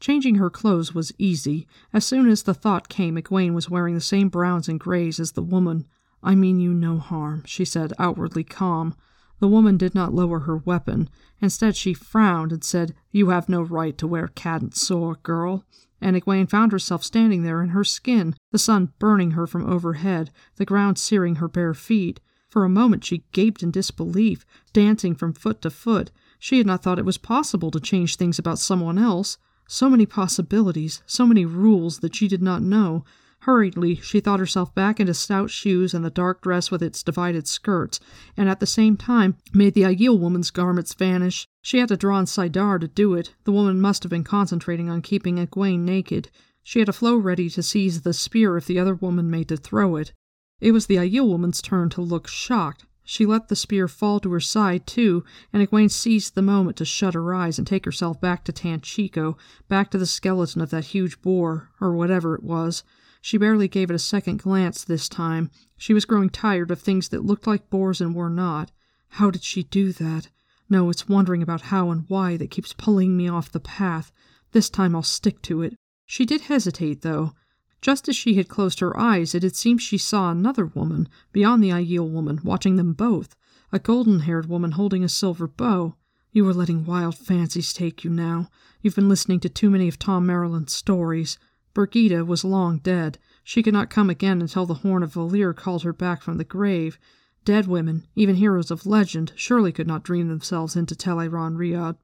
Changing 0.00 0.36
her 0.36 0.50
clothes 0.50 0.94
was 0.94 1.12
easy. 1.18 1.68
As 1.92 2.04
soon 2.04 2.28
as 2.28 2.42
the 2.42 2.54
thought 2.54 2.88
came, 2.88 3.16
Egwene 3.16 3.54
was 3.54 3.70
wearing 3.70 3.94
the 3.94 4.00
same 4.00 4.28
browns 4.28 4.68
and 4.68 4.80
grays 4.80 5.20
as 5.20 5.32
the 5.32 5.42
woman. 5.42 5.86
I 6.22 6.34
mean 6.34 6.58
you 6.58 6.74
no 6.74 6.98
harm, 6.98 7.44
she 7.46 7.64
said, 7.64 7.92
outwardly 7.98 8.44
calm. 8.44 8.96
The 9.40 9.48
woman 9.48 9.76
did 9.76 9.94
not 9.94 10.14
lower 10.14 10.40
her 10.40 10.58
weapon. 10.58 11.08
Instead, 11.40 11.74
she 11.74 11.94
frowned 11.94 12.52
and 12.52 12.62
said, 12.62 12.94
You 13.10 13.30
have 13.30 13.48
no 13.48 13.62
right 13.62 13.96
to 13.98 14.06
wear 14.06 14.28
cadin'sor, 14.28 15.22
girl. 15.22 15.64
And 16.00 16.16
Egwene 16.16 16.48
found 16.48 16.72
herself 16.72 17.02
standing 17.02 17.42
there 17.42 17.62
in 17.62 17.70
her 17.70 17.84
skin, 17.84 18.34
the 18.52 18.58
sun 18.58 18.92
burning 18.98 19.32
her 19.32 19.46
from 19.46 19.68
overhead, 19.68 20.30
the 20.56 20.64
ground 20.64 20.98
searing 20.98 21.36
her 21.36 21.48
bare 21.48 21.74
feet. 21.74 22.20
For 22.48 22.64
a 22.64 22.70
moment 22.70 23.04
she 23.04 23.24
gaped 23.32 23.62
in 23.62 23.70
disbelief, 23.70 24.44
dancing 24.72 25.14
from 25.14 25.32
foot 25.32 25.62
to 25.62 25.70
foot. 25.70 26.10
She 26.38 26.58
had 26.58 26.66
not 26.66 26.82
thought 26.82 26.98
it 26.98 27.04
was 27.04 27.18
possible 27.18 27.70
to 27.70 27.80
change 27.80 28.16
things 28.16 28.38
about 28.38 28.58
someone 28.58 28.98
else. 28.98 29.38
So 29.68 29.88
many 29.88 30.04
possibilities, 30.04 31.02
so 31.06 31.24
many 31.26 31.44
rules 31.44 32.00
that 32.00 32.14
she 32.14 32.28
did 32.28 32.42
not 32.42 32.62
know, 32.62 33.04
Hurriedly, 33.44 33.94
she 33.96 34.20
thought 34.20 34.38
herself 34.38 34.74
back 34.74 35.00
into 35.00 35.14
stout 35.14 35.48
shoes 35.48 35.94
and 35.94 36.04
the 36.04 36.10
dark 36.10 36.42
dress 36.42 36.70
with 36.70 36.82
its 36.82 37.02
divided 37.02 37.48
skirts, 37.48 37.98
and 38.36 38.50
at 38.50 38.60
the 38.60 38.66
same 38.66 38.98
time 38.98 39.36
made 39.54 39.72
the 39.72 39.84
Aiel 39.84 40.18
woman's 40.18 40.50
garments 40.50 40.92
vanish. 40.92 41.46
She 41.62 41.78
had 41.78 41.88
to 41.88 41.96
draw 41.96 42.18
on 42.18 42.26
saidar 42.26 42.78
to 42.78 42.86
do 42.86 43.14
it. 43.14 43.34
The 43.44 43.52
woman 43.52 43.80
must 43.80 44.02
have 44.02 44.10
been 44.10 44.24
concentrating 44.24 44.90
on 44.90 45.00
keeping 45.00 45.36
Egwene 45.36 45.80
naked. 45.80 46.30
She 46.62 46.80
had 46.80 46.90
a 46.90 46.92
flow 46.92 47.16
ready 47.16 47.48
to 47.48 47.62
seize 47.62 48.02
the 48.02 48.12
spear 48.12 48.58
if 48.58 48.66
the 48.66 48.78
other 48.78 48.94
woman 48.94 49.30
made 49.30 49.48
to 49.48 49.56
throw 49.56 49.96
it. 49.96 50.12
It 50.60 50.72
was 50.72 50.84
the 50.84 50.96
Aiel 50.96 51.26
woman's 51.26 51.62
turn 51.62 51.88
to 51.90 52.02
look 52.02 52.28
shocked. 52.28 52.84
She 53.02 53.24
let 53.24 53.48
the 53.48 53.56
spear 53.56 53.88
fall 53.88 54.20
to 54.20 54.32
her 54.32 54.40
side, 54.40 54.86
too, 54.86 55.24
and 55.50 55.66
Egwene 55.66 55.90
seized 55.90 56.34
the 56.34 56.42
moment 56.42 56.76
to 56.76 56.84
shut 56.84 57.14
her 57.14 57.32
eyes 57.32 57.56
and 57.56 57.66
take 57.66 57.86
herself 57.86 58.20
back 58.20 58.44
to 58.44 58.52
Tanchico, 58.52 59.38
back 59.66 59.90
to 59.92 59.98
the 59.98 60.04
skeleton 60.04 60.60
of 60.60 60.68
that 60.68 60.84
huge 60.84 61.22
boar, 61.22 61.70
or 61.80 61.94
whatever 61.94 62.34
it 62.34 62.42
was. 62.42 62.84
She 63.20 63.38
barely 63.38 63.68
gave 63.68 63.90
it 63.90 63.94
a 63.94 63.98
second 63.98 64.38
glance 64.42 64.84
this 64.84 65.08
time. 65.08 65.50
She 65.76 65.92
was 65.92 66.04
growing 66.04 66.30
tired 66.30 66.70
of 66.70 66.80
things 66.80 67.08
that 67.10 67.24
looked 67.24 67.46
like 67.46 67.70
boars 67.70 68.00
and 68.00 68.14
were 68.14 68.30
not. 68.30 68.72
How 69.14 69.30
did 69.30 69.44
she 69.44 69.64
do 69.64 69.92
that? 69.94 70.28
No, 70.68 70.88
it's 70.88 71.08
wondering 71.08 71.42
about 71.42 71.62
how 71.62 71.90
and 71.90 72.04
why 72.08 72.36
that 72.36 72.50
keeps 72.50 72.72
pulling 72.72 73.16
me 73.16 73.28
off 73.28 73.52
the 73.52 73.60
path. 73.60 74.12
This 74.52 74.70
time 74.70 74.94
I'll 74.94 75.02
stick 75.02 75.42
to 75.42 75.62
it. 75.62 75.76
She 76.06 76.24
did 76.24 76.42
hesitate, 76.42 77.02
though. 77.02 77.34
Just 77.80 78.08
as 78.08 78.16
she 78.16 78.34
had 78.34 78.48
closed 78.48 78.80
her 78.80 78.98
eyes, 78.98 79.34
it 79.34 79.42
had 79.42 79.56
seemed 79.56 79.80
she 79.80 79.98
saw 79.98 80.30
another 80.30 80.66
woman, 80.66 81.08
beyond 81.32 81.62
the 81.62 81.70
Aiel 81.70 82.10
woman, 82.10 82.40
watching 82.44 82.76
them 82.76 82.92
both. 82.92 83.34
A 83.72 83.78
golden 83.78 84.20
haired 84.20 84.48
woman 84.48 84.72
holding 84.72 85.02
a 85.02 85.08
silver 85.08 85.46
bow. 85.46 85.96
You 86.32 86.46
are 86.48 86.54
letting 86.54 86.84
wild 86.84 87.16
fancies 87.16 87.72
take 87.72 88.04
you 88.04 88.10
now. 88.10 88.48
You've 88.80 88.96
been 88.96 89.08
listening 89.08 89.40
to 89.40 89.48
too 89.48 89.70
many 89.70 89.88
of 89.88 89.98
Tom 89.98 90.26
Merrilin's 90.26 90.72
stories. 90.72 91.38
Birgitte 91.74 92.26
was 92.26 92.44
long 92.44 92.78
dead. 92.78 93.18
She 93.44 93.62
could 93.62 93.74
not 93.74 93.90
come 93.90 94.10
again 94.10 94.40
until 94.40 94.66
the 94.66 94.74
horn 94.74 95.02
of 95.02 95.12
Valere 95.12 95.52
called 95.52 95.82
her 95.82 95.92
back 95.92 96.22
from 96.22 96.38
the 96.38 96.44
grave. 96.44 96.98
Dead 97.44 97.66
women, 97.66 98.06
even 98.14 98.36
heroes 98.36 98.70
of 98.70 98.86
legend, 98.86 99.32
surely 99.34 99.72
could 99.72 99.86
not 99.86 100.02
dream 100.02 100.28
themselves 100.28 100.76
into 100.76 100.94
Tel'aran'rhiod. 100.94 101.96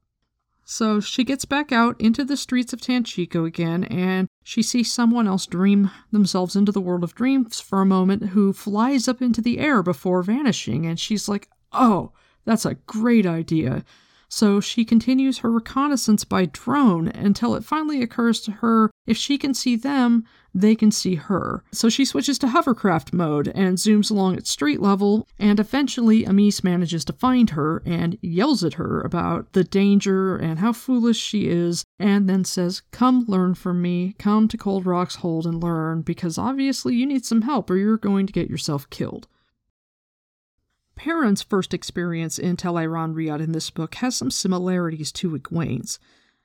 So 0.64 0.98
she 0.98 1.22
gets 1.22 1.44
back 1.44 1.70
out 1.70 2.00
into 2.00 2.24
the 2.24 2.36
streets 2.36 2.72
of 2.72 2.80
Tanchico 2.80 3.46
again, 3.46 3.84
and 3.84 4.28
she 4.42 4.62
sees 4.62 4.92
someone 4.92 5.28
else 5.28 5.46
dream 5.46 5.92
themselves 6.10 6.56
into 6.56 6.72
the 6.72 6.80
world 6.80 7.04
of 7.04 7.14
dreams 7.14 7.60
for 7.60 7.80
a 7.80 7.86
moment 7.86 8.30
who 8.30 8.52
flies 8.52 9.06
up 9.06 9.22
into 9.22 9.40
the 9.40 9.60
air 9.60 9.82
before 9.82 10.24
vanishing, 10.24 10.84
and 10.84 10.98
she's 10.98 11.28
like, 11.28 11.48
oh, 11.72 12.10
that's 12.44 12.64
a 12.64 12.74
great 12.74 13.26
idea. 13.26 13.84
So 14.28 14.60
she 14.60 14.84
continues 14.84 15.38
her 15.38 15.50
reconnaissance 15.50 16.24
by 16.24 16.46
drone 16.46 17.08
until 17.08 17.54
it 17.54 17.64
finally 17.64 18.02
occurs 18.02 18.40
to 18.42 18.52
her 18.52 18.90
if 19.06 19.16
she 19.16 19.38
can 19.38 19.54
see 19.54 19.76
them, 19.76 20.24
they 20.52 20.74
can 20.74 20.90
see 20.90 21.14
her. 21.14 21.62
So 21.72 21.88
she 21.88 22.04
switches 22.04 22.38
to 22.40 22.48
hovercraft 22.48 23.12
mode 23.12 23.48
and 23.48 23.78
zooms 23.78 24.10
along 24.10 24.36
at 24.36 24.46
street 24.46 24.80
level, 24.80 25.28
and 25.38 25.60
eventually 25.60 26.24
Amys 26.24 26.64
manages 26.64 27.04
to 27.04 27.12
find 27.12 27.50
her 27.50 27.82
and 27.86 28.18
yells 28.20 28.64
at 28.64 28.74
her 28.74 29.00
about 29.02 29.52
the 29.52 29.64
danger 29.64 30.36
and 30.36 30.58
how 30.58 30.72
foolish 30.72 31.18
she 31.18 31.46
is, 31.46 31.84
and 31.98 32.28
then 32.28 32.44
says, 32.44 32.82
Come 32.90 33.24
learn 33.28 33.54
from 33.54 33.80
me, 33.80 34.14
come 34.18 34.48
to 34.48 34.56
Cold 34.58 34.86
Rock's 34.86 35.16
Hold 35.16 35.46
and 35.46 35.62
learn, 35.62 36.02
because 36.02 36.38
obviously 36.38 36.96
you 36.96 37.06
need 37.06 37.24
some 37.24 37.42
help 37.42 37.70
or 37.70 37.76
you're 37.76 37.98
going 37.98 38.26
to 38.26 38.32
get 38.32 38.50
yourself 38.50 38.88
killed. 38.90 39.28
Perrin's 40.97 41.42
first 41.42 41.72
experience 41.72 42.38
in 42.38 42.57
Tel'aran'rhiod 42.57 43.40
in 43.40 43.53
this 43.53 43.70
book 43.70 43.97
has 43.97 44.16
some 44.16 44.30
similarities 44.30 45.12
to 45.12 45.38
Egwene's. 45.38 45.99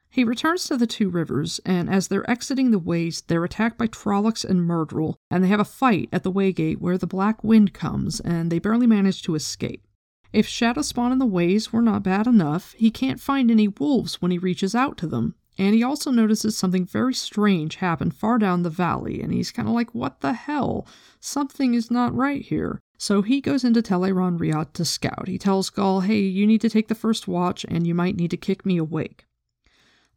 He 0.10 0.26
returns 0.26 0.66
to 0.66 0.76
the 0.76 0.86
Two 0.86 1.10
Rivers, 1.10 1.62
and 1.66 1.89
as 1.89 2.10
they're 2.10 2.30
exiting 2.30 2.72
the 2.72 2.78
ways, 2.78 3.22
they're 3.22 3.45
attacked 3.45 3.78
by 3.78 3.88
Trollocs 3.88 4.43
and 4.43 4.60
Myrddraal, 4.70 5.16
and 5.30 5.41
they 5.41 5.47
have 5.47 5.62
a 5.62 5.66
fight 5.66 6.10
at 6.12 6.24
the 6.24 6.32
Waygate 6.32 6.80
where 6.80 6.97
the 6.97 7.08
Black 7.08 7.43
Wind 7.45 7.74
comes, 7.74 8.20
and 8.20 8.52
they 8.52 8.60
barely 8.60 8.88
manage 8.88 9.22
to 9.24 9.36
escape. 9.36 9.88
If 10.34 10.47
Shadowspawn 10.47 11.14
and 11.14 11.22
the 11.22 11.26
Ways 11.26 11.72
were 11.72 11.82
not 11.82 12.04
bad 12.04 12.28
enough, 12.28 12.74
he 12.74 12.91
can't 12.91 13.22
find 13.22 13.49
any 13.49 13.70
wolves 13.70 14.22
when 14.22 14.32
he 14.32 14.38
reaches 14.38 14.76
out 14.76 14.97
to 14.97 15.08
them, 15.08 15.36
and 15.58 15.74
he 15.74 15.84
also 15.84 16.12
notices 16.12 16.58
something 16.58 16.86
very 16.86 17.14
strange 17.14 17.78
happen 17.78 18.12
far 18.12 18.38
down 18.38 18.64
the 18.64 18.70
valley, 18.70 19.22
and 19.22 19.34
he's 19.34 19.52
kind 19.52 19.68
of 19.70 19.74
like, 19.74 19.95
what 19.95 20.20
the 20.20 20.34
hell? 20.34 20.86
Something 21.22 21.74
is 21.74 21.89
not 21.89 22.14
right 22.14 22.41
here. 22.41 22.82
So 23.02 23.24
he 23.24 23.41
goes 23.41 23.64
into 23.64 23.82
Teleron 23.82 24.38
Tel'aran'rhiod 24.38 24.74
to 24.74 24.86
scout. 24.86 25.28
He 25.28 25.39
tells 25.39 25.72
Gaul, 25.72 26.02
hey, 26.02 26.20
you 26.20 26.45
need 26.45 26.62
to 26.62 26.70
take 26.70 26.88
the 26.88 26.93
first 26.93 27.28
watch 27.28 27.66
and 27.68 27.88
you 27.88 27.95
might 27.95 28.16
need 28.16 28.30
to 28.30 28.38
kick 28.38 28.64
me 28.64 28.78
awake. 28.78 29.26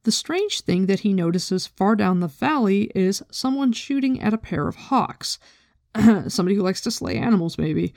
The 0.02 0.12
strange 0.12 0.60
thing 0.60 0.84
that 0.84 1.00
he 1.00 1.14
notices 1.14 1.66
far 1.66 1.96
down 1.96 2.20
the 2.20 2.28
valley 2.28 2.90
is 2.94 3.22
someone 3.30 3.72
shooting 3.72 4.20
at 4.20 4.34
a 4.34 4.38
pair 4.38 4.68
of 4.68 4.76
hawks. 4.76 5.38
Somebody 6.28 6.56
who 6.56 6.62
likes 6.62 6.82
to 6.82 6.90
slay 6.90 7.16
animals, 7.16 7.56
maybe. 7.56 7.94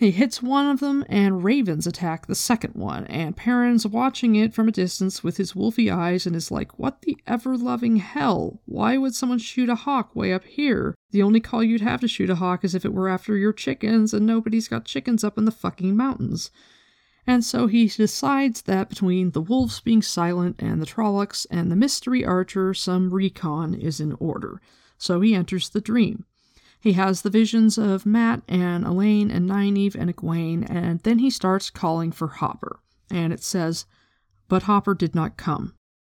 He 0.00 0.12
hits 0.12 0.42
one 0.42 0.64
of 0.64 0.80
them, 0.80 1.04
and 1.10 1.44
ravens 1.44 1.86
attack 1.86 2.26
the 2.26 2.34
second 2.34 2.74
one, 2.74 3.04
and 3.08 3.36
Perrin's 3.36 3.86
watching 3.86 4.34
it 4.34 4.54
from 4.54 4.66
a 4.66 4.72
distance 4.72 5.22
with 5.22 5.36
his 5.36 5.52
wolfy 5.52 5.94
eyes 5.94 6.24
and 6.24 6.34
is 6.34 6.50
like, 6.50 6.78
What 6.78 7.02
the 7.02 7.18
ever 7.26 7.54
loving 7.54 7.96
hell? 7.96 8.62
Why 8.64 8.96
would 8.96 9.14
someone 9.14 9.40
shoot 9.40 9.68
a 9.68 9.74
hawk 9.74 10.16
way 10.16 10.32
up 10.32 10.44
here? 10.44 10.94
The 11.10 11.22
only 11.22 11.38
call 11.38 11.62
you'd 11.62 11.82
have 11.82 12.00
to 12.00 12.08
shoot 12.08 12.30
a 12.30 12.36
hawk 12.36 12.64
is 12.64 12.74
if 12.74 12.86
it 12.86 12.94
were 12.94 13.10
after 13.10 13.36
your 13.36 13.52
chickens, 13.52 14.14
and 14.14 14.24
nobody's 14.24 14.68
got 14.68 14.86
chickens 14.86 15.22
up 15.22 15.36
in 15.36 15.44
the 15.44 15.50
fucking 15.50 15.94
mountains. 15.94 16.50
And 17.26 17.44
so 17.44 17.66
he 17.66 17.86
decides 17.86 18.62
that 18.62 18.88
between 18.88 19.32
the 19.32 19.42
wolves 19.42 19.80
being 19.80 20.00
silent 20.00 20.56
and 20.60 20.80
the 20.80 20.86
Trollocs 20.86 21.46
and 21.50 21.70
the 21.70 21.76
mystery 21.76 22.24
archer, 22.24 22.72
some 22.72 23.12
recon 23.12 23.74
is 23.74 24.00
in 24.00 24.14
order. 24.14 24.62
So 24.96 25.20
he 25.20 25.34
enters 25.34 25.68
the 25.68 25.82
dream. 25.82 26.24
He 26.80 26.94
has 26.94 27.20
the 27.20 27.30
visions 27.30 27.76
of 27.76 28.06
Mat 28.06 28.42
and 28.48 28.84
Elayne 28.84 29.30
and 29.30 29.48
Nynaeve 29.48 29.94
and 29.94 30.14
Egwene, 30.14 30.66
and 30.70 31.00
then 31.00 31.18
he 31.18 31.28
starts 31.28 31.68
calling 31.68 32.10
for 32.10 32.28
Hopper. 32.28 32.80
And 33.10 33.32
it 33.32 33.42
says, 33.42 33.84
But 34.48 34.62
Hopper 34.62 34.94
did 34.94 35.14
not 35.14 35.36
come. 35.36 35.74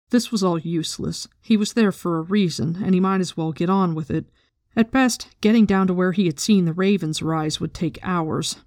This 0.09 0.31
was 0.31 0.43
all 0.43 0.59
useless. 0.59 1.27
He 1.41 1.57
was 1.57 1.73
there 1.73 1.91
for 1.91 2.17
a 2.17 2.21
reason, 2.21 2.81
and 2.81 2.93
he 2.93 3.01
might 3.01 3.19
as 3.19 3.35
well 3.35 3.51
get 3.51 3.69
on 3.69 3.93
with 3.93 4.09
it. 4.09 4.29
At 4.75 4.91
best, 4.91 5.27
getting 5.41 5.65
down 5.65 5.87
to 5.87 5.93
where 5.93 6.13
he 6.13 6.27
had 6.27 6.39
seen 6.39 6.65
the 6.65 6.73
ravens 6.73 7.21
rise 7.21 7.59
would 7.59 7.73
take 7.73 7.99
hours. 8.01 8.57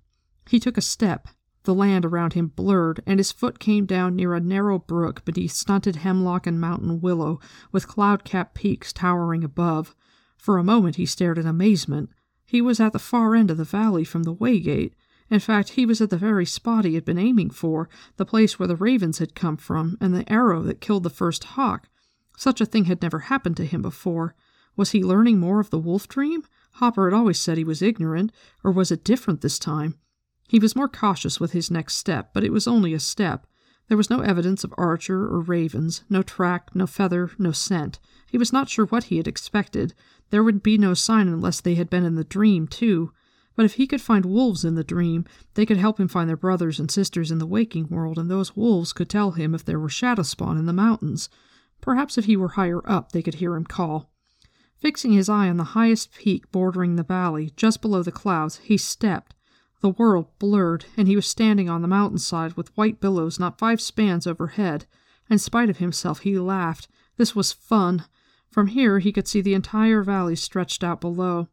He 0.48 0.60
took 0.60 0.76
a 0.76 0.82
step. 0.82 1.28
The 1.62 1.74
land 1.74 2.04
around 2.04 2.34
him 2.34 2.48
blurred, 2.48 3.02
and 3.06 3.18
his 3.18 3.32
foot 3.32 3.58
came 3.58 3.86
down 3.86 4.14
near 4.14 4.34
a 4.34 4.40
narrow 4.40 4.78
brook 4.78 5.24
beneath 5.24 5.52
stunted 5.52 5.96
hemlock 5.96 6.46
and 6.46 6.60
mountain 6.60 7.00
willow, 7.00 7.40
with 7.72 7.88
cloud 7.88 8.22
capped 8.22 8.54
peaks 8.54 8.92
towering 8.92 9.42
above. 9.42 9.96
For 10.36 10.58
a 10.58 10.64
moment 10.64 10.96
he 10.96 11.06
stared 11.06 11.38
in 11.38 11.46
amazement. 11.46 12.10
He 12.44 12.60
was 12.60 12.78
at 12.78 12.92
the 12.92 12.98
far 12.98 13.34
end 13.34 13.50
of 13.50 13.56
the 13.56 13.64
valley 13.64 14.04
from 14.04 14.22
the 14.22 14.34
waygate. 14.34 14.92
In 15.28 15.40
fact, 15.40 15.70
he 15.70 15.84
was 15.84 16.00
at 16.00 16.10
the 16.10 16.16
very 16.16 16.46
spot 16.46 16.84
he 16.84 16.94
had 16.94 17.04
been 17.04 17.18
aiming 17.18 17.50
for, 17.50 17.88
the 18.16 18.24
place 18.24 18.58
where 18.58 18.68
the 18.68 18.76
ravens 18.76 19.18
had 19.18 19.34
come 19.34 19.56
from, 19.56 19.98
and 20.00 20.14
the 20.14 20.30
arrow 20.32 20.62
that 20.62 20.80
killed 20.80 21.02
the 21.02 21.10
first 21.10 21.42
hawk. 21.44 21.88
Such 22.36 22.60
a 22.60 22.66
thing 22.66 22.84
had 22.84 23.02
never 23.02 23.20
happened 23.20 23.56
to 23.56 23.66
him 23.66 23.82
before. 23.82 24.36
Was 24.76 24.90
he 24.90 25.02
learning 25.02 25.40
more 25.40 25.58
of 25.58 25.70
the 25.70 25.78
wolf 25.78 26.06
dream? 26.06 26.44
Hopper 26.72 27.10
had 27.10 27.16
always 27.16 27.40
said 27.40 27.58
he 27.58 27.64
was 27.64 27.82
ignorant, 27.82 28.30
or 28.62 28.70
was 28.70 28.92
it 28.92 29.02
different 29.02 29.40
this 29.40 29.58
time? 29.58 29.96
He 30.48 30.58
was 30.58 30.76
more 30.76 30.88
cautious 30.88 31.40
with 31.40 31.52
his 31.52 31.70
next 31.70 31.96
step, 31.96 32.30
but 32.32 32.44
it 32.44 32.52
was 32.52 32.68
only 32.68 32.94
a 32.94 33.00
step. 33.00 33.46
There 33.88 33.96
was 33.96 34.10
no 34.10 34.20
evidence 34.20 34.64
of 34.64 34.74
Archer 34.76 35.26
or 35.26 35.40
ravens, 35.40 36.04
no 36.08 36.22
track, 36.22 36.74
no 36.74 36.86
feather, 36.86 37.30
no 37.38 37.52
scent. 37.52 37.98
He 38.30 38.38
was 38.38 38.52
not 38.52 38.68
sure 38.68 38.86
what 38.86 39.04
he 39.04 39.16
had 39.16 39.26
expected. 39.28 39.94
There 40.30 40.42
would 40.42 40.62
be 40.62 40.76
no 40.76 40.94
sign 40.94 41.28
unless 41.28 41.60
they 41.60 41.74
had 41.74 41.88
been 41.88 42.04
in 42.04 42.14
the 42.14 42.24
dream, 42.24 42.66
too. 42.66 43.12
But 43.54 43.64
if 43.64 43.74
he 43.74 43.86
could 43.86 44.02
find 44.02 44.26
wolves 44.26 44.64
in 44.64 44.74
the 44.74 44.84
dream, 44.84 45.24
they 45.54 45.64
could 45.64 45.78
help 45.78 45.98
him 45.98 46.08
find 46.08 46.28
their 46.28 46.36
brothers 46.36 46.78
and 46.78 46.90
sisters 46.90 47.30
in 47.30 47.38
the 47.38 47.46
waking 47.46 47.88
world, 47.88 48.18
and 48.18 48.30
those 48.30 48.54
wolves 48.54 48.92
could 48.92 49.08
tell 49.08 49.32
him 49.32 49.54
if 49.54 49.64
there 49.64 49.80
were 49.80 49.88
shadow 49.88 50.22
spawn 50.22 50.58
in 50.58 50.66
the 50.66 50.72
mountains. 50.72 51.30
Perhaps 51.80 52.18
if 52.18 52.26
he 52.26 52.36
were 52.36 52.48
higher 52.48 52.86
up, 52.88 53.12
they 53.12 53.22
could 53.22 53.36
hear 53.36 53.54
him 53.54 53.64
call. 53.64 54.10
Fixing 54.76 55.12
his 55.12 55.28
eye 55.28 55.48
on 55.48 55.56
the 55.56 55.64
highest 55.64 56.12
peak 56.12 56.50
bordering 56.52 56.96
the 56.96 57.02
valley, 57.02 57.52
just 57.56 57.80
below 57.80 58.02
the 58.02 58.12
clouds, 58.12 58.58
he 58.58 58.76
stepped. 58.76 59.34
The 59.80 59.88
world 59.90 60.26
blurred, 60.38 60.84
and 60.96 61.08
he 61.08 61.16
was 61.16 61.26
standing 61.26 61.70
on 61.70 61.80
the 61.80 61.88
mountainside 61.88 62.54
with 62.54 62.76
white 62.76 63.00
billows 63.00 63.38
not 63.38 63.58
five 63.58 63.80
spans 63.80 64.26
overhead. 64.26 64.84
In 65.30 65.38
spite 65.38 65.70
of 65.70 65.78
himself, 65.78 66.20
he 66.20 66.38
laughed. 66.38 66.88
This 67.16 67.34
was 67.34 67.52
fun. 67.52 68.04
From 68.56 68.68
here 68.68 69.00
he 69.00 69.12
could 69.12 69.28
see 69.28 69.42
the 69.42 69.52
entire 69.52 70.02
valley 70.02 70.34
stretched 70.34 70.82
out 70.82 70.98
below. 70.98 71.48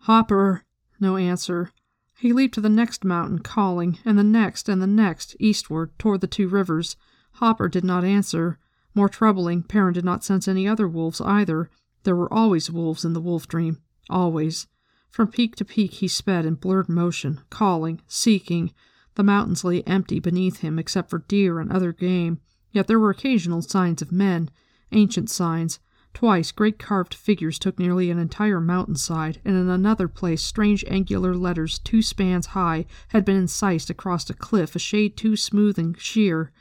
Hopper! 0.00 0.66
No 1.00 1.16
answer. 1.16 1.70
He 2.18 2.34
leaped 2.34 2.52
to 2.56 2.60
the 2.60 2.68
next 2.68 3.02
mountain, 3.02 3.38
calling, 3.38 3.98
and 4.04 4.18
the 4.18 4.24
next 4.24 4.68
and 4.68 4.82
the 4.82 4.86
next, 4.86 5.34
eastward, 5.40 5.98
toward 5.98 6.20
the 6.20 6.26
two 6.26 6.46
rivers. 6.46 6.96
Hopper 7.36 7.70
did 7.70 7.82
not 7.82 8.04
answer. 8.04 8.58
More 8.94 9.08
troubling, 9.08 9.62
Perrin 9.62 9.94
did 9.94 10.04
not 10.04 10.22
sense 10.22 10.46
any 10.46 10.68
other 10.68 10.86
wolves 10.86 11.18
either. 11.22 11.70
There 12.02 12.14
were 12.14 12.30
always 12.30 12.70
wolves 12.70 13.06
in 13.06 13.14
the 13.14 13.22
wolf 13.22 13.48
dream. 13.48 13.80
Always. 14.10 14.66
From 15.08 15.28
peak 15.28 15.56
to 15.56 15.64
peak 15.64 15.92
he 15.92 16.08
sped 16.08 16.44
in 16.44 16.56
blurred 16.56 16.90
motion, 16.90 17.40
calling, 17.48 18.02
seeking. 18.06 18.70
The 19.14 19.22
mountains 19.22 19.64
lay 19.64 19.80
empty 19.84 20.20
beneath 20.20 20.58
him 20.58 20.78
except 20.78 21.08
for 21.08 21.20
deer 21.20 21.58
and 21.58 21.72
other 21.72 21.94
game, 21.94 22.42
yet 22.70 22.86
there 22.86 23.00
were 23.00 23.08
occasional 23.08 23.62
signs 23.62 24.02
of 24.02 24.12
men, 24.12 24.50
ancient 24.92 25.30
signs, 25.30 25.78
Twice 26.14 26.52
great 26.52 26.78
carved 26.78 27.12
figures 27.12 27.58
took 27.58 27.76
nearly 27.76 28.08
an 28.08 28.20
entire 28.20 28.60
mountainside, 28.60 29.40
and 29.44 29.56
in 29.56 29.68
another 29.68 30.06
place 30.06 30.42
strange 30.42 30.84
angular 30.86 31.34
letters 31.34 31.80
two 31.80 32.02
spans 32.02 32.46
high 32.46 32.86
had 33.08 33.24
been 33.24 33.36
incised 33.36 33.90
across 33.90 34.30
a 34.30 34.34
cliff 34.34 34.76
a 34.76 34.78
shade 34.78 35.16
too 35.16 35.36
smooth 35.36 35.76
and 35.76 36.00
sheer. 36.00 36.52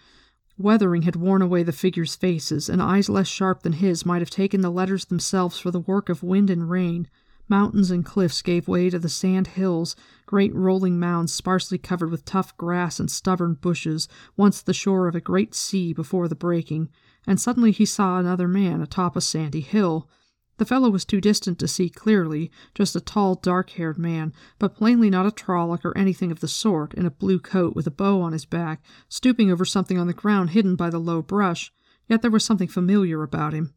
Weathering 0.58 1.04
had 1.04 1.16
worn 1.16 1.44
away 1.44 1.62
the 1.62 1.72
figures' 1.72 2.16
faces, 2.16 2.68
and 2.68 2.82
eyes 2.82 3.10
less 3.10 3.28
sharp 3.28 3.62
than 3.62 3.74
his 3.74 4.08
might 4.08 4.24
have 4.24 4.32
taken 4.32 4.62
the 4.62 4.72
letters 4.72 5.06
themselves 5.06 5.60
for 5.60 5.70
the 5.70 5.80
work 5.80 6.10
of 6.10 6.24
wind 6.24 6.50
and 6.50 6.68
rain. 6.68 7.08
Mountains 7.48 7.92
and 7.92 8.04
cliffs 8.04 8.42
gave 8.42 8.68
way 8.68 8.90
to 8.90 8.98
the 8.98 9.08
sand 9.08 9.48
hills, 9.48 9.96
great 10.26 10.54
rolling 10.56 11.00
mounds 11.00 11.32
sparsely 11.32 11.78
covered 11.78 12.10
with 12.10 12.26
tough 12.26 12.58
grass 12.58 13.00
and 13.00 13.12
stubborn 13.12 13.54
bushes, 13.54 14.08
once 14.36 14.64
the 14.64 14.74
shore 14.74 15.08
of 15.08 15.14
a 15.14 15.22
great 15.22 15.54
sea 15.54 15.94
before 15.94 16.28
the 16.28 16.36
breaking 16.36 16.90
and 17.26 17.40
suddenly 17.40 17.72
he 17.72 17.86
saw 17.86 18.20
another 18.20 18.48
man 18.48 18.82
atop 18.82 19.16
a 19.16 19.22
sandy 19.22 19.62
hill. 19.62 20.10
The 20.58 20.66
fellow 20.66 20.90
was 20.90 21.06
too 21.06 21.20
distant 21.20 21.58
to 21.60 21.68
see 21.68 21.90
clearly, 21.90 22.52
just 22.76 22.96
a 22.96 23.02
tall, 23.02 23.36
dark 23.36 23.72
haired 23.72 23.98
man, 23.98 24.34
but 24.60 24.76
plainly 24.76 25.10
not 25.10 25.26
a 25.26 25.32
Trolloc 25.32 25.84
or 25.84 25.98
anything 25.98 26.32
of 26.32 26.42
the 26.42 26.48
sort, 26.48 26.94
in 26.94 27.06
a 27.06 27.12
blue 27.12 27.40
coat 27.40 27.76
with 27.76 27.88
a 27.88 27.92
bow 27.92 28.22
on 28.22 28.34
his 28.34 28.46
back, 28.46 28.84
stooping 29.10 29.52
over 29.52 29.66
something 29.66 29.98
on 29.98 30.08
the 30.08 30.14
ground 30.14 30.52
hidden 30.52 30.76
by 30.76 30.90
the 30.90 31.00
low 31.00 31.22
brush. 31.22 31.74
Yet 32.08 32.22
there 32.22 32.32
was 32.32 32.46
something 32.46 32.68
familiar 32.68 33.24
about 33.24 33.54
him. 33.54 33.74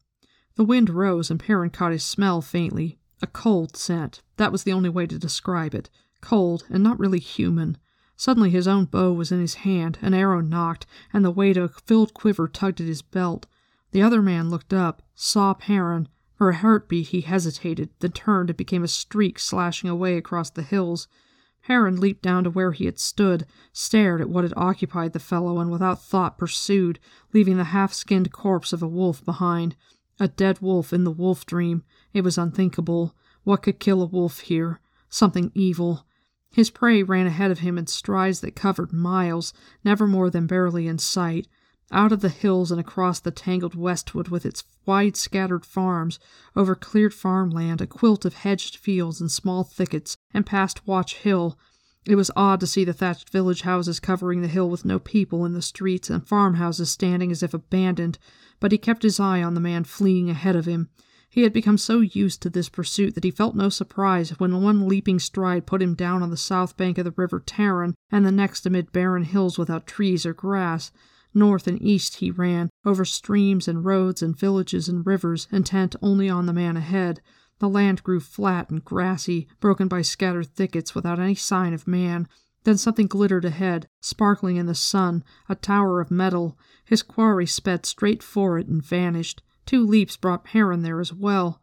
The 0.57 0.65
wind 0.65 0.91
rose, 0.91 1.31
and 1.31 1.41
Perrin 1.41 1.71
caught 1.71 1.93
his 1.93 2.05
smell 2.05 2.43
faintly. 2.43 2.99
A 3.23 3.27
cold 3.27 3.77
scent. 3.77 4.23
That 4.37 4.53
was 4.53 4.65
the 4.65 4.73
only 4.73 4.91
way 4.91 5.07
to 5.07 5.19
describe 5.19 5.75
it. 5.75 5.89
Cold, 6.21 6.65
and 6.69 6.83
not 6.83 6.99
really 6.99 7.21
human. 7.21 7.79
Suddenly 8.17 8.51
his 8.51 8.67
own 8.67 8.87
bow 8.87 9.13
was 9.13 9.31
in 9.31 9.41
his 9.41 9.57
hand, 9.57 9.99
an 10.01 10.15
arrow 10.15 10.41
knocked, 10.41 10.87
and 11.13 11.25
the 11.25 11.31
weight 11.31 11.57
of 11.57 11.65
a 11.65 11.81
filled 11.87 12.15
quiver 12.15 12.49
tugged 12.49 12.81
at 12.81 12.87
his 12.87 13.03
belt. 13.03 13.47
The 13.93 14.03
other 14.03 14.23
man 14.23 14.49
looked 14.49 14.73
up, 14.73 15.03
saw 15.15 15.53
Perrin. 15.55 16.09
For 16.35 16.51
a 16.51 16.57
heartbeat 16.57 17.09
he 17.09 17.21
hesitated, 17.21 17.91
then 18.01 18.13
turned 18.13 18.51
and 18.51 18.57
became 18.57 18.83
a 18.83 18.89
streak 18.89 19.39
slashing 19.39 19.89
away 19.89 20.17
across 20.17 20.51
the 20.51 20.63
hills. 20.63 21.09
Perrin 21.63 22.01
leaped 22.01 22.23
down 22.23 22.45
to 22.45 22.51
where 22.51 22.73
he 22.73 22.87
had 22.87 22.99
stood, 22.99 23.47
stared 23.73 24.21
at 24.21 24.31
what 24.31 24.45
had 24.45 24.55
occupied 24.57 25.13
the 25.13 25.19
fellow, 25.19 25.59
and 25.59 25.71
without 25.71 26.03
thought 26.03 26.39
pursued, 26.39 26.99
leaving 27.33 27.57
the 27.57 27.65
half 27.65 27.93
skinned 27.93 28.33
corpse 28.33 28.73
of 28.73 28.83
a 28.83 28.89
wolf 28.89 29.25
behind. 29.25 29.77
A 30.19 30.29
dead 30.29 30.61
wolf 30.61 30.93
in 30.93 31.05
the 31.05 31.11
wolf 31.11 31.45
dream. 31.45 31.83
It 32.15 32.23
was 32.23 32.39
unthinkable. 32.39 33.15
What 33.45 33.63
could 33.63 33.79
kill 33.79 34.01
a 34.01 34.07
wolf 34.07 34.41
here? 34.41 34.81
Something 35.11 35.53
evil. 35.55 36.07
His 36.51 36.71
prey 36.71 37.03
ran 37.03 37.27
ahead 37.27 37.51
of 37.51 37.59
him 37.59 37.77
in 37.77 37.87
strides 37.87 38.41
that 38.41 38.57
covered 38.57 38.93
miles, 38.93 39.53
never 39.85 40.07
more 40.07 40.31
than 40.31 40.47
barely 40.47 40.87
in 40.87 40.99
sight. 40.99 41.49
Out 41.93 42.13
of 42.13 42.21
the 42.21 42.29
hills 42.29 42.71
and 42.73 42.81
across 42.81 43.21
the 43.21 43.31
tangled 43.31 43.75
westwood 43.75 44.29
with 44.29 44.45
its 44.45 44.65
wide 44.85 45.17
scattered 45.17 45.65
farms, 45.65 46.19
over 46.57 46.75
cleared 46.75 47.15
farmland, 47.15 47.81
a 47.81 47.87
quilt 47.87 48.25
of 48.25 48.35
hedged 48.35 48.77
fields 48.77 49.21
and 49.21 49.31
small 49.31 49.63
thickets, 49.63 50.17
and 50.35 50.47
past 50.47 50.87
Watch 50.87 51.17
Hill. 51.19 51.59
It 52.07 52.15
was 52.15 52.31
odd 52.37 52.61
to 52.61 52.67
see 52.67 52.85
the 52.85 52.93
thatched 52.93 53.31
village 53.31 53.63
houses 53.63 54.01
covering 54.01 54.41
the 54.41 54.49
hill 54.49 54.71
with 54.71 54.85
no 54.85 54.99
people 54.99 55.45
in 55.45 55.53
the 55.53 55.63
streets 55.63 56.09
and 56.09 56.27
farmhouses 56.27 56.91
standing 56.91 57.33
as 57.33 57.43
if 57.43 57.53
abandoned, 57.53 58.19
but 58.61 58.73
he 58.73 58.79
kept 58.79 59.03
his 59.03 59.21
eye 59.21 59.43
on 59.43 59.55
the 59.55 59.61
man 59.61 59.85
fleeing 59.85 60.31
ahead 60.31 60.57
of 60.57 60.67
him. 60.67 60.89
He 61.37 61.43
had 61.43 61.53
become 61.53 61.77
so 61.77 62.01
used 62.01 62.41
to 62.41 62.49
this 62.49 62.71
pursuit 62.71 63.15
that 63.15 63.25
he 63.25 63.31
felt 63.31 63.55
no 63.55 63.69
surprise 63.69 64.31
when 64.41 64.63
one 64.63 64.89
leaping 64.89 65.19
stride 65.19 65.67
put 65.67 65.83
him 65.83 65.93
down 65.93 66.23
on 66.23 66.31
the 66.31 66.37
south 66.39 66.79
bank 66.79 66.97
of 66.97 67.05
the 67.05 67.13
river 67.15 67.41
Taryn, 67.41 67.93
and 68.11 68.25
the 68.25 68.33
next 68.33 68.65
amid 68.65 68.91
barren 68.91 69.23
hills 69.23 69.59
without 69.59 69.87
trees 69.87 70.25
or 70.25 70.33
grass. 70.33 70.93
North 71.35 71.67
and 71.67 71.79
east 71.83 72.17
he 72.21 72.31
ran, 72.31 72.71
over 72.87 73.05
streams 73.05 73.69
and 73.69 73.85
roads 73.85 74.23
and 74.23 74.35
villages 74.35 74.89
and 74.89 75.05
rivers, 75.07 75.47
intent 75.53 75.95
only 76.01 76.31
on 76.31 76.47
the 76.47 76.55
man 76.55 76.75
ahead. 76.75 77.21
The 77.59 77.69
land 77.69 78.03
grew 78.03 78.21
flat 78.21 78.71
and 78.71 78.83
grassy, 78.83 79.47
broken 79.61 79.89
by 79.89 80.01
scattered 80.01 80.47
thickets 80.47 80.95
without 80.95 81.21
any 81.21 81.35
sign 81.35 81.75
of 81.75 81.87
man. 81.87 82.29
Then 82.65 82.79
something 82.79 83.09
glittered 83.09 83.45
ahead, 83.45 83.89
sparkling 84.01 84.57
in 84.57 84.65
the 84.65 84.75
sun, 84.75 85.23
a 85.51 85.55
tower 85.55 86.01
of 86.01 86.11
metal. 86.11 86.59
His 86.87 87.03
quarry 87.03 87.45
sped 87.45 87.85
straight 87.85 88.23
for 88.23 88.59
it 88.59 88.69
and 88.69 88.83
vanished. 88.83 89.43
Two 89.67 89.85
leaps 89.85 90.17
brought 90.17 90.45
Perrin 90.45 90.83
there 90.83 91.01
as 91.01 91.13
well. 91.13 91.61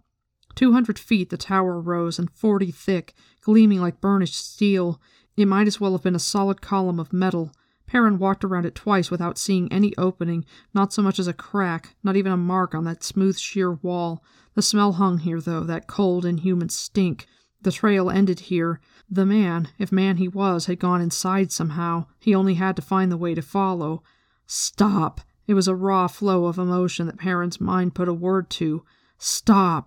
Two 0.56 0.74
hundred 0.74 1.00
feet 1.00 1.30
the 1.30 1.38
tower 1.38 1.80
rose, 1.80 2.20
and 2.20 2.30
forty 2.30 2.70
thick, 2.70 3.16
gleaming 3.42 3.80
like 3.80 4.02
burnished 4.02 4.36
steel. 4.36 5.02
It 5.36 5.48
might 5.48 5.68
as 5.68 5.80
well 5.80 5.94
have 5.94 6.04
been 6.04 6.16
a 6.16 6.20
solid 6.20 6.62
column 6.62 7.00
of 7.00 7.12
metal. 7.12 7.52
Perrin 7.88 8.20
walked 8.20 8.44
around 8.44 8.66
it 8.66 8.76
twice 8.76 9.10
without 9.10 9.38
seeing 9.38 9.72
any 9.72 9.96
opening, 9.98 10.46
not 10.74 10.94
so 10.94 11.02
much 11.02 11.18
as 11.18 11.28
a 11.28 11.34
crack, 11.34 11.96
not 12.04 12.16
even 12.16 12.32
a 12.32 12.38
mark 12.38 12.76
on 12.76 12.84
that 12.86 13.04
smooth, 13.04 13.38
sheer 13.38 13.72
wall. 13.72 14.24
The 14.54 14.62
smell 14.62 14.94
hung 14.94 15.20
here, 15.20 15.42
though, 15.42 15.64
that 15.64 15.88
cold, 15.88 16.26
inhuman 16.26 16.70
stink. 16.70 17.26
The 17.62 17.72
trail 17.72 18.10
ended 18.10 18.42
here. 18.42 18.80
The 19.10 19.26
man, 19.26 19.70
if 19.80 19.92
man 19.92 20.18
he 20.18 20.28
was, 20.28 20.66
had 20.66 20.80
gone 20.80 21.02
inside 21.02 21.52
somehow. 21.52 22.06
He 22.20 22.36
only 22.36 22.56
had 22.56 22.76
to 22.76 22.82
find 22.82 23.12
the 23.12 23.18
way 23.18 23.34
to 23.36 23.42
follow. 23.42 24.04
Stop! 24.46 25.22
It 25.48 25.54
was 25.54 25.68
a 25.68 25.76
raw 25.76 26.08
flow 26.08 26.46
of 26.46 26.58
emotion 26.58 27.08
that 27.08 27.18
Perrin's 27.18 27.60
mind 27.60 27.96
put 27.96 28.08
a 28.08 28.14
word 28.14 28.50
to. 28.52 28.84
Stop! 29.18 29.86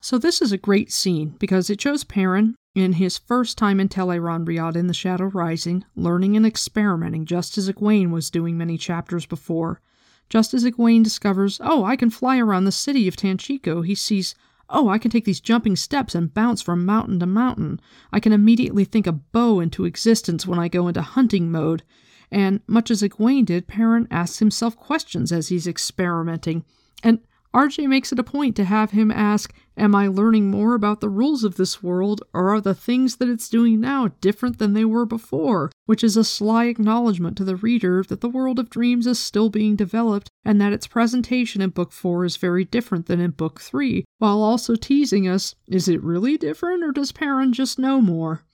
So 0.00 0.16
this 0.16 0.40
is 0.40 0.52
a 0.52 0.58
great 0.58 0.92
scene 0.92 1.34
because 1.38 1.68
it 1.68 1.80
shows 1.80 2.04
Perrin, 2.04 2.54
in 2.74 2.94
his 2.94 3.18
first 3.18 3.58
time 3.58 3.80
in 3.80 3.88
Tel'aran'rhiod 3.88 4.76
in 4.76 4.86
the 4.86 4.94
Shadow 4.94 5.24
Rising, 5.24 5.84
learning 5.96 6.36
and 6.36 6.46
experimenting 6.46 7.24
just 7.24 7.58
as 7.58 7.68
Egwene 7.68 8.10
was 8.10 8.30
doing 8.30 8.56
many 8.56 8.78
chapters 8.78 9.26
before. 9.26 9.80
Just 10.28 10.54
as 10.54 10.64
Egwene 10.64 11.02
discovers, 11.02 11.60
oh, 11.62 11.84
I 11.84 11.96
can 11.96 12.10
fly 12.10 12.38
around 12.38 12.64
the 12.64 12.72
city 12.72 13.08
of 13.08 13.16
Tanchico, 13.16 13.84
he 13.84 13.94
sees, 13.94 14.34
oh, 14.70 14.88
I 14.88 14.98
can 14.98 15.10
take 15.10 15.24
these 15.24 15.40
jumping 15.40 15.74
steps 15.74 16.14
and 16.14 16.32
bounce 16.32 16.62
from 16.62 16.86
mountain 16.86 17.18
to 17.20 17.26
mountain. 17.26 17.80
I 18.12 18.20
can 18.20 18.32
immediately 18.32 18.84
think 18.84 19.06
a 19.06 19.12
bow 19.12 19.60
into 19.60 19.84
existence 19.84 20.46
when 20.46 20.58
I 20.58 20.68
go 20.68 20.86
into 20.86 21.02
hunting 21.02 21.50
mode. 21.50 21.82
And 22.30 22.60
much 22.66 22.90
as 22.90 23.02
Egwene 23.02 23.46
did, 23.46 23.66
Perrin 23.66 24.08
asks 24.10 24.38
himself 24.38 24.76
questions 24.76 25.32
as 25.32 25.48
he's 25.48 25.66
experimenting. 25.66 26.64
And 27.02 27.20
RJ 27.54 27.88
makes 27.88 28.12
it 28.12 28.18
a 28.18 28.24
point 28.24 28.56
to 28.56 28.64
have 28.64 28.90
him 28.90 29.10
ask, 29.10 29.54
Am 29.76 29.94
I 29.94 30.06
learning 30.08 30.50
more 30.50 30.74
about 30.74 31.00
the 31.00 31.08
rules 31.08 31.44
of 31.44 31.54
this 31.54 31.82
world, 31.82 32.22
or 32.34 32.50
are 32.50 32.60
the 32.60 32.74
things 32.74 33.16
that 33.16 33.28
it's 33.28 33.48
doing 33.48 33.80
now 33.80 34.08
different 34.20 34.58
than 34.58 34.74
they 34.74 34.84
were 34.84 35.06
before? 35.06 35.70
Which 35.86 36.04
is 36.04 36.16
a 36.16 36.24
sly 36.24 36.66
acknowledgement 36.66 37.38
to 37.38 37.44
the 37.44 37.56
reader 37.56 38.02
that 38.08 38.20
the 38.20 38.28
world 38.28 38.58
of 38.58 38.68
dreams 38.68 39.06
is 39.06 39.18
still 39.18 39.48
being 39.48 39.76
developed 39.76 40.28
and 40.44 40.60
that 40.60 40.72
its 40.72 40.86
presentation 40.86 41.62
in 41.62 41.70
Book 41.70 41.92
4 41.92 42.24
is 42.24 42.36
very 42.36 42.64
different 42.64 43.06
than 43.06 43.20
in 43.20 43.30
Book 43.30 43.60
3, 43.60 44.04
while 44.18 44.42
also 44.42 44.74
teasing 44.74 45.26
us 45.26 45.54
is 45.66 45.88
it 45.88 46.02
really 46.02 46.36
different, 46.36 46.84
or 46.84 46.92
does 46.92 47.12
Perrin 47.12 47.52
just 47.52 47.78
know 47.78 48.00
more? 48.00 48.44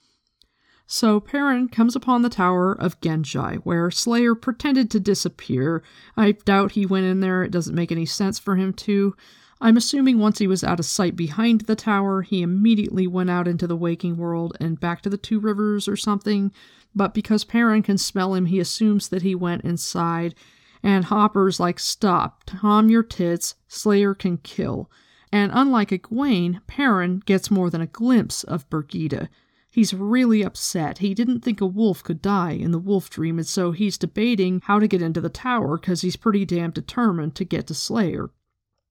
So 0.86 1.18
Perrin 1.18 1.68
comes 1.68 1.96
upon 1.96 2.22
the 2.22 2.28
tower 2.28 2.72
of 2.72 3.00
Ghenjei, 3.00 3.56
where 3.64 3.90
Slayer 3.90 4.34
pretended 4.34 4.90
to 4.90 5.00
disappear. 5.00 5.82
I 6.16 6.32
doubt 6.32 6.72
he 6.72 6.84
went 6.84 7.06
in 7.06 7.20
there, 7.20 7.42
it 7.42 7.50
doesn't 7.50 7.74
make 7.74 7.90
any 7.90 8.06
sense 8.06 8.38
for 8.38 8.56
him 8.56 8.72
to. 8.74 9.16
I'm 9.60 9.78
assuming 9.78 10.18
once 10.18 10.38
he 10.38 10.46
was 10.46 10.62
out 10.62 10.78
of 10.78 10.84
sight 10.84 11.16
behind 11.16 11.62
the 11.62 11.76
tower, 11.76 12.20
he 12.20 12.42
immediately 12.42 13.06
went 13.06 13.30
out 13.30 13.48
into 13.48 13.66
the 13.66 13.76
waking 13.76 14.18
world 14.18 14.56
and 14.60 14.78
back 14.78 15.00
to 15.02 15.10
the 15.10 15.16
two 15.16 15.40
rivers 15.40 15.88
or 15.88 15.96
something. 15.96 16.52
But 16.94 17.14
because 17.14 17.44
Perrin 17.44 17.82
can 17.82 17.96
smell 17.96 18.34
him, 18.34 18.46
he 18.46 18.60
assumes 18.60 19.08
that 19.08 19.22
he 19.22 19.34
went 19.34 19.64
inside. 19.64 20.34
And 20.82 21.06
Hopper's 21.06 21.58
like, 21.58 21.78
Stop, 21.78 22.44
calm 22.44 22.90
your 22.90 23.02
tits, 23.02 23.54
Slayer 23.68 24.14
can 24.14 24.36
kill. 24.38 24.90
And 25.32 25.50
unlike 25.54 25.90
Egwene, 25.90 26.60
Perrin 26.66 27.22
gets 27.24 27.50
more 27.50 27.70
than 27.70 27.80
a 27.80 27.86
glimpse 27.86 28.44
of 28.44 28.68
Birgitte. 28.68 29.28
He's 29.74 29.92
really 29.92 30.44
upset. 30.44 30.98
He 30.98 31.14
didn't 31.14 31.40
think 31.40 31.60
a 31.60 31.66
wolf 31.66 32.04
could 32.04 32.22
die 32.22 32.52
in 32.52 32.70
the 32.70 32.78
wolf 32.78 33.10
dream, 33.10 33.38
and 33.38 33.46
so 33.46 33.72
he's 33.72 33.98
debating 33.98 34.60
how 34.62 34.78
to 34.78 34.86
get 34.86 35.02
into 35.02 35.20
the 35.20 35.28
tower 35.28 35.76
because 35.76 36.02
he's 36.02 36.14
pretty 36.14 36.44
damn 36.44 36.70
determined 36.70 37.34
to 37.34 37.44
get 37.44 37.66
to 37.66 37.74
Slayer. 37.74 38.30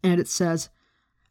And 0.03 0.19
it 0.19 0.27
says, 0.27 0.67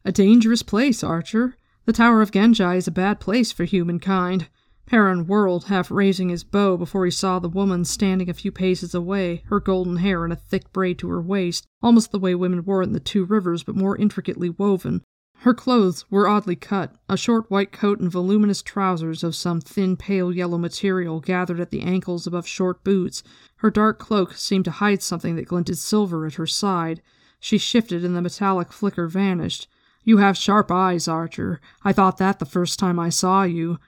A 0.03 0.11
dangerous 0.11 0.63
place, 0.63 1.03
Archer. 1.03 1.55
The 1.85 1.93
Tower 1.93 2.23
of 2.23 2.31
Ghenjei 2.31 2.77
is 2.77 2.87
a 2.87 2.91
bad 2.91 3.19
place 3.19 3.51
for 3.51 3.63
humankind. 3.63 4.47
Perrin 4.87 5.27
whirled, 5.27 5.65
half 5.65 5.91
raising 5.91 6.29
his 6.29 6.43
bow 6.43 6.75
before 6.75 7.05
he 7.05 7.11
saw 7.11 7.37
the 7.37 7.47
woman 7.47 7.85
standing 7.85 8.31
a 8.31 8.33
few 8.33 8.51
paces 8.51 8.95
away, 8.95 9.43
her 9.49 9.59
golden 9.59 9.97
hair 9.97 10.25
in 10.25 10.31
a 10.31 10.35
thick 10.35 10.73
braid 10.73 10.97
to 10.97 11.09
her 11.09 11.21
waist, 11.21 11.67
almost 11.79 12.11
the 12.11 12.17
way 12.17 12.33
women 12.33 12.65
wore 12.65 12.81
in 12.81 12.93
the 12.93 12.99
two 12.99 13.23
rivers, 13.23 13.61
but 13.61 13.75
more 13.75 13.95
intricately 13.97 14.49
woven, 14.49 15.03
her 15.43 15.53
clothes 15.53 16.05
were 16.09 16.25
oddly 16.25 16.55
cut, 16.55 16.95
a 17.09 17.17
short 17.17 17.51
white 17.51 17.73
coat 17.73 17.99
and 17.99 18.09
voluminous 18.09 18.61
trousers 18.61 19.25
of 19.25 19.35
some 19.35 19.59
thin 19.59 19.97
pale 19.97 20.31
yellow 20.31 20.57
material 20.57 21.19
gathered 21.19 21.59
at 21.59 21.69
the 21.69 21.81
ankles 21.81 22.25
above 22.25 22.47
short 22.47 22.81
boots. 22.85 23.23
Her 23.57 23.69
dark 23.69 23.99
cloak 23.99 24.35
seemed 24.35 24.63
to 24.65 24.71
hide 24.71 25.03
something 25.03 25.35
that 25.35 25.49
glinted 25.49 25.77
silver 25.77 26.25
at 26.25 26.35
her 26.35 26.47
side. 26.47 27.01
She 27.41 27.57
shifted 27.57 28.05
and 28.05 28.15
the 28.15 28.21
metallic 28.21 28.71
flicker 28.71 29.09
vanished. 29.09 29.67
You 30.05 30.19
have 30.19 30.37
sharp 30.37 30.71
eyes, 30.71 31.09
Archer. 31.09 31.59
I 31.83 31.91
thought 31.91 32.19
that 32.19 32.39
the 32.39 32.45
first 32.45 32.79
time 32.79 32.97
I 32.97 33.09
saw 33.09 33.43
you. 33.43 33.79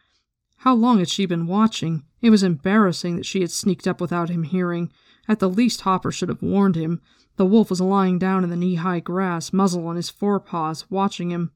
How 0.58 0.74
long 0.74 1.00
had 1.00 1.08
she 1.08 1.26
been 1.26 1.48
watching? 1.48 2.04
It 2.22 2.32
was 2.32 2.44
embarrassing 2.44 3.16
that 3.16 3.26
she 3.26 3.40
had 3.40 3.52
sneaked 3.52 3.88
up 3.88 4.02
without 4.02 4.30
him 4.30 4.44
hearing. 4.44 4.92
At 5.26 5.40
the 5.40 5.50
least, 5.50 5.82
Hopper 5.82 6.12
should 6.12 6.28
have 6.28 6.42
warned 6.42 6.76
him. 6.76 7.02
The 7.38 7.46
wolf 7.46 7.70
was 7.70 7.82
lying 7.82 8.18
down 8.18 8.44
in 8.44 8.50
the 8.50 8.56
knee 8.56 8.76
high 8.76 9.02
grass, 9.02 9.52
muzzle 9.52 9.88
on 9.88 9.96
his 9.96 10.10
forepaws, 10.10 10.90
watching 10.90 11.32
him. 11.32 11.52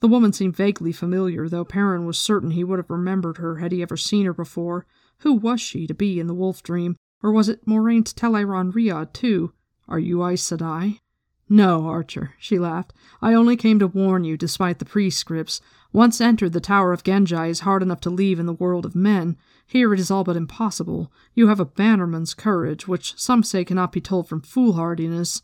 The 0.00 0.08
woman 0.08 0.32
seemed 0.32 0.56
vaguely 0.56 0.92
familiar, 0.92 1.48
though 1.48 1.64
Perrin 1.64 2.06
was 2.06 2.18
certain 2.18 2.52
he 2.52 2.64
would 2.64 2.78
have 2.78 2.90
remembered 2.90 3.38
her 3.38 3.56
had 3.56 3.72
he 3.72 3.82
ever 3.82 3.96
seen 3.96 4.26
her 4.26 4.32
before. 4.32 4.86
Who 5.18 5.34
was 5.34 5.60
she 5.60 5.86
to 5.86 5.94
be 5.94 6.20
in 6.20 6.28
the 6.28 6.34
wolf 6.34 6.62
dream? 6.62 6.96
Or 7.22 7.32
was 7.32 7.48
it 7.48 7.66
Moiraine's 7.66 8.14
Tel'aran'rhiod, 8.14 9.12
too? 9.12 9.52
Are 9.88 9.98
you 9.98 10.24
Aes 10.24 10.42
Sedai? 10.42 11.00
No, 11.48 11.86
Archer, 11.86 12.34
she 12.38 12.58
laughed. 12.58 12.92
I 13.22 13.32
only 13.32 13.56
came 13.56 13.78
to 13.78 13.86
warn 13.86 14.24
you, 14.24 14.36
despite 14.36 14.78
the 14.78 14.84
prescripts. 14.84 15.60
Once 15.92 16.20
entered, 16.20 16.52
the 16.52 16.60
Tower 16.60 16.92
of 16.92 17.02
Ghenjei 17.02 17.48
is 17.48 17.60
hard 17.60 17.82
enough 17.82 18.00
to 18.02 18.10
leave 18.10 18.38
in 18.38 18.44
the 18.44 18.52
world 18.52 18.84
of 18.84 18.94
men. 18.94 19.36
Here 19.66 19.94
it 19.94 20.00
is 20.00 20.10
all 20.10 20.24
but 20.24 20.36
impossible. 20.36 21.10
You 21.34 21.48
have 21.48 21.60
a 21.60 21.64
bannerman's 21.64 22.34
courage, 22.34 22.86
which 22.86 23.18
some 23.18 23.42
say 23.42 23.64
cannot 23.64 23.92
be 23.92 24.00
told 24.00 24.28
from 24.28 24.42
foolhardiness. 24.42 25.40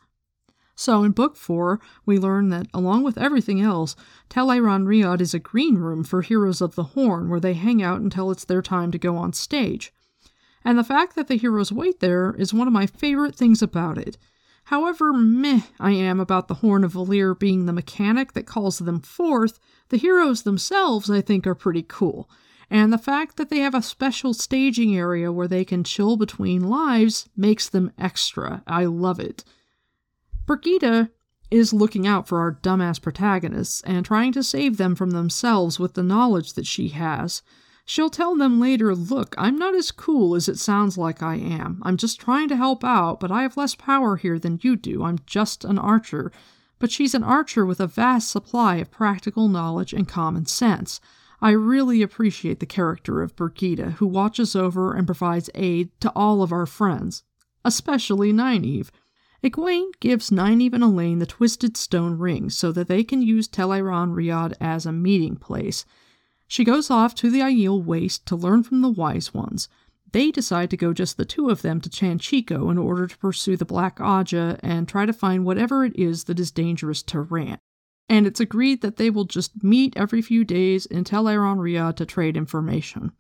So 0.77 1.05
in 1.05 1.13
Book 1.13 1.37
4, 1.37 1.81
we 2.05 2.19
learn 2.19 2.51
that, 2.51 2.67
along 2.75 3.05
with 3.05 3.17
everything 3.17 3.61
else, 3.61 3.97
Tel'aran'rhiod 4.29 5.21
is 5.21 5.33
a 5.33 5.39
green 5.39 5.77
room 5.77 6.05
for 6.05 6.21
heroes 6.21 6.61
of 6.61 6.75
the 6.75 6.83
Horn, 6.85 7.31
where 7.31 7.41
they 7.41 7.55
hang 7.55 7.83
out 7.83 8.01
until 8.01 8.31
it's 8.31 8.45
their 8.45 8.63
time 8.63 8.91
to 8.91 8.99
go 8.99 9.17
on 9.17 9.33
stage. 9.33 9.93
And 10.65 10.79
the 10.79 10.85
fact 10.85 11.15
that 11.15 11.29
the 11.29 11.37
heroes 11.37 11.71
wait 11.71 12.01
there 12.01 12.35
is 12.37 12.53
one 12.53 12.67
of 12.67 12.73
my 12.73 12.87
favorite 12.87 13.37
things 13.37 13.63
about 13.63 13.97
it. 13.97 14.19
However 14.65 15.13
meh 15.13 15.63
I 15.79 15.93
am 15.93 16.21
about 16.21 16.49
the 16.49 16.55
Horn 16.55 16.85
of 16.85 16.93
Valere 16.93 17.35
being 17.35 17.67
the 17.67 17.73
mechanic 17.73 18.33
that 18.33 18.47
calls 18.47 18.79
them 18.79 19.01
forth, 19.01 19.59
the 19.89 19.97
heroes 19.97 20.43
themselves 20.43 21.11
I 21.11 21.21
think 21.21 21.47
are 21.47 21.55
pretty 21.55 21.85
cool 21.87 22.29
and 22.71 22.93
the 22.93 22.99
fact 22.99 23.37
that 23.37 23.51
they 23.51 23.59
have 23.59 23.75
a 23.75 23.83
special 23.83 24.35
staging 24.35 24.97
area 24.97 25.31
where 25.31 25.49
they 25.49 25.65
can 25.65 25.85
chill 25.85 26.17
between 26.17 26.69
lives 26.69 27.29
makes 27.37 27.69
them 27.69 27.93
extra. 27.99 28.63
I 28.67 28.87
love 28.87 29.21
it. 29.21 29.45
Birgitte 30.47 31.11
is 31.51 31.73
looking 31.73 32.07
out 32.07 32.27
for 32.27 32.41
our 32.41 32.53
dumbass 32.53 33.01
protagonists 33.01 33.81
and 33.83 34.05
trying 34.05 34.33
to 34.33 34.43
save 34.43 34.77
them 34.77 34.95
from 34.95 35.11
themselves 35.11 35.79
with 35.79 35.95
the 35.95 36.03
knowledge 36.03 36.55
that 36.55 36.67
she 36.67 36.89
has. 36.89 37.43
She'll 37.87 38.11
tell 38.11 38.35
them 38.35 38.61
later, 38.61 38.95
look, 38.95 39.35
I'm 39.37 39.59
not 39.59 39.75
as 39.75 39.91
cool 39.91 40.35
as 40.35 40.49
it 40.49 40.59
sounds 40.59 40.97
like 40.97 41.23
I 41.23 41.35
am. 41.37 41.83
I'm 41.83 41.99
just 41.99 42.19
trying 42.19 42.49
to 42.49 42.57
help 42.57 42.83
out, 42.83 43.21
but 43.21 43.31
I 43.31 43.43
have 43.43 43.59
less 43.59 43.75
power 43.75 44.17
here 44.17 44.39
than 44.39 44.59
you 44.63 44.75
do. 44.75 45.05
I'm 45.05 45.19
just 45.27 45.65
an 45.65 45.79
archer. 45.79 46.33
But 46.79 46.91
she's 46.91 47.15
an 47.15 47.23
archer 47.23 47.67
with 47.67 47.81
a 47.81 47.87
vast 47.87 48.31
supply 48.31 48.77
of 48.77 48.91
practical 48.91 49.49
knowledge 49.49 49.93
and 49.93 50.09
common 50.09 50.47
sense. 50.47 51.01
I 51.43 51.51
really 51.51 52.01
appreciate 52.01 52.61
the 52.61 52.67
character 52.67 53.21
of 53.21 53.37
Birgitte, 53.37 53.95
who 53.95 54.07
watches 54.07 54.57
over 54.57 54.95
and 54.95 55.07
provides 55.07 55.51
aid 55.55 55.91
to 56.01 56.11
all 56.17 56.43
of 56.43 56.53
our 56.53 56.65
friends, 56.65 57.23
especially 57.67 58.33
Nynaeve. 58.33 58.89
Egwene 59.43 59.91
gives 60.01 60.31
Nynaeve 60.31 60.73
and 60.73 60.83
Elayne 60.83 61.19
the 61.19 61.27
Twisted 61.27 61.77
Stone 61.77 62.17
Ring 62.17 62.49
so 62.49 62.73
that 62.73 62.89
they 62.89 63.05
can 63.05 63.21
use 63.21 63.47
Tel'aran'rhiod 63.47 64.55
as 64.59 64.87
a 64.87 64.93
meeting 64.93 65.37
place. 65.37 65.85
She 66.47 66.65
goes 66.65 66.91
off 66.91 67.15
to 67.17 67.31
the 67.31 67.41
Aiel 67.41 67.83
Waste 67.83 68.27
to 68.27 68.37
learn 68.37 68.63
from 68.63 68.81
the 68.81 68.91
Wise 68.91 69.33
Ones. 69.33 69.69
They 70.13 70.31
decide 70.31 70.71
to 70.71 70.77
go 70.77 70.93
just 70.93 71.17
the 71.17 71.25
two 71.25 71.51
of 71.51 71.63
them 71.63 71.81
to 71.81 71.91
Tanchico 71.91 72.71
in 72.71 72.79
order 72.79 73.07
to 73.07 73.19
pursue 73.19 73.57
the 73.57 73.65
Black 73.65 73.99
Ajah 73.99 74.61
and 74.63 74.87
try 74.87 75.07
to 75.07 75.13
find 75.13 75.45
whatever 75.45 75.85
it 75.85 75.99
is 75.99 76.25
that 76.25 76.39
is 76.39 76.51
dangerous 76.51 77.03
to 77.05 77.21
Rand 77.21 77.59
and 78.09 78.27
it's 78.27 78.41
agreed 78.41 78.83
that 78.83 78.97
they 78.97 79.11
will 79.11 79.25
just 79.25 79.63
meet 79.63 79.97
every 79.97 80.21
few 80.21 80.45
days 80.45 80.87
in 80.87 81.05
Tel'aran'rhiod 81.05 81.97
to 81.97 82.07
trade 82.07 82.37
information. 82.37 83.13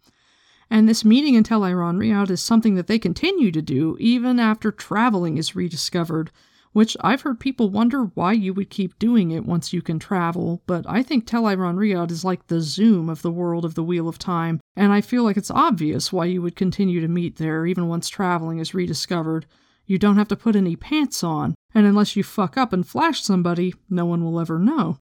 And 0.71 0.89
this 0.89 1.05
meeting 1.05 1.35
in 1.35 1.45
Tel'aran'rhiod 1.45 2.31
is 2.31 2.43
something 2.43 2.75
that 2.75 2.87
they 2.87 2.99
continue 2.99 3.51
to 3.51 3.63
do 3.63 3.97
even 3.99 4.39
after 4.39 4.71
traveling 4.71 5.39
is 5.39 5.57
rediscovered, 5.57 6.31
which 6.75 6.97
I've 7.01 7.23
heard 7.23 7.41
people 7.41 7.71
wonder 7.71 8.11
why 8.15 8.33
you 8.33 8.53
would 8.53 8.69
keep 8.69 8.99
doing 8.99 9.31
it 9.31 9.47
once 9.47 9.73
you 9.73 9.81
can 9.81 9.99
travel, 9.99 10.61
but 10.67 10.85
I 10.89 11.05
think 11.05 11.25
Tel'aran'rhiod 11.25 12.11
is 12.11 12.25
like 12.25 12.49
the 12.49 12.61
Zoom 12.61 13.09
of 13.09 13.23
the 13.23 13.31
world 13.31 13.65
of 13.65 13.77
the 13.77 13.83
Wheel 13.85 14.09
of 14.09 14.19
Time, 14.19 14.61
and 14.75 14.93
I 14.93 15.01
feel 15.01 15.23
like 15.23 15.37
it's 15.37 15.53
obvious 15.53 16.13
why 16.13 16.27
you 16.27 16.43
would 16.43 16.57
continue 16.57 17.01
to 17.01 17.09
meet 17.09 17.37
there 17.37 17.65
even 17.65 17.89
once 17.89 18.09
traveling 18.09 18.59
is 18.59 18.75
rediscovered. 18.75 19.47
You 19.87 19.99
don't 19.99 20.17
have 20.17 20.29
to 20.29 20.37
put 20.37 20.57
any 20.57 20.75
pants 20.75 21.23
on, 21.23 21.55
and 21.75 21.87
unless 21.87 22.17
you 22.17 22.25
fuck 22.25 22.57
up 22.57 22.73
and 22.73 22.87
flash 22.87 23.23
somebody, 23.23 23.73
no 23.89 24.05
one 24.05 24.25
will 24.25 24.41
ever 24.41 24.59
know. 24.59 24.99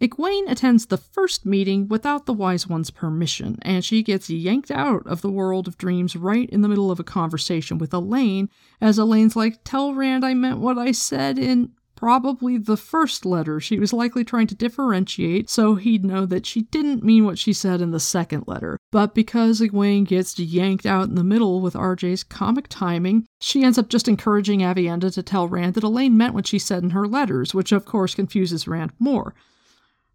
Egwene 0.00 0.50
attends 0.50 0.86
the 0.86 0.96
first 0.96 1.46
meeting 1.46 1.86
without 1.88 2.26
the 2.26 2.32
Wise 2.32 2.66
One's 2.66 2.90
permission, 2.90 3.58
and 3.62 3.84
she 3.84 4.02
gets 4.02 4.28
yanked 4.28 4.70
out 4.70 5.06
of 5.06 5.22
the 5.22 5.30
world 5.30 5.68
of 5.68 5.78
dreams 5.78 6.16
right 6.16 6.50
in 6.50 6.62
the 6.62 6.68
middle 6.68 6.90
of 6.90 6.98
a 6.98 7.04
conversation 7.04 7.78
with 7.78 7.92
Elayne, 7.92 8.48
as 8.80 8.98
Elayne's 8.98 9.36
like, 9.36 9.60
Tell 9.64 9.94
Rand 9.94 10.24
I 10.24 10.34
meant 10.34 10.58
what 10.58 10.78
I 10.78 10.90
said 10.92 11.38
in. 11.38 11.72
probably 11.94 12.58
the 12.58 12.76
first 12.76 13.24
letter. 13.24 13.60
She 13.60 13.78
was 13.78 13.92
likely 13.92 14.24
trying 14.24 14.48
to 14.48 14.54
differentiate 14.56 15.48
so 15.48 15.76
he'd 15.76 16.04
know 16.04 16.26
that 16.26 16.44
she 16.44 16.62
didn't 16.62 17.04
mean 17.04 17.24
what 17.24 17.38
she 17.38 17.52
said 17.52 17.80
in 17.80 17.92
the 17.92 18.00
second 18.00 18.44
letter. 18.48 18.76
But 18.90 19.14
because 19.14 19.60
Egwene 19.60 20.06
gets 20.06 20.36
yanked 20.38 20.86
out 20.86 21.08
in 21.08 21.14
the 21.14 21.24
middle 21.24 21.60
with 21.60 21.74
RJ's 21.74 22.24
comic 22.24 22.66
timing, 22.68 23.26
she 23.40 23.62
ends 23.62 23.78
up 23.78 23.88
just 23.88 24.08
encouraging 24.08 24.58
Aviendha 24.60 25.14
to 25.14 25.22
tell 25.22 25.48
Rand 25.48 25.74
that 25.74 25.84
Elayne 25.84 26.16
meant 26.16 26.34
what 26.34 26.48
she 26.48 26.58
said 26.58 26.82
in 26.82 26.90
her 26.90 27.06
letters, 27.06 27.54
which 27.54 27.70
of 27.70 27.84
course 27.86 28.16
confuses 28.16 28.66
Rand 28.66 28.92
more. 28.98 29.34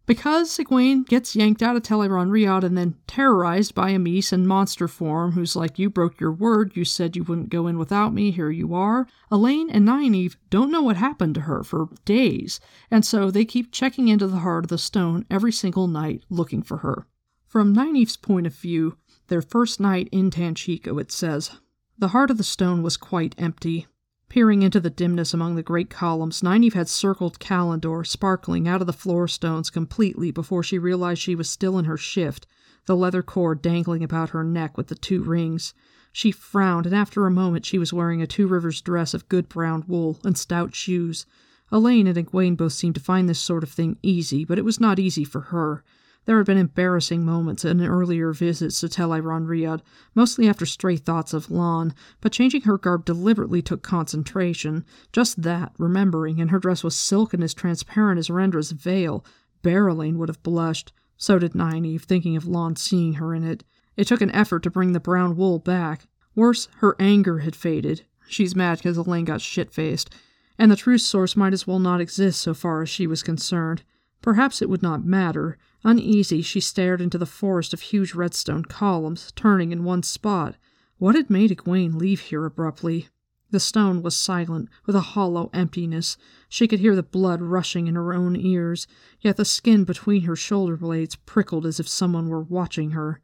Because 0.10 0.58
Egwene 0.58 1.08
gets 1.08 1.36
yanked 1.36 1.62
out 1.62 1.76
of 1.76 1.84
Tel'aran'rhiod 1.84 2.64
and 2.64 2.76
then 2.76 2.96
terrorized 3.06 3.76
by 3.76 3.92
Amys 3.92 4.34
in 4.34 4.48
monster 4.48 4.88
form, 4.88 5.34
who's 5.34 5.56
like, 5.56 5.78
You 5.78 5.88
broke 5.88 6.20
your 6.20 6.32
word, 6.32 6.76
you 6.76 6.84
said 6.84 7.16
you 7.16 7.24
wouldn't 7.24 7.52
go 7.52 7.68
in 7.68 7.78
without 7.78 8.12
me, 8.12 8.32
here 8.32 8.50
you 8.50 8.74
are. 8.74 9.06
Elayne 9.32 9.70
and 9.70 9.88
Nynaeve 9.88 10.36
don't 10.50 10.72
know 10.72 10.82
what 10.82 10.98
happened 10.98 11.36
to 11.36 11.42
her 11.42 11.64
for 11.64 11.90
days, 12.06 12.60
and 12.90 13.06
so 13.06 13.30
they 13.30 13.46
keep 13.46 13.72
checking 13.72 14.08
into 14.08 14.26
the 14.26 14.40
heart 14.40 14.66
of 14.66 14.70
the 14.70 14.80
stone 14.80 15.28
every 15.30 15.52
single 15.52 15.86
night 15.86 16.24
looking 16.28 16.64
for 16.64 16.78
her. 16.78 17.06
From 17.46 17.76
Nynaeve's 17.76 18.18
point 18.18 18.48
of 18.48 18.56
view, 18.56 18.98
their 19.28 19.44
first 19.44 19.80
night 19.80 20.10
in 20.12 20.32
Tanchico, 20.32 21.00
it 21.00 21.12
says, 21.12 21.52
The 22.00 22.08
heart 22.08 22.32
of 22.32 22.40
the 22.40 22.44
stone 22.44 22.82
was 22.82 22.98
quite 22.98 23.36
empty. 23.38 23.86
Peering 24.30 24.62
into 24.62 24.80
the 24.80 24.92
dimness 24.92 25.34
among 25.34 25.56
the 25.56 25.64
great 25.64 25.90
columns, 25.90 26.44
Nynaeve 26.44 26.74
had 26.74 26.88
circled 26.88 27.40
Callandor, 27.40 28.06
sparkling 28.06 28.68
out 28.68 28.80
of 28.80 28.86
the 28.86 28.94
floor 28.94 29.28
stones 29.28 29.72
completely 29.72 30.30
before 30.30 30.62
she 30.62 30.78
realized 30.78 31.20
she 31.20 31.34
was 31.34 31.50
still 31.50 31.80
in 31.80 31.86
her 31.86 31.98
shift, 31.98 32.46
the 32.86 32.96
leather 32.96 33.24
cord 33.24 33.60
dangling 33.60 34.04
about 34.04 34.30
her 34.30 34.44
neck 34.44 34.78
with 34.78 34.88
the 34.88 34.96
two 34.96 35.24
rings. 35.24 35.74
She 36.12 36.32
frowned, 36.32 36.86
and 36.86 36.96
after 36.96 37.26
a 37.26 37.32
moment 37.32 37.66
she 37.66 37.80
was 37.80 37.92
wearing 37.92 38.22
a 38.22 38.28
Two 38.28 38.48
Rivers 38.48 38.82
dress 38.82 39.16
of 39.16 39.28
good 39.30 39.50
brown 39.50 39.84
wool 39.88 40.20
and 40.24 40.38
stout 40.38 40.76
shoes. 40.76 41.26
Elayne 41.72 42.08
and 42.08 42.18
Egwene 42.18 42.56
both 42.56 42.74
seemed 42.74 42.96
to 42.96 43.02
find 43.02 43.28
this 43.28 43.40
sort 43.40 43.64
of 43.64 43.72
thing 43.72 43.98
easy, 44.04 44.46
but 44.46 44.60
it 44.60 44.66
was 44.66 44.80
not 44.80 45.00
easy 45.00 45.24
for 45.24 45.42
her. 45.42 45.84
There 46.30 46.38
had 46.38 46.46
been 46.46 46.60
embarrassing 46.60 47.26
moments 47.26 47.66
in 47.66 47.84
earlier 47.84 48.34
visits 48.34 48.82
to 48.82 48.88
Tel'aran'rhiod, 48.88 49.82
mostly 50.14 50.48
after 50.48 50.64
stray 50.64 50.96
thoughts 50.96 51.34
of 51.34 51.50
Lan, 51.50 51.96
but 52.22 52.32
changing 52.32 52.62
her 52.62 52.78
garb 52.78 53.04
deliberately 53.04 53.64
took 53.64 53.82
concentration. 53.82 54.86
Just 55.12 55.42
that, 55.42 55.72
remembering, 55.80 56.40
and 56.40 56.52
her 56.52 56.60
dress 56.60 56.84
was 56.84 56.96
silk 56.96 57.34
and 57.34 57.44
as 57.44 57.56
transparent 57.56 58.20
as 58.20 58.30
Rendra's 58.30 58.70
veil. 58.70 59.26
Berelain 59.64 60.20
would 60.20 60.30
have 60.30 60.44
blushed. 60.44 60.94
So 61.18 61.40
did 61.40 61.54
Nynaeve, 61.54 62.04
thinking 62.04 62.36
of 62.36 62.46
Lan 62.48 62.76
seeing 62.76 63.14
her 63.14 63.34
in 63.34 63.44
it. 63.44 63.64
It 63.98 64.06
took 64.06 64.22
an 64.22 64.30
effort 64.30 64.62
to 64.62 64.70
bring 64.70 64.92
the 64.94 65.00
brown 65.00 65.36
wool 65.36 65.58
back. 65.58 66.06
Worse, 66.36 66.68
her 66.76 66.96
anger 67.00 67.40
had 67.40 67.56
faded. 67.56 68.06
She's 68.28 68.56
mad 68.56 68.78
because 68.78 69.00
Elayne 69.00 69.26
got 69.26 69.42
shit-faced. 69.42 70.14
And 70.60 70.72
the 70.72 70.76
true 70.76 71.00
source 71.00 71.36
might 71.36 71.54
as 71.54 71.66
well 71.66 71.80
not 71.80 72.02
exist 72.02 72.40
so 72.40 72.54
far 72.54 72.84
as 72.84 72.90
she 72.90 73.08
was 73.08 73.24
concerned. 73.24 73.82
Perhaps 74.22 74.62
it 74.62 74.70
would 74.70 74.84
not 74.84 75.04
matter. 75.04 75.58
Uneasy, 75.84 76.42
she 76.42 76.60
stared 76.60 77.00
into 77.00 77.18
the 77.18 77.26
forest 77.26 77.74
of 77.74 77.82
huge 77.82 78.14
redstone 78.14 78.66
columns, 78.66 79.32
turning 79.36 79.72
in 79.72 79.84
one 79.84 80.04
spot. 80.04 80.56
What 80.98 81.16
had 81.16 81.30
made 81.30 81.52
Egwene 81.52 81.96
leave 81.96 82.20
here 82.20 82.46
abruptly? 82.46 83.08
The 83.52 83.60
stone 83.60 84.02
was 84.04 84.16
silent, 84.16 84.70
with 84.86 84.96
a 84.96 85.02
hollow 85.02 85.50
emptiness. 85.54 86.18
She 86.50 86.68
could 86.68 86.82
hear 86.82 86.96
the 86.96 87.02
blood 87.02 87.42
rushing 87.42 87.88
in 87.88 87.96
her 87.96 88.14
own 88.14 88.36
ears, 88.36 88.86
yet 89.22 89.38
the 89.38 89.46
skin 89.46 89.86
between 89.86 90.24
her 90.24 90.36
shoulder 90.36 90.78
blades 90.78 91.16
prickled 91.16 91.66
as 91.66 91.80
if 91.80 91.88
someone 91.88 92.28
were 92.28 92.44
watching 92.44 92.92
her. 92.92 93.22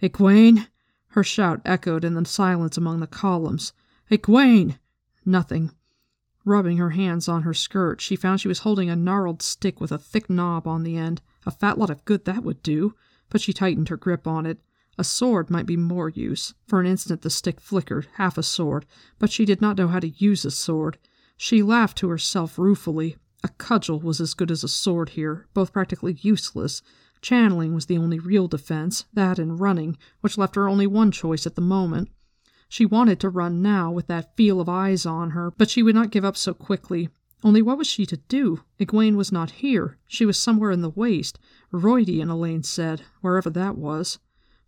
Egwene! 0.00 0.68
Her 1.08 1.24
shout 1.24 1.60
echoed 1.64 2.04
in 2.04 2.14
the 2.14 2.24
silence 2.24 2.76
among 2.76 3.00
the 3.00 3.06
columns. 3.06 3.72
Egwene! 4.10 4.78
Nothing. 5.24 5.72
Rubbing 6.46 6.76
her 6.76 6.90
hands 6.90 7.28
on 7.28 7.42
her 7.42 7.52
skirt, 7.52 8.00
she 8.00 8.14
found 8.14 8.40
she 8.40 8.46
was 8.46 8.60
holding 8.60 8.88
a 8.88 8.94
gnarled 8.94 9.42
stick 9.42 9.80
with 9.80 9.90
a 9.90 9.98
thick 9.98 10.30
knob 10.30 10.68
on 10.68 10.84
the 10.84 10.96
end. 10.96 11.20
A 11.44 11.50
fat 11.50 11.76
lot 11.76 11.90
of 11.90 12.04
good 12.04 12.24
that 12.24 12.44
would 12.44 12.62
do, 12.62 12.94
but 13.28 13.40
she 13.40 13.52
tightened 13.52 13.88
her 13.88 13.96
grip 13.96 14.28
on 14.28 14.46
it. 14.46 14.60
A 14.96 15.02
sword 15.02 15.50
might 15.50 15.66
be 15.66 15.76
more 15.76 16.08
use. 16.08 16.54
For 16.64 16.78
an 16.78 16.86
instant 16.86 17.22
the 17.22 17.30
stick 17.30 17.60
flickered, 17.60 18.06
half 18.14 18.38
a 18.38 18.44
sword, 18.44 18.86
but 19.18 19.32
she 19.32 19.44
did 19.44 19.60
not 19.60 19.76
know 19.76 19.88
how 19.88 19.98
to 19.98 20.08
use 20.08 20.44
a 20.44 20.52
sword. 20.52 20.98
She 21.36 21.64
laughed 21.64 21.98
to 21.98 22.08
herself 22.10 22.60
ruefully. 22.60 23.16
A 23.42 23.48
cudgel 23.48 23.98
was 23.98 24.20
as 24.20 24.32
good 24.32 24.52
as 24.52 24.62
a 24.62 24.68
sword 24.68 25.10
here, 25.10 25.48
both 25.52 25.72
practically 25.72 26.16
useless. 26.20 26.80
Channeling 27.20 27.74
was 27.74 27.86
the 27.86 27.98
only 27.98 28.20
real 28.20 28.46
defense, 28.46 29.04
that 29.12 29.40
and 29.40 29.58
running, 29.58 29.98
which 30.20 30.38
left 30.38 30.54
her 30.54 30.68
only 30.68 30.86
one 30.86 31.10
choice 31.10 31.44
at 31.44 31.56
the 31.56 31.60
moment. 31.60 32.08
She 32.76 32.84
wanted 32.84 33.20
to 33.20 33.30
run 33.30 33.62
now, 33.62 33.90
with 33.90 34.06
that 34.08 34.36
feel 34.36 34.60
of 34.60 34.68
eyes 34.68 35.06
on 35.06 35.30
her, 35.30 35.50
but 35.50 35.70
she 35.70 35.82
would 35.82 35.94
not 35.94 36.10
give 36.10 36.26
up 36.26 36.36
so 36.36 36.52
quickly. 36.52 37.08
Only 37.42 37.62
what 37.62 37.78
was 37.78 37.86
she 37.86 38.04
to 38.04 38.18
do? 38.28 38.64
Egwene 38.78 39.16
was 39.16 39.32
not 39.32 39.62
here. 39.64 39.96
She 40.06 40.26
was 40.26 40.38
somewhere 40.38 40.70
in 40.70 40.82
the 40.82 40.90
waste. 40.90 41.38
Rhuidean, 41.72 42.28
Elayne 42.28 42.66
said, 42.66 43.00
wherever 43.22 43.48
that 43.48 43.78
was. 43.78 44.18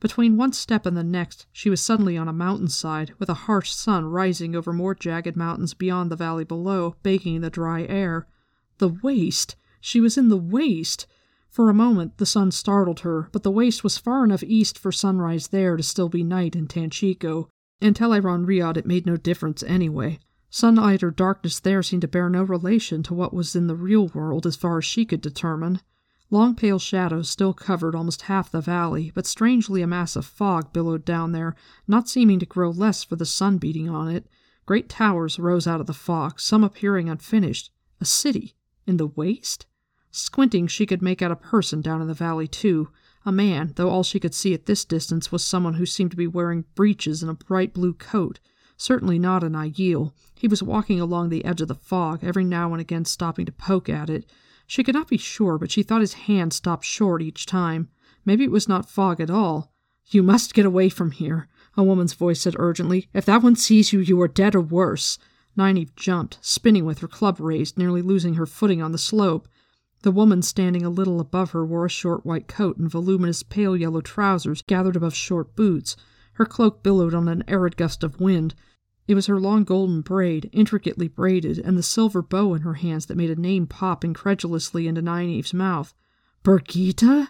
Between 0.00 0.38
one 0.38 0.54
step 0.54 0.86
and 0.86 0.96
the 0.96 1.04
next, 1.04 1.44
she 1.52 1.68
was 1.68 1.82
suddenly 1.82 2.16
on 2.16 2.28
a 2.28 2.32
mountainside, 2.32 3.12
with 3.18 3.28
a 3.28 3.44
harsh 3.44 3.72
sun 3.72 4.06
rising 4.06 4.56
over 4.56 4.72
more 4.72 4.94
jagged 4.94 5.36
mountains 5.36 5.74
beyond 5.74 6.10
the 6.10 6.16
valley 6.16 6.44
below, 6.44 6.96
baking 7.02 7.42
the 7.42 7.50
dry 7.50 7.82
air. 7.90 8.26
The 8.78 8.88
waste! 8.88 9.54
She 9.82 10.00
was 10.00 10.16
in 10.16 10.30
the 10.30 10.38
waste! 10.38 11.06
For 11.50 11.68
a 11.68 11.74
moment 11.74 12.16
the 12.16 12.24
sun 12.24 12.52
startled 12.52 13.00
her, 13.00 13.28
but 13.32 13.42
the 13.42 13.50
waste 13.50 13.84
was 13.84 13.98
far 13.98 14.24
enough 14.24 14.42
east 14.42 14.78
for 14.78 14.92
sunrise 14.92 15.48
there 15.48 15.76
to 15.76 15.82
still 15.82 16.08
be 16.08 16.24
night 16.24 16.56
in 16.56 16.68
Tanchico. 16.68 17.50
In 17.80 17.94
Tel'aran'rhiod 17.94 18.76
it 18.76 18.86
made 18.86 19.06
no 19.06 19.16
difference 19.16 19.62
anyway. 19.62 20.18
Sunlight 20.50 21.02
or 21.02 21.10
darkness 21.10 21.60
there 21.60 21.82
seemed 21.82 22.02
to 22.02 22.08
bear 22.08 22.28
no 22.28 22.42
relation 22.42 23.02
to 23.04 23.14
what 23.14 23.34
was 23.34 23.54
in 23.54 23.66
the 23.66 23.76
real 23.76 24.08
world 24.08 24.46
as 24.46 24.56
far 24.56 24.78
as 24.78 24.84
she 24.84 25.04
could 25.04 25.20
determine. 25.20 25.80
Long 26.30 26.54
pale 26.54 26.78
shadows 26.78 27.30
still 27.30 27.54
covered 27.54 27.94
almost 27.94 28.22
half 28.22 28.50
the 28.50 28.60
valley, 28.60 29.12
but 29.14 29.26
strangely 29.26 29.80
a 29.80 29.86
mass 29.86 30.16
of 30.16 30.26
fog 30.26 30.72
billowed 30.72 31.04
down 31.04 31.32
there, 31.32 31.54
not 31.86 32.08
seeming 32.08 32.38
to 32.40 32.46
grow 32.46 32.70
less 32.70 33.04
for 33.04 33.16
the 33.16 33.24
sun 33.24 33.58
beating 33.58 33.88
on 33.88 34.08
it. 34.08 34.26
Great 34.66 34.88
towers 34.88 35.38
rose 35.38 35.66
out 35.66 35.80
of 35.80 35.86
the 35.86 35.94
fog, 35.94 36.40
some 36.40 36.64
appearing 36.64 37.08
unfinished. 37.08 37.70
A 38.00 38.04
city? 38.04 38.54
In 38.86 38.98
the 38.98 39.06
waste? 39.06 39.66
Squinting, 40.10 40.66
she 40.66 40.84
could 40.84 41.00
make 41.00 41.22
out 41.22 41.30
a 41.30 41.36
person 41.36 41.80
down 41.80 42.02
in 42.02 42.08
the 42.08 42.14
valley, 42.14 42.48
too. 42.48 42.88
A 43.24 43.32
man, 43.32 43.72
though 43.76 43.90
all 43.90 44.02
she 44.02 44.20
could 44.20 44.34
see 44.34 44.54
at 44.54 44.66
this 44.66 44.84
distance 44.84 45.32
was 45.32 45.44
someone 45.44 45.74
who 45.74 45.86
seemed 45.86 46.12
to 46.12 46.16
be 46.16 46.26
wearing 46.26 46.64
breeches 46.74 47.22
and 47.22 47.30
a 47.30 47.34
bright 47.34 47.74
blue 47.74 47.92
coat. 47.94 48.40
Certainly 48.76 49.18
not 49.18 49.42
an 49.42 49.54
Aiel. 49.54 50.12
He 50.34 50.46
was 50.46 50.62
walking 50.62 51.00
along 51.00 51.28
the 51.28 51.44
edge 51.44 51.60
of 51.60 51.68
the 51.68 51.74
fog, 51.74 52.22
every 52.22 52.44
now 52.44 52.72
and 52.72 52.80
again 52.80 53.04
stopping 53.04 53.44
to 53.46 53.52
poke 53.52 53.88
at 53.88 54.08
it. 54.08 54.30
She 54.66 54.84
could 54.84 54.94
not 54.94 55.08
be 55.08 55.18
sure, 55.18 55.58
but 55.58 55.70
she 55.70 55.82
thought 55.82 56.00
his 56.00 56.12
hand 56.14 56.52
stopped 56.52 56.84
short 56.84 57.22
each 57.22 57.44
time. 57.44 57.88
Maybe 58.24 58.44
it 58.44 58.50
was 58.50 58.68
not 58.68 58.88
fog 58.88 59.20
at 59.20 59.30
all. 59.30 59.72
You 60.10 60.22
must 60.22 60.54
get 60.54 60.64
away 60.64 60.88
from 60.88 61.10
here, 61.10 61.48
a 61.76 61.82
woman's 61.82 62.12
voice 62.12 62.40
said 62.40 62.54
urgently. 62.58 63.08
If 63.12 63.24
that 63.24 63.42
one 63.42 63.56
sees 63.56 63.92
you, 63.92 64.00
you 64.00 64.20
are 64.20 64.28
dead 64.28 64.54
or 64.54 64.60
worse. 64.60 65.18
Nynaeve 65.56 65.96
jumped, 65.96 66.38
spinning 66.40 66.84
with 66.84 67.00
her 67.00 67.08
club 67.08 67.40
raised, 67.40 67.76
nearly 67.76 68.00
losing 68.00 68.34
her 68.34 68.46
footing 68.46 68.80
on 68.80 68.92
the 68.92 68.98
slope. 68.98 69.48
The 70.02 70.12
woman 70.12 70.42
standing 70.42 70.84
a 70.84 70.90
little 70.90 71.18
above 71.18 71.50
her 71.50 71.66
wore 71.66 71.84
a 71.84 71.90
short 71.90 72.24
white 72.24 72.46
coat 72.46 72.76
and 72.76 72.88
voluminous 72.88 73.42
pale 73.42 73.76
yellow 73.76 74.00
trousers 74.00 74.62
gathered 74.62 74.94
above 74.94 75.14
short 75.14 75.56
boots. 75.56 75.96
Her 76.34 76.46
cloak 76.46 76.84
billowed 76.84 77.14
on 77.14 77.26
an 77.26 77.42
arid 77.48 77.76
gust 77.76 78.04
of 78.04 78.20
wind. 78.20 78.54
It 79.08 79.16
was 79.16 79.26
her 79.26 79.40
long 79.40 79.64
golden 79.64 80.02
braid, 80.02 80.50
intricately 80.52 81.08
braided, 81.08 81.58
and 81.58 81.76
the 81.76 81.82
silver 81.82 82.22
bow 82.22 82.54
in 82.54 82.62
her 82.62 82.74
hands 82.74 83.06
that 83.06 83.16
made 83.16 83.30
a 83.30 83.40
name 83.40 83.66
pop 83.66 84.04
incredulously 84.04 84.86
into 84.86 85.02
Nynaeve's 85.02 85.52
mouth. 85.52 85.94
Birgitte? 86.44 87.28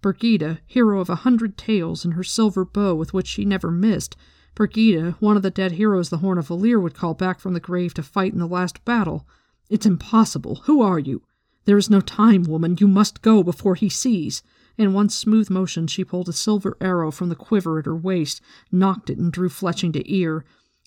Birgitte, 0.00 0.60
hero 0.66 1.00
of 1.00 1.10
a 1.10 1.16
hundred 1.16 1.58
tales, 1.58 2.04
and 2.04 2.14
her 2.14 2.24
silver 2.24 2.64
bow 2.64 2.94
with 2.94 3.12
which 3.12 3.26
she 3.26 3.44
never 3.44 3.70
missed. 3.70 4.16
Birgitte, 4.54 5.16
one 5.20 5.36
of 5.36 5.42
the 5.42 5.50
dead 5.50 5.72
heroes 5.72 6.08
the 6.08 6.18
Horn 6.18 6.38
of 6.38 6.46
Valere 6.46 6.80
would 6.80 6.94
call 6.94 7.12
back 7.12 7.40
from 7.40 7.52
the 7.52 7.60
grave 7.60 7.92
to 7.92 8.02
fight 8.02 8.32
in 8.32 8.38
the 8.38 8.46
last 8.46 8.82
battle. 8.86 9.26
It's 9.68 9.84
impossible. 9.84 10.62
Who 10.64 10.80
are 10.80 10.98
you? 10.98 11.22
There 11.66 11.76
is 11.76 11.90
no 11.90 12.00
time, 12.00 12.44
woman. 12.44 12.76
You 12.80 12.88
must 12.88 13.22
go 13.22 13.42
before 13.42 13.74
he 13.74 13.88
sees. 13.88 14.42
In 14.78 14.92
one 14.92 15.08
smooth 15.08 15.50
motion 15.50 15.86
she 15.86 16.04
pulled 16.04 16.28
a 16.28 16.32
silver 16.32 16.76
arrow 16.80 17.10
from 17.10 17.28
the 17.28 17.34
quiver 17.34 17.78
at 17.78 17.86
her 17.86 17.96
waist, 17.96 18.40
knocked 18.72 19.10
it, 19.10 19.18
and 19.18 19.32
drew 19.32 19.48
Fletching 19.48 19.92
to 19.92 20.12
ear. 20.12 20.44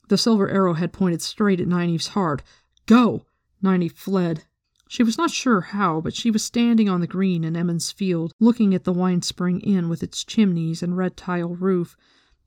The 0.07 0.17
silver 0.17 0.49
arrow 0.49 0.73
had 0.73 0.93
pointed 0.93 1.21
straight 1.21 1.61
at 1.61 1.67
Nynaeve's 1.67 2.09
heart. 2.09 2.41
Go! 2.85 3.25
Nynaeve 3.61 3.91
fled. 3.93 4.45
She 4.87 5.03
was 5.03 5.17
not 5.17 5.29
sure 5.29 5.61
how, 5.61 6.01
but 6.01 6.15
she 6.15 6.31
was 6.31 6.43
standing 6.43 6.89
on 6.89 7.01
the 7.01 7.07
green 7.07 7.43
in 7.43 7.55
Emond's 7.55 7.91
Field, 7.91 8.33
looking 8.39 8.73
at 8.73 8.85
the 8.85 8.93
Wine 8.93 9.21
Spring 9.21 9.59
Inn 9.59 9.89
with 9.89 10.01
its 10.01 10.23
chimneys 10.23 10.81
and 10.81 10.97
red 10.97 11.15
tile 11.15 11.55
roof. 11.55 11.95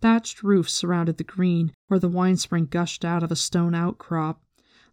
Thatched 0.00 0.42
roofs 0.42 0.72
surrounded 0.72 1.18
the 1.18 1.24
green, 1.24 1.72
where 1.86 2.00
the 2.00 2.08
wine 2.08 2.36
spring 2.36 2.66
gushed 2.66 3.04
out 3.04 3.22
of 3.22 3.30
a 3.30 3.36
stone 3.36 3.76
outcrop. 3.76 4.41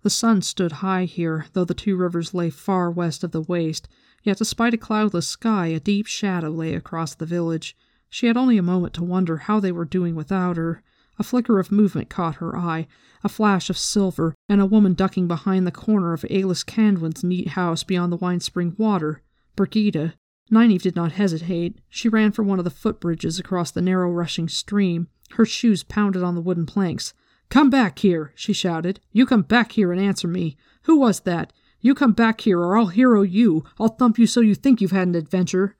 The 0.01 0.09
sun 0.09 0.41
stood 0.41 0.71
high 0.73 1.05
here, 1.05 1.47
though 1.53 1.65
the 1.65 1.73
two 1.73 1.97
rivers 1.97 2.33
lay 2.33 2.49
far 2.49 2.89
west 2.89 3.23
of 3.23 3.31
the 3.31 3.41
waste, 3.41 3.89
yet 4.23 4.37
despite 4.37 4.73
a 4.73 4.77
cloudless 4.77 5.27
sky 5.27 5.67
a 5.67 5.79
deep 5.79 6.05
shadow 6.05 6.49
lay 6.49 6.73
across 6.73 7.15
the 7.15 7.25
village. 7.25 7.75
She 8.09 8.27
had 8.27 8.37
only 8.37 8.57
a 8.57 8.63
moment 8.63 8.93
to 8.95 9.03
wonder 9.03 9.37
how 9.37 9.59
they 9.59 9.71
were 9.71 9.85
doing 9.85 10.15
without 10.15 10.57
her. 10.57 10.81
A 11.17 11.23
flicker 11.23 11.59
of 11.59 11.71
movement 11.71 12.09
caught 12.09 12.35
her 12.35 12.55
eye, 12.55 12.87
a 13.25 13.29
flash 13.29 13.69
of 13.69 13.77
silver, 13.77 14.33
and 14.47 14.61
a 14.61 14.65
woman 14.65 14.93
ducking 14.93 15.27
behind 15.27 15.67
the 15.67 15.71
corner 15.71 16.13
of 16.13 16.25
Alis 16.29 16.63
Candwin's 16.63 17.23
neat 17.23 17.49
house 17.49 17.83
beyond 17.83 18.13
the 18.13 18.17
wine 18.17 18.39
spring 18.39 18.73
water. 18.77 19.21
Birgitte. 19.57 20.13
Nynaeve 20.49 20.81
did 20.81 20.95
not 20.95 21.11
hesitate. 21.11 21.77
She 21.89 22.07
ran 22.07 22.31
for 22.31 22.43
one 22.43 22.57
of 22.57 22.65
the 22.65 22.71
footbridges 22.71 23.37
across 23.37 23.69
the 23.69 23.81
narrow 23.81 24.09
rushing 24.09 24.47
stream. 24.47 25.09
Her 25.31 25.45
shoes 25.45 25.83
pounded 25.83 26.23
on 26.23 26.35
the 26.35 26.41
wooden 26.41 26.65
planks. 26.65 27.13
Come 27.49 27.69
back 27.71 27.99
here, 27.99 28.31
she 28.35 28.53
shouted. 28.53 28.99
You 29.11 29.25
come 29.25 29.41
back 29.41 29.71
here 29.71 29.91
and 29.91 29.99
answer 29.99 30.27
me. 30.27 30.55
Who 30.83 30.97
was 30.97 31.21
that? 31.21 31.51
You 31.81 31.95
come 31.95 32.13
back 32.13 32.41
here 32.41 32.59
or 32.59 32.77
I'll 32.77 32.87
hero 32.87 33.23
you. 33.23 33.63
I'll 33.79 33.87
thump 33.87 34.19
you 34.19 34.27
so 34.27 34.41
you 34.41 34.53
think 34.53 34.81
you've 34.81 34.91
had 34.91 35.07
an 35.07 35.15
adventure. 35.15 35.75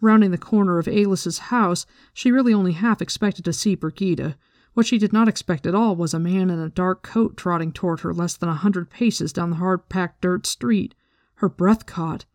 Rounding 0.00 0.30
the 0.30 0.38
corner 0.38 0.78
of 0.78 0.88
Alis's 0.88 1.38
house, 1.38 1.86
she 2.12 2.30
really 2.30 2.52
only 2.52 2.72
half 2.72 3.00
expected 3.00 3.44
to 3.46 3.52
see 3.52 3.76
Birgitte. 3.76 4.34
What 4.74 4.84
she 4.84 4.98
did 4.98 5.12
not 5.12 5.28
expect 5.28 5.66
at 5.66 5.74
all 5.74 5.96
was 5.96 6.12
a 6.12 6.18
man 6.18 6.50
in 6.50 6.58
a 6.58 6.68
dark 6.68 7.02
coat 7.02 7.36
trotting 7.38 7.72
toward 7.72 8.00
her 8.00 8.12
less 8.12 8.36
than 8.36 8.50
a 8.50 8.54
hundred 8.54 8.90
paces 8.90 9.32
down 9.32 9.48
the 9.48 9.56
hard 9.56 9.88
packed 9.88 10.20
dirt 10.20 10.46
street. 10.46 10.94
Her 11.36 11.48
breath 11.48 11.86
caught. 11.86 12.26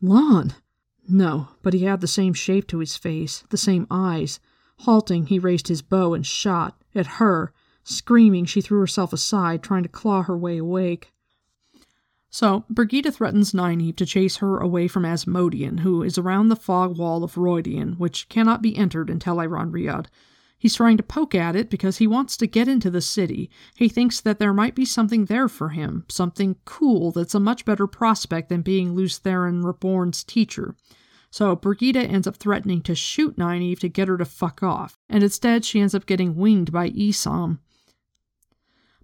Lan! 0.00 0.54
No, 1.06 1.48
but 1.62 1.74
he 1.74 1.84
had 1.84 2.00
the 2.00 2.06
same 2.06 2.32
shape 2.32 2.66
to 2.68 2.78
his 2.78 2.96
face, 2.96 3.44
the 3.50 3.58
same 3.58 3.86
eyes. 3.90 4.40
Halting, 4.78 5.26
he 5.26 5.38
raised 5.38 5.68
his 5.68 5.82
bow 5.82 6.14
and 6.14 6.26
shot 6.26 6.82
at 6.94 7.06
her. 7.18 7.52
Screaming, 7.90 8.44
she 8.44 8.60
threw 8.60 8.78
herself 8.78 9.12
aside, 9.12 9.64
trying 9.64 9.82
to 9.82 9.88
claw 9.88 10.22
her 10.22 10.38
way 10.38 10.58
awake. 10.58 11.12
So, 12.30 12.64
Birgitte 12.72 13.12
threatens 13.12 13.52
Nynaeve 13.52 13.96
to 13.96 14.06
chase 14.06 14.36
her 14.36 14.58
away 14.58 14.86
from 14.86 15.04
Asmodean, 15.04 15.78
who 15.78 16.04
is 16.04 16.16
around 16.16 16.48
the 16.48 16.56
fog 16.56 16.96
wall 16.96 17.24
of 17.24 17.34
Rhuidean, 17.34 17.98
which 17.98 18.28
cannot 18.28 18.62
be 18.62 18.76
entered 18.76 19.10
until 19.10 19.40
in 19.40 19.48
Tel'aran'rhiod. 19.48 20.06
He's 20.56 20.76
trying 20.76 20.98
to 20.98 21.02
poke 21.02 21.34
at 21.34 21.56
it 21.56 21.68
because 21.68 21.96
he 21.98 22.06
wants 22.06 22.36
to 22.36 22.46
get 22.46 22.68
into 22.68 22.90
the 22.90 23.00
city. 23.00 23.50
He 23.74 23.88
thinks 23.88 24.20
that 24.20 24.38
there 24.38 24.54
might 24.54 24.76
be 24.76 24.84
something 24.84 25.24
there 25.24 25.48
for 25.48 25.70
him, 25.70 26.04
something 26.08 26.54
cool 26.64 27.10
that's 27.10 27.34
a 27.34 27.40
much 27.40 27.64
better 27.64 27.88
prospect 27.88 28.50
than 28.50 28.62
being 28.62 28.94
Lews 28.94 29.18
Therin 29.18 29.64
Reborn's 29.64 30.22
teacher. 30.22 30.76
So 31.32 31.56
Birgitte 31.56 32.08
ends 32.08 32.28
up 32.28 32.36
threatening 32.36 32.82
to 32.82 32.94
shoot 32.94 33.36
Nynaeve 33.36 33.80
to 33.80 33.88
get 33.88 34.06
her 34.06 34.16
to 34.16 34.24
fuck 34.24 34.62
off, 34.62 34.96
and 35.08 35.24
instead 35.24 35.64
she 35.64 35.80
ends 35.80 35.96
up 35.96 36.06
getting 36.06 36.36
winged 36.36 36.70
by 36.70 36.90
Isam. 36.90 37.58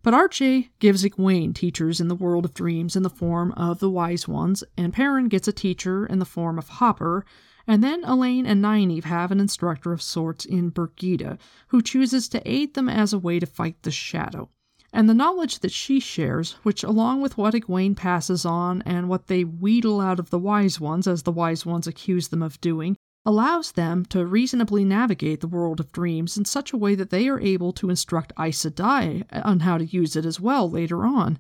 But 0.07 0.15
RJ 0.15 0.69
gives 0.79 1.03
Egwene 1.03 1.53
teachers 1.53 2.01
in 2.01 2.07
the 2.07 2.15
world 2.15 2.45
of 2.45 2.55
dreams 2.55 2.95
in 2.95 3.03
the 3.03 3.11
form 3.11 3.51
of 3.57 3.81
the 3.81 3.91
Wise 3.91 4.29
Ones, 4.29 4.63
and 4.77 4.93
Perrin 4.93 5.27
gets 5.27 5.49
a 5.49 5.53
teacher 5.53 6.07
in 6.07 6.21
the 6.21 6.25
form 6.25 6.59
of 6.59 6.69
Hopper, 6.69 7.25
and 7.67 7.83
then 7.83 8.05
Elayne 8.05 8.47
and 8.47 8.63
Nynaeve 8.63 9.03
have 9.03 9.33
an 9.33 9.41
instructor 9.41 9.93
of 9.93 10.01
sorts 10.01 10.45
in 10.45 10.71
Birgitte, 10.71 11.39
who 11.71 11.83
chooses 11.83 12.29
to 12.29 12.49
aid 12.49 12.75
them 12.75 12.89
as 12.89 13.13
a 13.13 13.19
way 13.19 13.41
to 13.41 13.47
fight 13.47 13.83
the 13.83 13.91
Shadow. 13.91 14.49
And 14.93 15.09
the 15.09 15.13
knowledge 15.13 15.59
that 15.59 15.73
she 15.73 15.99
shares, 15.99 16.53
which 16.63 16.85
along 16.85 17.21
with 17.21 17.37
what 17.37 17.55
Egwene 17.55 17.97
passes 17.97 18.45
on 18.45 18.83
and 18.83 19.09
what 19.09 19.27
they 19.27 19.43
wheedle 19.43 20.01
out 20.01 20.21
of 20.21 20.31
the 20.31 20.39
Wise 20.39 20.79
Ones, 20.79 21.09
as 21.09 21.25
the 21.25 21.33
Wise 21.33 21.67
Ones 21.67 21.89
accuse 21.89 22.29
them 22.29 22.45
of 22.45 22.61
doing, 22.61 22.97
allows 23.27 23.73
them 23.73 24.05
to 24.07 24.25
reasonably 24.25 24.85
navigate 24.85 25.41
the 25.41 25.49
world 25.49 25.81
of 25.81 25.93
dreams 25.93 26.39
in 26.39 26.45
such 26.45 26.73
a 26.73 26.77
way 26.77 26.95
that 26.95 27.11
they 27.11 27.29
are 27.29 27.41
able 27.41 27.73
to 27.73 27.91
instruct 27.91 28.33
Aes 28.39 28.65
Sedai 28.65 29.25
on 29.45 29.61
how 29.61 29.77
to 29.77 29.85
use 29.85 30.15
it 30.15 30.25
as 30.25 30.41
well 30.41 30.71
later 30.71 31.05
on. 31.05 31.39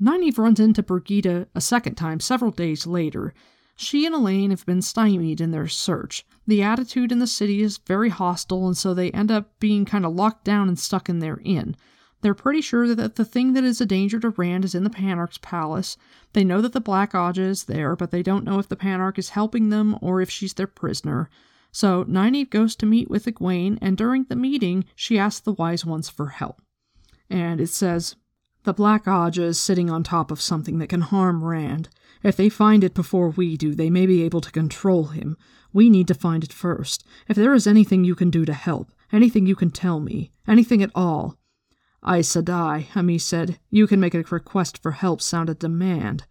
Nynaeve 0.00 0.38
runs 0.38 0.60
into 0.60 0.82
Birgitte 0.82 1.46
a 1.54 1.60
second 1.60 1.96
time 1.96 2.20
several 2.20 2.52
days 2.52 2.86
later. 2.86 3.34
She 3.76 4.06
and 4.06 4.14
Elayne 4.14 4.50
have 4.50 4.64
been 4.64 4.82
stymied 4.82 5.40
in 5.40 5.50
their 5.50 5.66
search. 5.66 6.24
The 6.46 6.62
attitude 6.62 7.10
in 7.10 7.18
the 7.18 7.26
city 7.26 7.60
is 7.60 7.78
very 7.78 8.08
hostile, 8.08 8.66
and 8.66 8.76
so 8.76 8.94
they 8.94 9.10
end 9.10 9.32
up 9.32 9.58
being 9.58 9.84
kind 9.84 10.06
of 10.06 10.14
locked 10.14 10.44
down 10.44 10.68
and 10.68 10.78
stuck 10.78 11.08
in 11.08 11.18
their 11.18 11.40
inn. 11.44 11.74
They're 12.24 12.32
pretty 12.32 12.62
sure 12.62 12.94
that 12.94 13.16
the 13.16 13.24
thing 13.26 13.52
that 13.52 13.64
is 13.64 13.82
a 13.82 13.86
danger 13.86 14.18
to 14.18 14.30
Rand 14.30 14.64
is 14.64 14.74
in 14.74 14.82
the 14.82 14.88
Panarch's 14.88 15.36
palace. 15.36 15.98
They 16.32 16.42
know 16.42 16.62
that 16.62 16.72
the 16.72 16.80
Black 16.80 17.12
Ajah 17.12 17.42
is 17.42 17.64
there, 17.64 17.94
but 17.94 18.12
they 18.12 18.22
don't 18.22 18.46
know 18.46 18.58
if 18.58 18.66
the 18.66 18.76
Panarch 18.76 19.18
is 19.18 19.28
helping 19.28 19.68
them 19.68 19.98
or 20.00 20.22
if 20.22 20.30
she's 20.30 20.54
their 20.54 20.66
prisoner. 20.66 21.28
So 21.70 22.02
Nynaeve 22.06 22.48
goes 22.48 22.76
to 22.76 22.86
meet 22.86 23.10
with 23.10 23.26
Egwene, 23.26 23.76
and 23.82 23.94
during 23.94 24.24
the 24.24 24.36
meeting, 24.36 24.86
she 24.96 25.18
asks 25.18 25.40
the 25.40 25.52
Wise 25.52 25.84
Ones 25.84 26.08
for 26.08 26.28
help. 26.28 26.62
And 27.28 27.60
it 27.60 27.68
says, 27.68 28.16
The 28.62 28.72
Black 28.72 29.04
Ajah 29.04 29.42
is 29.42 29.60
sitting 29.60 29.90
on 29.90 30.02
top 30.02 30.30
of 30.30 30.40
something 30.40 30.78
that 30.78 30.88
can 30.88 31.02
harm 31.02 31.44
Rand. 31.44 31.90
If 32.22 32.36
they 32.36 32.48
find 32.48 32.82
it 32.82 32.94
before 32.94 33.28
we 33.28 33.58
do, 33.58 33.74
they 33.74 33.90
may 33.90 34.06
be 34.06 34.22
able 34.22 34.40
to 34.40 34.50
control 34.50 35.08
him. 35.08 35.36
We 35.74 35.90
need 35.90 36.08
to 36.08 36.14
find 36.14 36.42
it 36.42 36.54
first. 36.54 37.04
If 37.28 37.36
there 37.36 37.52
is 37.52 37.66
anything 37.66 38.02
you 38.02 38.14
can 38.14 38.30
do 38.30 38.46
to 38.46 38.54
help, 38.54 38.92
anything 39.12 39.44
you 39.44 39.54
can 39.54 39.70
tell 39.70 40.00
me, 40.00 40.30
anything 40.48 40.82
at 40.82 40.90
all, 40.94 41.36
Aes 42.06 42.28
Sedai, 42.28 42.86
Amys 42.94 43.22
said. 43.22 43.58
You 43.70 43.86
can 43.86 44.00
make 44.00 44.14
a 44.14 44.22
request 44.22 44.82
for 44.82 44.92
help 44.92 45.22
sound 45.22 45.48
a 45.48 45.54
demand. 45.54 46.24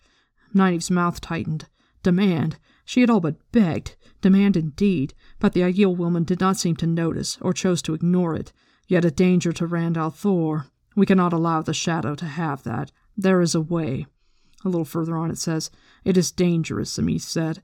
Nynaeve's 0.53 0.91
mouth 0.91 1.19
tightened. 1.19 1.67
Demand? 2.03 2.57
She 2.85 3.01
had 3.01 3.09
all 3.09 3.19
but 3.19 3.35
begged. 3.51 3.95
Demand 4.21 4.55
indeed, 4.55 5.13
but 5.39 5.53
the 5.53 5.61
Aiel 5.61 5.95
woman 5.95 6.23
did 6.23 6.39
not 6.39 6.57
seem 6.57 6.75
to 6.77 6.87
notice, 6.87 7.37
or 7.41 7.53
chose 7.53 7.81
to 7.83 7.93
ignore 7.93 8.35
it. 8.35 8.51
Yet 8.87 9.05
a 9.05 9.11
danger 9.11 9.51
to 9.53 9.65
Rand 9.65 9.97
al'Thor. 9.97 10.65
We 10.95 11.05
cannot 11.05 11.33
allow 11.33 11.61
the 11.61 11.73
shadow 11.73 12.13
to 12.15 12.25
have 12.25 12.63
that. 12.63 12.91
There 13.17 13.41
is 13.41 13.55
a 13.55 13.61
way. 13.61 14.05
A 14.63 14.69
little 14.69 14.85
further 14.85 15.17
on 15.17 15.31
it 15.31 15.37
says, 15.37 15.71
It 16.03 16.17
is 16.17 16.31
dangerous, 16.31 16.97
Amys 16.99 17.23
said. 17.23 17.63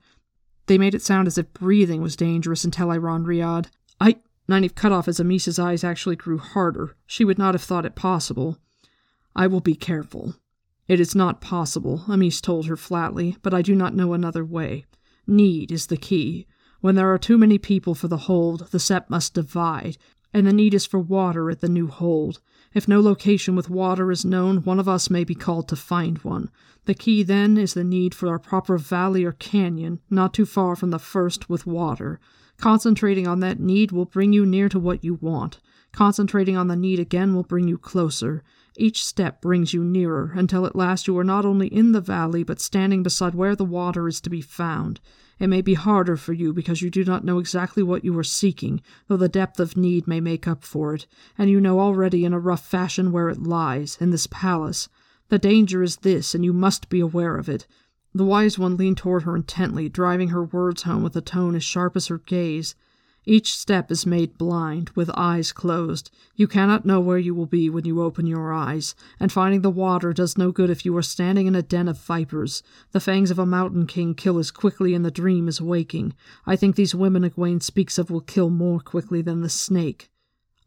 They 0.65 0.77
made 0.77 0.95
it 0.95 1.01
sound 1.01 1.27
as 1.27 1.37
if 1.37 1.53
breathing 1.53 2.01
was 2.01 2.15
dangerous 2.15 2.65
in 2.65 2.71
Tel'aran'rhiod. 2.71 3.67
I 3.99 4.17
Nynaeve 4.49 4.73
cut 4.73 4.91
off 4.91 5.07
as 5.07 5.19
Amys's 5.19 5.59
eyes 5.59 5.83
actually 5.83 6.15
grew 6.15 6.39
harder. 6.39 6.95
She 7.05 7.23
would 7.23 7.37
not 7.37 7.53
have 7.53 7.61
thought 7.61 7.85
it 7.85 7.95
possible. 7.95 8.57
I 9.35 9.45
will 9.45 9.61
be 9.61 9.75
careful. 9.75 10.35
It 10.87 10.99
is 10.99 11.13
not 11.13 11.39
possible, 11.39 12.05
Amys 12.07 12.41
told 12.41 12.65
her 12.65 12.75
flatly, 12.75 13.37
but 13.43 13.53
I 13.53 13.61
do 13.61 13.75
not 13.75 13.93
know 13.93 14.13
another 14.13 14.43
way. 14.43 14.85
Need 15.27 15.71
is 15.71 15.85
the 15.85 15.97
key. 15.97 16.47
When 16.81 16.95
there 16.95 17.13
are 17.13 17.19
too 17.19 17.37
many 17.37 17.59
people 17.59 17.93
for 17.93 18.07
the 18.07 18.17
hold, 18.17 18.71
the 18.71 18.79
sept 18.79 19.07
must 19.07 19.35
divide, 19.35 19.97
and 20.33 20.47
the 20.47 20.53
need 20.53 20.73
is 20.73 20.87
for 20.87 20.99
water 20.99 21.51
at 21.51 21.59
the 21.59 21.69
new 21.69 21.87
hold. 21.87 22.41
If 22.73 22.87
no 22.87 23.01
location 23.01 23.55
with 23.55 23.69
water 23.69 24.11
is 24.11 24.25
known, 24.25 24.63
one 24.63 24.79
of 24.79 24.89
us 24.89 25.11
may 25.11 25.23
be 25.23 25.35
called 25.35 25.67
to 25.67 25.75
find 25.75 26.17
one. 26.19 26.49
The 26.85 26.95
key 26.95 27.21
then 27.21 27.57
is 27.57 27.75
the 27.75 27.83
need 27.83 28.15
for 28.15 28.33
a 28.33 28.39
proper 28.39 28.79
valley 28.79 29.23
or 29.23 29.33
canyon, 29.33 29.99
not 30.09 30.33
too 30.33 30.45
far 30.47 30.75
from 30.75 30.89
the 30.89 30.97
first, 30.97 31.49
with 31.49 31.67
water. 31.67 32.19
Concentrating 32.59 33.25
on 33.25 33.39
that 33.39 33.59
need 33.59 33.91
will 33.91 34.05
bring 34.05 34.33
you 34.33 34.45
near 34.45 34.67
to 34.67 34.79
what 34.79 35.03
you 35.03 35.15
want. 35.15 35.59
Concentrating 35.93 36.57
on 36.57 36.67
the 36.67 36.75
need 36.75 36.99
again 36.99 37.33
will 37.33 37.43
bring 37.43 37.67
you 37.67 37.77
closer. 37.77 38.43
Each 38.75 39.03
step 39.03 39.41
brings 39.41 39.73
you 39.73 39.83
nearer, 39.83 40.33
until 40.35 40.65
at 40.65 40.75
last 40.75 41.07
you 41.07 41.17
are 41.17 41.23
not 41.23 41.45
only 41.45 41.67
in 41.67 41.93
the 41.93 42.01
valley, 42.01 42.43
but 42.43 42.59
standing 42.59 43.01
beside 43.01 43.33
where 43.33 43.55
the 43.55 43.65
water 43.65 44.07
is 44.07 44.21
to 44.21 44.29
be 44.29 44.41
found. 44.41 44.99
It 45.39 45.47
may 45.47 45.61
be 45.61 45.73
harder 45.73 46.17
for 46.17 46.33
you 46.33 46.51
because 46.51 46.81
you 46.81 46.89
do 46.89 47.05
not 47.05 47.23
know 47.23 47.39
exactly 47.39 47.81
what 47.81 48.03
you 48.03 48.17
are 48.19 48.25
seeking, 48.25 48.81
though 49.07 49.17
the 49.17 49.29
depth 49.29 49.59
of 49.59 49.77
need 49.77 50.05
may 50.05 50.19
make 50.19 50.47
up 50.47 50.63
for 50.63 50.93
it, 50.93 51.07
and 51.37 51.49
you 51.49 51.61
know 51.61 51.79
already 51.79 52.25
in 52.25 52.33
a 52.33 52.39
rough 52.39 52.65
fashion 52.65 53.13
where 53.13 53.29
it 53.29 53.41
lies, 53.41 53.97
in 54.01 54.11
this 54.11 54.27
palace. 54.27 54.89
The 55.29 55.39
danger 55.39 55.81
is 55.81 55.97
this, 55.97 56.35
and 56.35 56.43
you 56.43 56.51
must 56.51 56.89
be 56.89 56.99
aware 56.99 57.37
of 57.37 57.47
it. 57.47 57.67
The 58.13 58.25
wise 58.25 58.57
one 58.57 58.75
leaned 58.75 58.97
toward 58.97 59.23
her 59.23 59.35
intently, 59.35 59.87
driving 59.87 60.29
her 60.29 60.43
words 60.43 60.83
home 60.83 61.03
with 61.03 61.15
a 61.15 61.21
tone 61.21 61.55
as 61.55 61.63
sharp 61.63 61.95
as 61.95 62.07
her 62.07 62.17
gaze. 62.17 62.73
Each 63.25 63.55
step 63.55 63.91
is 63.91 64.05
made 64.05 64.39
blind, 64.39 64.89
with 64.95 65.11
eyes 65.13 65.51
closed. 65.51 66.09
You 66.35 66.47
cannot 66.47 66.85
know 66.85 66.99
where 66.99 67.19
you 67.19 67.35
will 67.35 67.45
be 67.45 67.69
when 67.69 67.85
you 67.85 68.01
open 68.01 68.25
your 68.25 68.51
eyes, 68.51 68.95
and 69.19 69.31
finding 69.31 69.61
the 69.61 69.69
water 69.69 70.13
does 70.13 70.37
no 70.37 70.51
good 70.51 70.71
if 70.71 70.83
you 70.83 70.97
are 70.97 71.03
standing 71.03 71.45
in 71.45 71.53
a 71.53 71.61
den 71.61 71.87
of 71.87 71.99
vipers. 71.99 72.63
The 72.91 72.99
fangs 72.99 73.29
of 73.29 73.37
a 73.37 73.45
mountain 73.45 73.85
king 73.85 74.15
kill 74.15 74.39
as 74.39 74.49
quickly 74.49 74.95
in 74.95 75.03
the 75.03 75.11
dream 75.11 75.47
as 75.47 75.61
waking. 75.61 76.15
I 76.47 76.55
think 76.55 76.75
these 76.75 76.95
women 76.95 77.21
Egwene 77.23 77.61
speaks 77.61 77.99
of 77.99 78.09
will 78.09 78.21
kill 78.21 78.49
more 78.49 78.79
quickly 78.79 79.21
than 79.21 79.41
the 79.41 79.49
snake. 79.49 80.09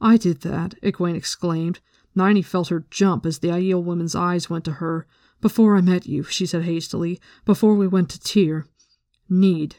I 0.00 0.16
did 0.16 0.42
that, 0.42 0.74
Egwene 0.82 1.16
exclaimed. 1.16 1.80
Nynaeve 2.14 2.44
felt 2.44 2.68
her 2.68 2.84
jump 2.90 3.26
as 3.26 3.40
the 3.40 3.48
Aiel 3.48 3.82
woman's 3.82 4.14
eyes 4.14 4.48
went 4.48 4.64
to 4.66 4.72
her. 4.72 5.06
Before 5.42 5.76
I 5.76 5.80
met 5.80 6.06
you, 6.06 6.22
she 6.22 6.46
said 6.46 6.62
hastily, 6.62 7.20
before 7.44 7.74
we 7.74 7.88
went 7.88 8.08
to 8.10 8.20
Tear. 8.20 8.64
Need. 9.28 9.76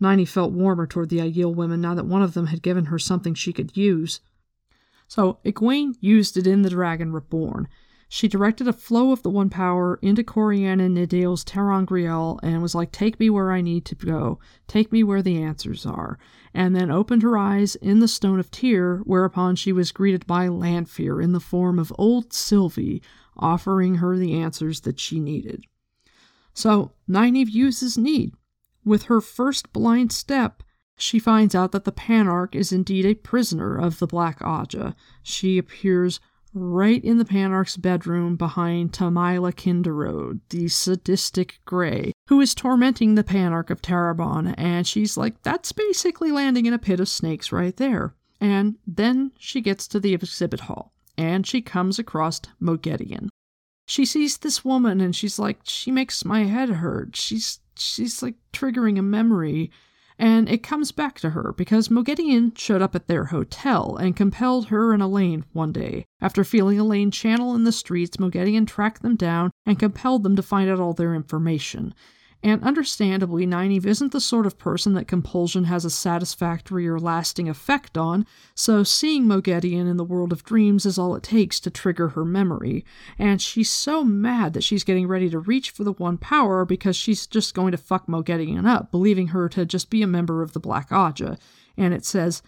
Nynaeve 0.00 0.26
felt 0.26 0.52
warmer 0.52 0.86
toward 0.86 1.10
the 1.10 1.18
Aiel 1.18 1.54
women 1.54 1.82
now 1.82 1.94
that 1.94 2.06
one 2.06 2.22
of 2.22 2.32
them 2.32 2.46
had 2.46 2.62
given 2.62 2.86
her 2.86 2.98
something 2.98 3.34
she 3.34 3.52
could 3.52 3.76
use. 3.76 4.20
So 5.06 5.38
Egwene 5.44 5.96
used 6.00 6.38
it 6.38 6.46
in 6.46 6.62
the 6.62 6.70
Dragon 6.70 7.12
Reborn. 7.12 7.68
She 8.08 8.26
directed 8.26 8.66
a 8.66 8.72
flow 8.72 9.12
of 9.12 9.22
the 9.22 9.28
One 9.28 9.50
Power 9.50 9.98
into 10.00 10.24
Corianin 10.24 10.94
Nedeal's 10.94 11.44
ter'angreal 11.44 12.38
and 12.42 12.62
was 12.62 12.74
like, 12.74 12.90
Take 12.90 13.20
me 13.20 13.28
where 13.28 13.52
I 13.52 13.60
need 13.60 13.84
to 13.86 13.94
go. 13.94 14.38
Take 14.66 14.92
me 14.92 15.02
where 15.02 15.22
the 15.22 15.42
answers 15.42 15.84
are. 15.84 16.18
And 16.54 16.74
then 16.74 16.90
opened 16.90 17.22
her 17.22 17.36
eyes 17.36 17.74
in 17.76 18.00
the 18.00 18.08
Stone 18.08 18.38
of 18.38 18.50
Tear, 18.50 19.02
whereupon 19.04 19.56
she 19.56 19.72
was 19.72 19.92
greeted 19.92 20.26
by 20.26 20.48
Lanfear 20.48 21.20
in 21.20 21.32
the 21.32 21.40
form 21.40 21.78
of 21.78 21.92
old 21.98 22.32
Sylvie, 22.32 23.02
offering 23.36 23.96
her 23.96 24.16
the 24.16 24.34
answers 24.34 24.80
that 24.82 25.00
she 25.00 25.20
needed. 25.20 25.64
So 26.54 26.92
Nynaeve 27.08 27.50
uses 27.50 27.96
need. 27.96 28.34
With 28.84 29.04
her 29.04 29.20
first 29.20 29.72
blind 29.72 30.12
step, 30.12 30.62
She 30.96 31.18
finds 31.18 31.54
out 31.54 31.72
that 31.72 31.84
the 31.84 31.92
Panarch 31.92 32.54
is 32.54 32.72
indeed 32.72 33.04
a 33.04 33.14
prisoner 33.14 33.76
of 33.76 33.98
the 33.98 34.06
Black 34.06 34.38
Ajah. 34.40 34.94
She 35.22 35.58
appears 35.58 36.20
right 36.54 37.02
in 37.02 37.18
the 37.18 37.24
Panarch's 37.24 37.76
bedroom 37.76 38.36
behind 38.36 38.92
Temaile 38.92 39.52
Kinderode, 39.52 40.40
the 40.50 40.68
sadistic 40.68 41.60
Grey, 41.64 42.12
who 42.28 42.40
is 42.40 42.54
tormenting 42.54 43.14
the 43.14 43.24
Panarch 43.24 43.70
of 43.70 43.80
Tarabon, 43.80 44.54
and 44.58 44.86
she's 44.86 45.16
like, 45.16 45.42
that's 45.42 45.72
basically 45.72 46.30
landing 46.30 46.66
in 46.66 46.74
a 46.74 46.78
pit 46.78 47.00
of 47.00 47.08
snakes 47.08 47.50
right 47.50 47.76
there. 47.78 48.14
And 48.40 48.76
then 48.86 49.32
she 49.38 49.60
gets 49.60 49.88
to 49.88 50.00
the 50.00 50.14
exhibit 50.14 50.60
hall, 50.60 50.92
and 51.16 51.46
she 51.46 51.60
comes 51.60 51.98
across 51.98 52.40
Moghedien. 52.60 53.28
She 53.86 54.04
sees 54.04 54.38
this 54.38 54.64
woman, 54.64 55.00
and 55.00 55.14
she's 55.14 55.38
like, 55.38 55.60
she 55.64 55.90
makes 55.90 56.24
my 56.24 56.44
head 56.44 56.68
hurt. 56.70 57.16
She's 57.16 57.60
she's 57.76 58.22
like 58.22 58.34
triggering 58.52 58.98
a 58.98 59.02
memory 59.02 59.70
and 60.18 60.48
it 60.48 60.62
comes 60.62 60.92
back 60.92 61.18
to 61.18 61.30
her 61.30 61.52
because 61.56 61.88
Moghedien 61.88 62.56
showed 62.56 62.82
up 62.82 62.94
at 62.94 63.08
their 63.08 63.26
hotel 63.26 63.96
and 63.96 64.14
compelled 64.14 64.68
her 64.68 64.92
and 64.92 65.02
Elayne 65.02 65.44
one 65.52 65.72
day. 65.72 66.04
After 66.20 66.44
feeling 66.44 66.78
Elayne 66.78 67.10
channel 67.10 67.54
in 67.54 67.64
the 67.64 67.72
streets, 67.72 68.18
Moghedien 68.18 68.66
tracked 68.66 69.02
them 69.02 69.16
down 69.16 69.50
and 69.66 69.80
compelled 69.80 70.22
them 70.22 70.36
to 70.36 70.42
find 70.42 70.70
out 70.70 70.78
all 70.78 70.92
their 70.92 71.14
information. 71.14 71.94
And 72.44 72.62
understandably, 72.64 73.46
Nynaeve 73.46 73.86
isn't 73.86 74.10
the 74.10 74.20
sort 74.20 74.46
of 74.46 74.58
person 74.58 74.94
that 74.94 75.06
compulsion 75.06 75.64
has 75.64 75.84
a 75.84 75.90
satisfactory 75.90 76.88
or 76.88 76.98
lasting 76.98 77.48
effect 77.48 77.96
on, 77.96 78.26
so 78.54 78.82
seeing 78.82 79.26
Moghedien 79.26 79.88
in 79.88 79.96
the 79.96 80.04
world 80.04 80.32
of 80.32 80.44
dreams 80.44 80.84
is 80.84 80.98
all 80.98 81.14
it 81.14 81.22
takes 81.22 81.60
to 81.60 81.70
trigger 81.70 82.08
her 82.10 82.24
memory. 82.24 82.84
And 83.16 83.40
she's 83.40 83.70
so 83.70 84.02
mad 84.02 84.54
that 84.54 84.64
she's 84.64 84.82
getting 84.82 85.06
ready 85.06 85.30
to 85.30 85.38
reach 85.38 85.70
for 85.70 85.84
the 85.84 85.92
One 85.92 86.18
Power 86.18 86.64
because 86.64 86.96
she's 86.96 87.28
just 87.28 87.54
going 87.54 87.70
to 87.70 87.78
fuck 87.78 88.08
Moghedien 88.08 88.66
up, 88.66 88.90
believing 88.90 89.28
her 89.28 89.48
to 89.50 89.64
just 89.64 89.88
be 89.88 90.02
a 90.02 90.08
member 90.08 90.42
of 90.42 90.52
the 90.52 90.60
Black 90.60 90.90
Ajah. 90.90 91.38
And 91.76 91.94
it 91.94 92.04
says, 92.04 92.42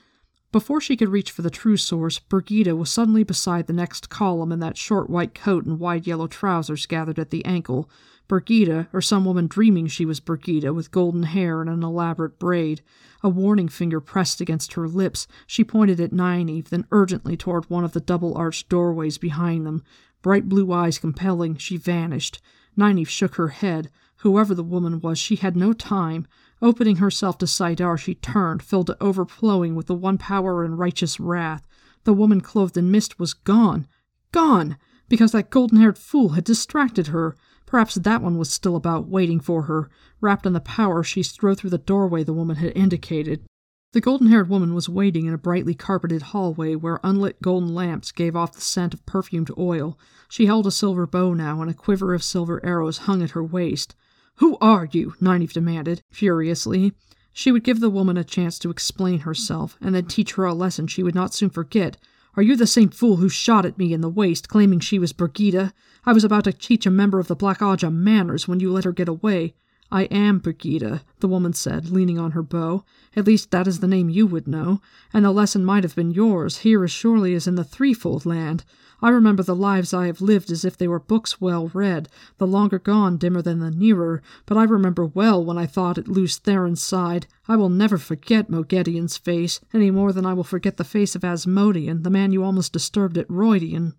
before 0.55 0.81
she 0.81 0.97
could 0.97 1.09
reach 1.09 1.33
for 1.33 1.43
the 1.43 1.51
true 1.51 1.77
source, 1.77 2.21
Birgitte 2.21 2.79
was 2.79 2.89
suddenly 2.89 3.25
beside 3.25 3.67
the 3.67 3.73
next 3.73 4.09
column 4.09 4.53
in 4.53 4.61
that 4.61 4.77
short 4.77 5.11
white 5.11 5.35
coat 5.35 5.67
and 5.67 5.81
wide 5.81 6.07
yellow 6.07 6.29
trousers 6.29 6.87
gathered 6.87 7.19
at 7.19 7.31
the 7.31 7.45
ankle. 7.45 7.91
Birgitte, 8.29 8.89
or 8.93 9.03
some 9.03 9.25
woman 9.25 9.47
dreaming 9.47 9.87
she 9.87 10.07
was 10.07 10.21
Birgitte, 10.21 10.75
with 10.75 10.91
golden 10.91 11.25
hair 11.25 11.61
and 11.61 11.69
an 11.69 11.83
elaborate 11.83 12.39
braid. 12.39 12.83
A 13.23 13.29
warning 13.29 13.69
finger 13.69 14.01
pressed 14.01 14.41
against 14.41 14.75
her 14.75 14.89
lips, 14.89 15.27
she 15.47 15.63
pointed 15.65 16.01
at 16.01 16.13
Nynaeve, 16.13 16.69
then 16.69 16.87
urgently 16.91 17.37
toward 17.37 17.69
one 17.69 17.85
of 17.85 17.93
the 17.93 18.01
double 18.01 18.35
arched 18.37 18.69
doorways 18.69 19.19
behind 19.19 19.67
them. 19.67 19.83
Bright 20.23 20.49
blue 20.49 20.73
eyes 20.73 20.99
compelling, 20.99 21.57
she 21.57 21.77
vanished. 21.77 22.41
Nynaeve 22.77 23.09
shook 23.09 23.35
her 23.35 23.49
head. 23.49 23.91
Whoever 24.19 24.55
the 24.55 24.63
woman 24.63 25.01
was, 25.01 25.19
she 25.19 25.37
had 25.37 25.57
no 25.57 25.73
time. 25.73 26.27
Opening 26.63 26.97
herself 26.97 27.37
to 27.39 27.47
saidar, 27.47 27.99
she 27.99 28.15
turned, 28.15 28.63
filled 28.63 28.87
to 28.87 28.97
overflowing 29.03 29.75
with 29.75 29.87
the 29.87 29.95
one 29.95 30.17
power 30.17 30.65
and 30.65 30.79
righteous 30.79 31.21
wrath. 31.21 31.67
The 32.05 32.15
woman 32.15 32.41
clothed 32.41 32.77
in 32.77 32.91
mist 32.91 33.19
was 33.19 33.35
gone. 33.35 33.87
Gone! 34.33 34.79
Because 35.09 35.33
that 35.33 35.51
golden 35.51 35.79
haired 35.79 35.99
fool 35.99 36.31
had 36.31 36.45
distracted 36.45 37.09
her. 37.09 37.37
Perhaps 37.75 37.97
that 37.97 38.23
one 38.23 38.39
was 38.39 38.51
still 38.51 38.77
about, 38.77 39.09
waiting 39.09 39.41
for 39.41 39.63
her, 39.63 39.91
wrapped 40.21 40.47
in 40.47 40.53
the 40.53 40.61
power 40.61 41.03
she 41.03 41.25
strode 41.25 41.59
through 41.59 41.71
the 41.71 41.79
doorway 41.79 42.23
the 42.23 42.33
woman 42.33 42.55
had 42.55 42.71
indicated. 42.77 43.43
The 43.95 44.01
golden 44.01 44.29
haired 44.29 44.49
woman 44.49 44.75
was 44.75 44.89
waiting 44.89 45.27
in 45.27 45.35
a 45.35 45.39
brightly 45.39 45.75
carpeted 45.75 46.23
hallway 46.23 46.77
where 46.77 47.01
unlit 47.03 47.43
golden 47.43 47.75
lamps 47.75 48.13
gave 48.13 48.37
off 48.37 48.53
the 48.53 48.61
scent 48.61 48.95
of 48.95 49.05
perfumed 49.07 49.51
oil. 49.59 49.99
She 50.29 50.47
held 50.47 50.69
a 50.69 50.71
silver 50.71 51.05
bow 51.05 51.35
now, 51.35 51.63
and 51.63 51.69
a 51.69 51.75
quiver 51.75 52.15
of 52.15 52.23
silver 52.23 52.65
arrows 52.65 52.99
hung 53.09 53.23
at 53.23 53.33
her 53.33 53.43
waist. 53.43 53.97
Who 54.37 54.57
are 54.61 54.89
you? 54.93 55.15
Nynaeve 55.21 55.55
demanded, 55.55 56.01
furiously. 56.13 56.93
She 57.33 57.51
would 57.51 57.65
give 57.65 57.81
the 57.81 57.91
woman 57.91 58.17
a 58.17 58.23
chance 58.23 58.57
to 58.61 58.71
explain 58.71 59.19
herself, 59.19 59.77
and 59.81 59.97
then 59.97 60.07
teach 60.07 60.35
her 60.35 60.45
a 60.45 60.55
lesson 60.55 60.87
she 60.87 61.03
would 61.03 61.17
not 61.17 61.35
soon 61.35 61.51
forget. 61.51 61.97
Are 62.37 62.43
you 62.43 62.57
the 62.57 62.67
same 62.67 62.89
fool 62.89 63.19
who 63.19 63.29
shot 63.29 63.65
at 63.65 63.79
me 63.79 63.93
in 63.93 64.01
the 64.01 64.09
Waste, 64.09 64.49
claiming 64.49 64.81
she 64.81 64.99
was 64.99 65.13
Birgitte? 65.13 65.73
I 66.05 66.13
was 66.13 66.25
about 66.25 66.43
to 66.45 66.53
teach 66.53 66.85
a 66.85 66.91
member 66.91 67.21
of 67.21 67.29
the 67.29 67.37
Black 67.37 67.61
Ajah 67.61 67.93
manners 67.93 68.49
when 68.49 68.59
you 68.59 68.73
let 68.73 68.83
her 68.83 68.91
get 68.91 69.09
away. 69.09 69.55
I 69.93 70.05
am 70.05 70.41
Birgitte, 70.41 71.03
the 71.21 71.29
woman 71.29 71.53
said, 71.53 71.91
leaning 71.91 72.19
on 72.19 72.33
her 72.33 72.43
bow. 72.43 72.85
At 73.15 73.27
least 73.27 73.53
that 73.53 73.69
is 73.69 73.79
the 73.79 73.87
name 73.87 74.11
you 74.11 74.27
would 74.27 74.49
know, 74.49 74.81
and 75.13 75.25
the 75.25 75.31
lesson 75.31 75.65
might 75.65 75.85
have 75.85 75.95
been 75.95 76.11
yours 76.11 76.59
here 76.59 76.83
as 76.83 76.91
surely 76.91 77.35
as 77.35 77.47
in 77.47 77.55
the 77.55 77.63
threefold 77.63 78.27
land. 78.27 78.65
I 79.03 79.11
remember 79.11 79.43
the 79.43 79.57
lives 79.57 79.93
I 79.93 80.07
have 80.07 80.21
lived 80.21 80.51
as 80.51 80.65
if 80.65 80.77
they 80.77 80.89
were 80.89 81.01
books 81.01 81.41
well 81.41 81.69
read, 81.75 82.09
the 82.39 82.47
longer 82.47 82.79
gone 82.79 83.17
dimmer 83.17 83.43
than 83.43 83.59
the 83.59 83.71
nearer, 83.71 84.23
but 84.47 84.57
I 84.57 84.65
remember 84.65 85.05
well 85.05 85.45
when 85.45 85.59
I 85.59 85.67
thought 85.67 85.99
at 85.99 86.09
Lews 86.09 86.39
Therin's 86.39 86.83
side. 86.83 87.27
I 87.49 87.57
will 87.57 87.69
never 87.69 87.99
forget 87.99 88.51
Moghedien's 88.51 89.17
face, 89.17 89.61
any 89.73 89.91
more 89.91 90.13
than 90.13 90.25
I 90.25 90.35
will 90.35 90.45
forget 90.45 90.77
the 90.77 90.85
face 90.85 91.15
of 91.15 91.25
Asmodean, 91.25 92.03
the 92.03 92.11
man 92.11 92.33
you 92.33 92.45
almost 92.45 92.73
disturbed 92.73 93.19
at 93.19 93.29
Rhuidean. 93.29 93.95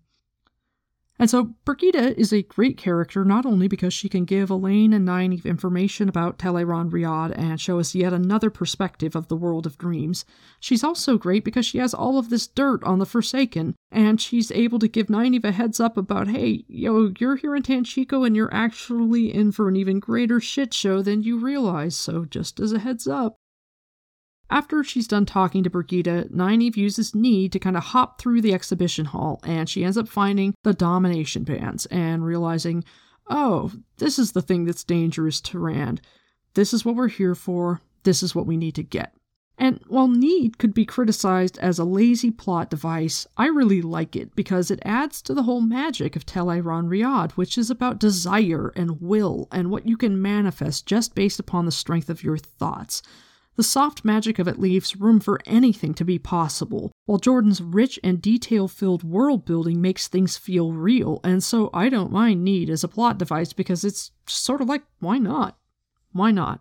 And 1.18 1.30
so 1.30 1.54
Birgitte 1.64 2.14
is 2.18 2.32
a 2.32 2.42
great 2.42 2.76
character 2.76 3.24
not 3.24 3.46
only 3.46 3.68
because 3.68 3.94
she 3.94 4.08
can 4.08 4.26
give 4.26 4.50
Elayne 4.50 4.92
and 4.92 5.08
Nynaeve 5.08 5.46
information 5.46 6.10
about 6.10 6.38
Tel'aran'rhiod 6.38 7.36
and 7.36 7.58
show 7.58 7.78
us 7.78 7.94
yet 7.94 8.12
another 8.12 8.50
perspective 8.50 9.16
of 9.16 9.28
the 9.28 9.36
world 9.36 9.64
of 9.64 9.78
dreams, 9.78 10.26
she's 10.60 10.84
also 10.84 11.16
great 11.16 11.42
because 11.42 11.64
she 11.64 11.78
has 11.78 11.94
all 11.94 12.18
of 12.18 12.28
this 12.28 12.46
dirt 12.46 12.84
on 12.84 12.98
the 12.98 13.06
Forsaken, 13.06 13.74
and 13.90 14.20
she's 14.20 14.52
able 14.52 14.78
to 14.78 14.88
give 14.88 15.06
Nynaeve 15.06 15.44
a 15.44 15.52
heads 15.52 15.80
up 15.80 15.96
about, 15.96 16.28
hey, 16.28 16.64
yo, 16.68 17.12
you're 17.18 17.36
here 17.36 17.56
in 17.56 17.62
Tanchico 17.62 18.26
and 18.26 18.36
you're 18.36 18.52
actually 18.52 19.34
in 19.34 19.52
for 19.52 19.68
an 19.68 19.76
even 19.76 20.00
greater 20.00 20.38
shit 20.38 20.74
show 20.74 21.00
than 21.00 21.22
you 21.22 21.38
realize, 21.38 21.96
so 21.96 22.26
just 22.26 22.60
as 22.60 22.72
a 22.72 22.80
heads 22.80 23.06
up. 23.06 23.36
After 24.48 24.84
she's 24.84 25.08
done 25.08 25.26
talking 25.26 25.64
to 25.64 25.70
Birgitte, 25.70 26.30
Nynaeve 26.30 26.76
uses 26.76 27.14
Need 27.14 27.52
to 27.52 27.58
kind 27.58 27.76
of 27.76 27.82
hop 27.82 28.20
through 28.20 28.40
the 28.42 28.54
exhibition 28.54 29.06
hall, 29.06 29.40
and 29.42 29.68
she 29.68 29.84
ends 29.84 29.98
up 29.98 30.08
finding 30.08 30.54
the 30.62 30.72
domination 30.72 31.42
bands 31.42 31.86
and 31.86 32.24
realizing, 32.24 32.84
oh, 33.28 33.72
this 33.96 34.18
is 34.18 34.32
the 34.32 34.42
thing 34.42 34.64
that's 34.64 34.84
dangerous 34.84 35.40
to 35.40 35.58
Rand. 35.58 36.00
This 36.54 36.72
is 36.72 36.84
what 36.84 36.94
we're 36.94 37.08
here 37.08 37.34
for. 37.34 37.80
This 38.04 38.22
is 38.22 38.34
what 38.34 38.46
we 38.46 38.56
need 38.56 38.76
to 38.76 38.84
get. 38.84 39.14
And 39.58 39.80
while 39.88 40.06
Need 40.06 40.58
could 40.58 40.74
be 40.74 40.84
criticized 40.84 41.58
as 41.58 41.78
a 41.78 41.84
lazy 41.84 42.30
plot 42.30 42.70
device, 42.70 43.26
I 43.36 43.46
really 43.46 43.80
like 43.80 44.14
it 44.14 44.36
because 44.36 44.70
it 44.70 44.78
adds 44.84 45.22
to 45.22 45.34
the 45.34 45.44
whole 45.44 45.62
magic 45.62 46.14
of 46.14 46.26
Tel'aran'rhiod, 46.26 47.32
which 47.32 47.56
is 47.56 47.70
about 47.70 47.98
desire 47.98 48.72
and 48.76 49.00
will 49.00 49.48
and 49.50 49.70
what 49.70 49.88
you 49.88 49.96
can 49.96 50.20
manifest 50.20 50.86
just 50.86 51.14
based 51.14 51.40
upon 51.40 51.64
the 51.64 51.72
strength 51.72 52.10
of 52.10 52.22
your 52.22 52.36
thoughts. 52.36 53.02
The 53.56 53.62
soft 53.62 54.04
magic 54.04 54.38
of 54.38 54.46
it 54.46 54.58
leaves 54.58 54.96
room 54.96 55.18
for 55.18 55.40
anything 55.46 55.94
to 55.94 56.04
be 56.04 56.18
possible, 56.18 56.92
while 57.06 57.18
Jordan's 57.18 57.62
rich 57.62 57.98
and 58.04 58.20
detail 58.20 58.68
filled 58.68 59.02
world 59.02 59.46
building 59.46 59.80
makes 59.80 60.08
things 60.08 60.36
feel 60.36 60.72
real, 60.72 61.20
and 61.24 61.42
so 61.42 61.70
I 61.72 61.88
don't 61.88 62.12
mind 62.12 62.44
Need 62.44 62.68
as 62.68 62.84
a 62.84 62.88
plot 62.88 63.16
device 63.16 63.54
because 63.54 63.82
it's 63.82 64.10
sort 64.26 64.60
of 64.60 64.68
like, 64.68 64.82
why 64.98 65.16
not? 65.16 65.56
Why 66.12 66.32
not? 66.32 66.60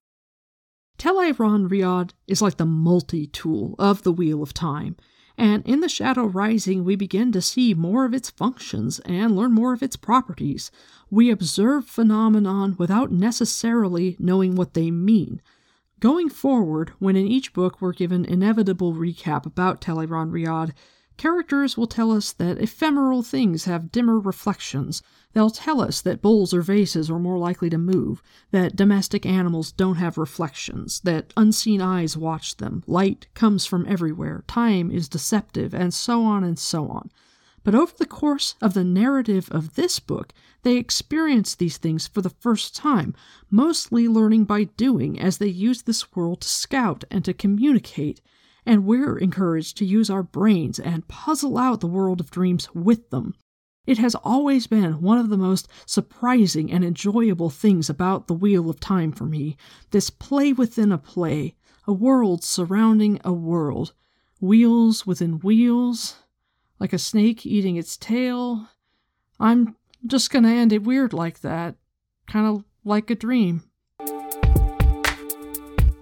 Tel'aran'rhiod 0.97 2.11
is 2.27 2.41
like 2.41 2.55
the 2.55 2.65
multi 2.65 3.27
tool 3.27 3.75
of 3.77 4.03
the 4.03 4.13
Wheel 4.13 4.41
of 4.41 4.53
Time, 4.53 4.95
and 5.37 5.67
in 5.67 5.81
The 5.81 5.89
Shadow 5.89 6.23
Rising, 6.25 6.85
we 6.85 6.95
begin 6.95 7.33
to 7.33 7.41
see 7.41 7.73
more 7.73 8.05
of 8.05 8.13
its 8.13 8.29
functions 8.29 8.99
and 9.01 9.35
learn 9.35 9.51
more 9.51 9.73
of 9.73 9.83
its 9.83 9.97
properties. 9.97 10.71
We 11.09 11.29
observe 11.29 11.85
phenomenon 11.87 12.77
without 12.79 13.11
necessarily 13.11 14.15
knowing 14.17 14.55
what 14.55 14.75
they 14.75 14.91
mean. 14.91 15.41
Going 16.01 16.29
forward, 16.29 16.91
when 16.99 17.15
in 17.15 17.25
each 17.25 17.53
book 17.53 17.81
we're 17.81 17.93
given 17.93 18.25
inevitable 18.25 18.93
recap 18.93 19.45
about 19.45 19.79
Tel'aran'rhiod, 19.79 20.73
characters 21.15 21.77
will 21.77 21.87
tell 21.87 22.11
us 22.11 22.33
that 22.33 22.57
ephemeral 22.61 23.23
things 23.23 23.63
have 23.63 23.93
dimmer 23.93 24.19
reflections. 24.19 25.01
They'll 25.31 25.49
tell 25.49 25.79
us 25.79 26.01
that 26.01 26.21
bowls 26.21 26.53
or 26.53 26.61
vases 26.61 27.09
are 27.09 27.17
more 27.17 27.37
likely 27.37 27.69
to 27.69 27.77
move, 27.77 28.21
that 28.51 28.75
domestic 28.75 29.25
animals 29.25 29.71
don't 29.71 29.95
have 29.95 30.17
reflections, 30.17 30.99
that 31.05 31.33
unseen 31.37 31.81
eyes 31.81 32.17
watch 32.17 32.57
them, 32.57 32.83
light 32.87 33.27
comes 33.33 33.65
from 33.65 33.85
everywhere, 33.87 34.43
time 34.47 34.91
is 34.91 35.07
deceptive, 35.07 35.73
and 35.73 35.93
so 35.93 36.23
on 36.23 36.43
and 36.43 36.59
so 36.59 36.89
on. 36.89 37.09
But 37.65 37.73
over 37.73 37.93
the 37.97 38.05
course 38.05 38.53
of 38.61 38.75
the 38.75 38.83
narrative 38.83 39.49
of 39.51 39.73
this 39.73 39.99
book, 39.99 40.33
they 40.61 40.77
experience 40.77 41.55
these 41.55 41.77
things 41.77 42.05
for 42.05 42.21
the 42.21 42.29
first 42.29 42.75
time, 42.75 43.15
mostly 43.49 44.07
learning 44.07 44.45
by 44.45 44.65
doing 44.65 45.19
as 45.19 45.39
they 45.39 45.47
use 45.47 45.81
this 45.81 46.15
world 46.15 46.41
to 46.41 46.47
scout 46.47 47.05
and 47.09 47.25
to 47.25 47.33
communicate. 47.33 48.21
And 48.67 48.85
we're 48.85 49.17
encouraged 49.17 49.77
to 49.77 49.85
use 49.85 50.11
our 50.11 50.21
brains 50.21 50.79
and 50.79 51.07
puzzle 51.07 51.57
out 51.57 51.81
the 51.81 51.87
world 51.87 52.19
of 52.19 52.29
dreams 52.29 52.69
with 52.75 53.09
them. 53.09 53.33
It 53.87 53.97
has 53.97 54.13
always 54.13 54.67
been 54.67 55.01
one 55.01 55.17
of 55.17 55.29
the 55.29 55.37
most 55.37 55.67
surprising 55.87 56.71
and 56.71 56.85
enjoyable 56.85 57.49
things 57.49 57.89
about 57.89 58.27
the 58.27 58.35
Wheel 58.35 58.69
of 58.69 58.79
Time 58.79 59.11
for 59.11 59.25
me 59.25 59.57
this 59.89 60.11
play 60.11 60.53
within 60.53 60.91
a 60.91 60.99
play, 60.99 61.55
a 61.87 61.93
world 61.93 62.43
surrounding 62.43 63.19
a 63.25 63.33
world, 63.33 63.93
wheels 64.39 65.07
within 65.07 65.39
wheels, 65.39 66.17
like 66.79 66.93
a 66.93 66.97
snake 66.97 67.45
eating 67.45 67.75
its 67.75 67.97
tail. 67.97 68.69
I'm 69.39 69.75
just 70.05 70.31
gonna 70.31 70.49
end 70.49 70.73
it 70.73 70.83
weird 70.83 71.13
like 71.13 71.41
that, 71.41 71.75
kind 72.27 72.45
of 72.47 72.63
like 72.83 73.09
a 73.09 73.15
dream. 73.15 73.63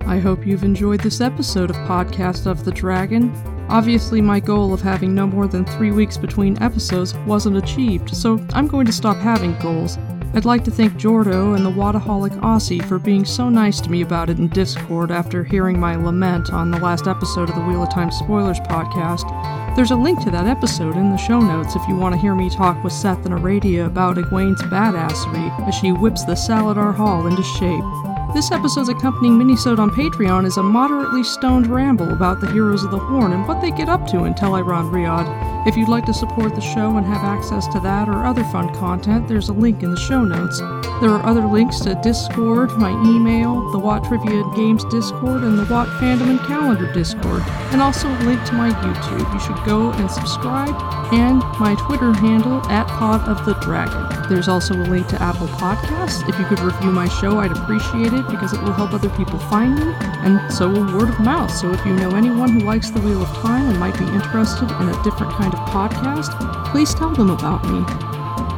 I 0.05 0.19
hope 0.19 0.45
you've 0.45 0.63
enjoyed 0.63 0.99
this 0.99 1.21
episode 1.21 1.69
of 1.69 1.75
Podcast 1.77 2.45
of 2.45 2.65
the 2.65 2.71
Dragon. 2.71 3.33
Obviously, 3.69 4.21
my 4.21 4.39
goal 4.39 4.73
of 4.73 4.81
having 4.81 5.15
no 5.15 5.25
more 5.25 5.47
than 5.47 5.65
three 5.65 5.91
weeks 5.91 6.17
between 6.17 6.61
episodes 6.61 7.15
wasn't 7.25 7.57
achieved, 7.57 8.15
so 8.15 8.45
I'm 8.53 8.67
going 8.67 8.85
to 8.85 8.91
stop 8.91 9.17
having 9.17 9.57
goals. 9.59 9.97
I'd 10.35 10.45
like 10.45 10.63
to 10.65 10.71
thank 10.71 10.93
Jordo 10.93 11.55
and 11.55 11.65
the 11.65 11.71
WoTaholic 11.71 12.37
Aussie 12.41 12.83
for 12.85 12.99
being 12.99 13.23
so 13.23 13.49
nice 13.49 13.79
to 13.81 13.89
me 13.89 14.01
about 14.01 14.29
it 14.29 14.39
in 14.39 14.49
Discord 14.49 15.09
after 15.09 15.43
hearing 15.43 15.79
my 15.79 15.95
lament 15.95 16.51
on 16.51 16.69
the 16.69 16.79
last 16.79 17.07
episode 17.07 17.49
of 17.49 17.55
the 17.55 17.61
Wheel 17.61 17.83
of 17.83 17.93
Time 17.93 18.11
Spoilers 18.11 18.59
podcast. 18.59 19.62
There's 19.75 19.89
a 19.89 19.95
link 19.95 20.21
to 20.21 20.29
that 20.29 20.45
episode 20.45 20.95
in 20.97 21.09
the 21.09 21.17
show 21.17 21.39
notes 21.39 21.75
if 21.75 21.81
you 21.87 21.95
want 21.95 22.13
to 22.13 22.21
hear 22.21 22.35
me 22.35 22.47
talk 22.47 22.83
with 22.83 22.93
Seth 22.93 23.25
and 23.25 23.33
Aradia 23.33 23.87
about 23.87 24.17
Egwene's 24.17 24.61
badassery 24.61 25.67
as 25.67 25.73
she 25.73 25.91
whips 25.91 26.23
the 26.23 26.33
Salidar 26.33 26.93
Hall 26.93 27.25
into 27.25 27.41
shape. 27.41 28.12
This 28.33 28.51
episode's 28.51 28.89
accompanying 28.89 29.37
minisode 29.37 29.77
on 29.77 29.91
Patreon 29.91 30.47
is 30.47 30.57
a 30.57 30.63
moderately 30.63 31.23
stoned 31.23 31.67
ramble 31.67 32.11
about 32.11 32.41
the 32.41 32.51
heroes 32.51 32.83
of 32.83 32.89
the 32.89 32.97
Horn 32.97 33.31
and 33.31 33.47
what 33.47 33.61
they 33.61 33.69
get 33.69 33.89
up 33.89 34.07
to 34.07 34.23
in 34.23 34.33
Tel'aran'rhiod. 34.33 35.67
If 35.67 35.77
you'd 35.77 35.87
like 35.87 36.05
to 36.05 36.15
support 36.15 36.55
the 36.55 36.61
show 36.61 36.97
and 36.97 37.05
have 37.05 37.23
access 37.23 37.67
to 37.67 37.79
that 37.81 38.09
or 38.09 38.25
other 38.25 38.43
fun 38.45 38.73
content, 38.73 39.27
there's 39.27 39.49
a 39.49 39.53
link 39.53 39.83
in 39.83 39.91
the 39.91 39.99
show 39.99 40.23
notes. 40.23 40.57
There 40.99 41.11
are 41.11 41.23
other 41.23 41.45
links 41.45 41.79
to 41.81 41.93
Discord, 42.01 42.71
my 42.71 42.89
email, 43.05 43.69
the 43.71 43.77
WoT 43.77 44.03
Trivia 44.03 44.43
Games 44.55 44.83
Discord, 44.85 45.43
and 45.43 45.59
the 45.59 45.65
WoT 45.65 45.87
Fandom 45.99 46.31
and 46.31 46.39
Calendar 46.39 46.91
Discord, 46.91 47.43
and 47.71 47.81
also 47.81 48.07
a 48.09 48.19
link 48.23 48.43
to 48.45 48.53
my 48.53 48.71
YouTube. 48.71 49.31
You 49.31 49.39
should 49.41 49.63
go 49.63 49.91
and 49.91 50.09
subscribe, 50.09 50.75
and 51.13 51.39
my 51.59 51.75
Twitter 51.85 52.13
handle 52.13 52.65
at 52.71 52.87
Pod 52.87 53.21
of 53.29 53.45
the 53.45 53.53
Dragon. 53.55 54.27
There's 54.27 54.47
also 54.47 54.73
a 54.73 54.87
link 54.89 55.07
to 55.07 55.21
Apple 55.21 55.47
Podcasts. 55.47 56.27
If 56.27 56.39
you 56.39 56.45
could 56.45 56.59
review 56.61 56.91
my 56.91 57.07
show, 57.07 57.39
I'd 57.39 57.51
appreciate 57.51 58.13
it 58.13 58.22
because 58.29 58.53
it 58.53 58.61
will 58.61 58.73
help 58.73 58.93
other 58.93 59.09
people 59.09 59.39
find 59.39 59.75
me, 59.75 59.93
and 60.23 60.51
so 60.51 60.69
will 60.69 60.85
word 60.97 61.09
of 61.09 61.19
mouth. 61.19 61.51
So 61.51 61.71
if 61.71 61.85
you 61.85 61.93
know 61.93 62.15
anyone 62.15 62.49
who 62.49 62.59
likes 62.59 62.89
The 62.89 63.01
Wheel 63.01 63.21
of 63.21 63.29
Time 63.37 63.69
and 63.69 63.79
might 63.79 63.97
be 63.97 64.05
interested 64.05 64.69
in 64.81 64.89
a 64.89 65.03
different 65.03 65.33
kind 65.33 65.53
of 65.53 65.59
podcast, 65.69 66.31
please 66.71 66.93
tell 66.93 67.11
them 67.11 67.29
about 67.29 67.63
me. 67.65 67.79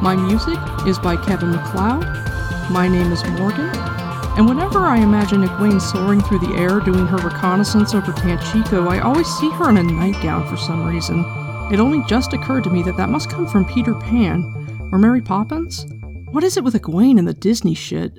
My 0.02 0.14
music 0.14 0.58
is 0.86 0.98
by 0.98 1.16
Kevin 1.16 1.50
MacLeod. 1.50 2.04
My 2.70 2.88
name 2.88 3.12
is 3.12 3.24
Morgan, 3.38 3.70
and 4.36 4.48
whenever 4.48 4.80
I 4.80 4.98
imagine 4.98 5.42
Egwene 5.42 5.80
soaring 5.80 6.20
through 6.20 6.40
the 6.40 6.54
air 6.56 6.80
doing 6.80 7.06
her 7.06 7.16
reconnaissance 7.16 7.94
over 7.94 8.12
Tanchico, 8.12 8.88
I 8.88 9.00
always 9.00 9.26
see 9.26 9.50
her 9.50 9.70
in 9.70 9.78
a 9.78 9.82
nightgown 9.82 10.46
for 10.48 10.56
some 10.56 10.86
reason. 10.86 11.24
It 11.72 11.80
only 11.80 12.04
just 12.06 12.32
occurred 12.32 12.64
to 12.64 12.70
me 12.70 12.82
that 12.82 12.96
that 12.96 13.08
must 13.08 13.30
come 13.30 13.46
from 13.46 13.64
Peter 13.64 13.94
Pan. 13.94 14.88
Or 14.92 14.98
Mary 14.98 15.22
Poppins? 15.22 15.86
What 16.30 16.44
is 16.44 16.56
it 16.56 16.64
with 16.64 16.74
Egwene 16.74 17.18
and 17.18 17.26
the 17.26 17.34
Disney 17.34 17.74
shit? 17.74 18.18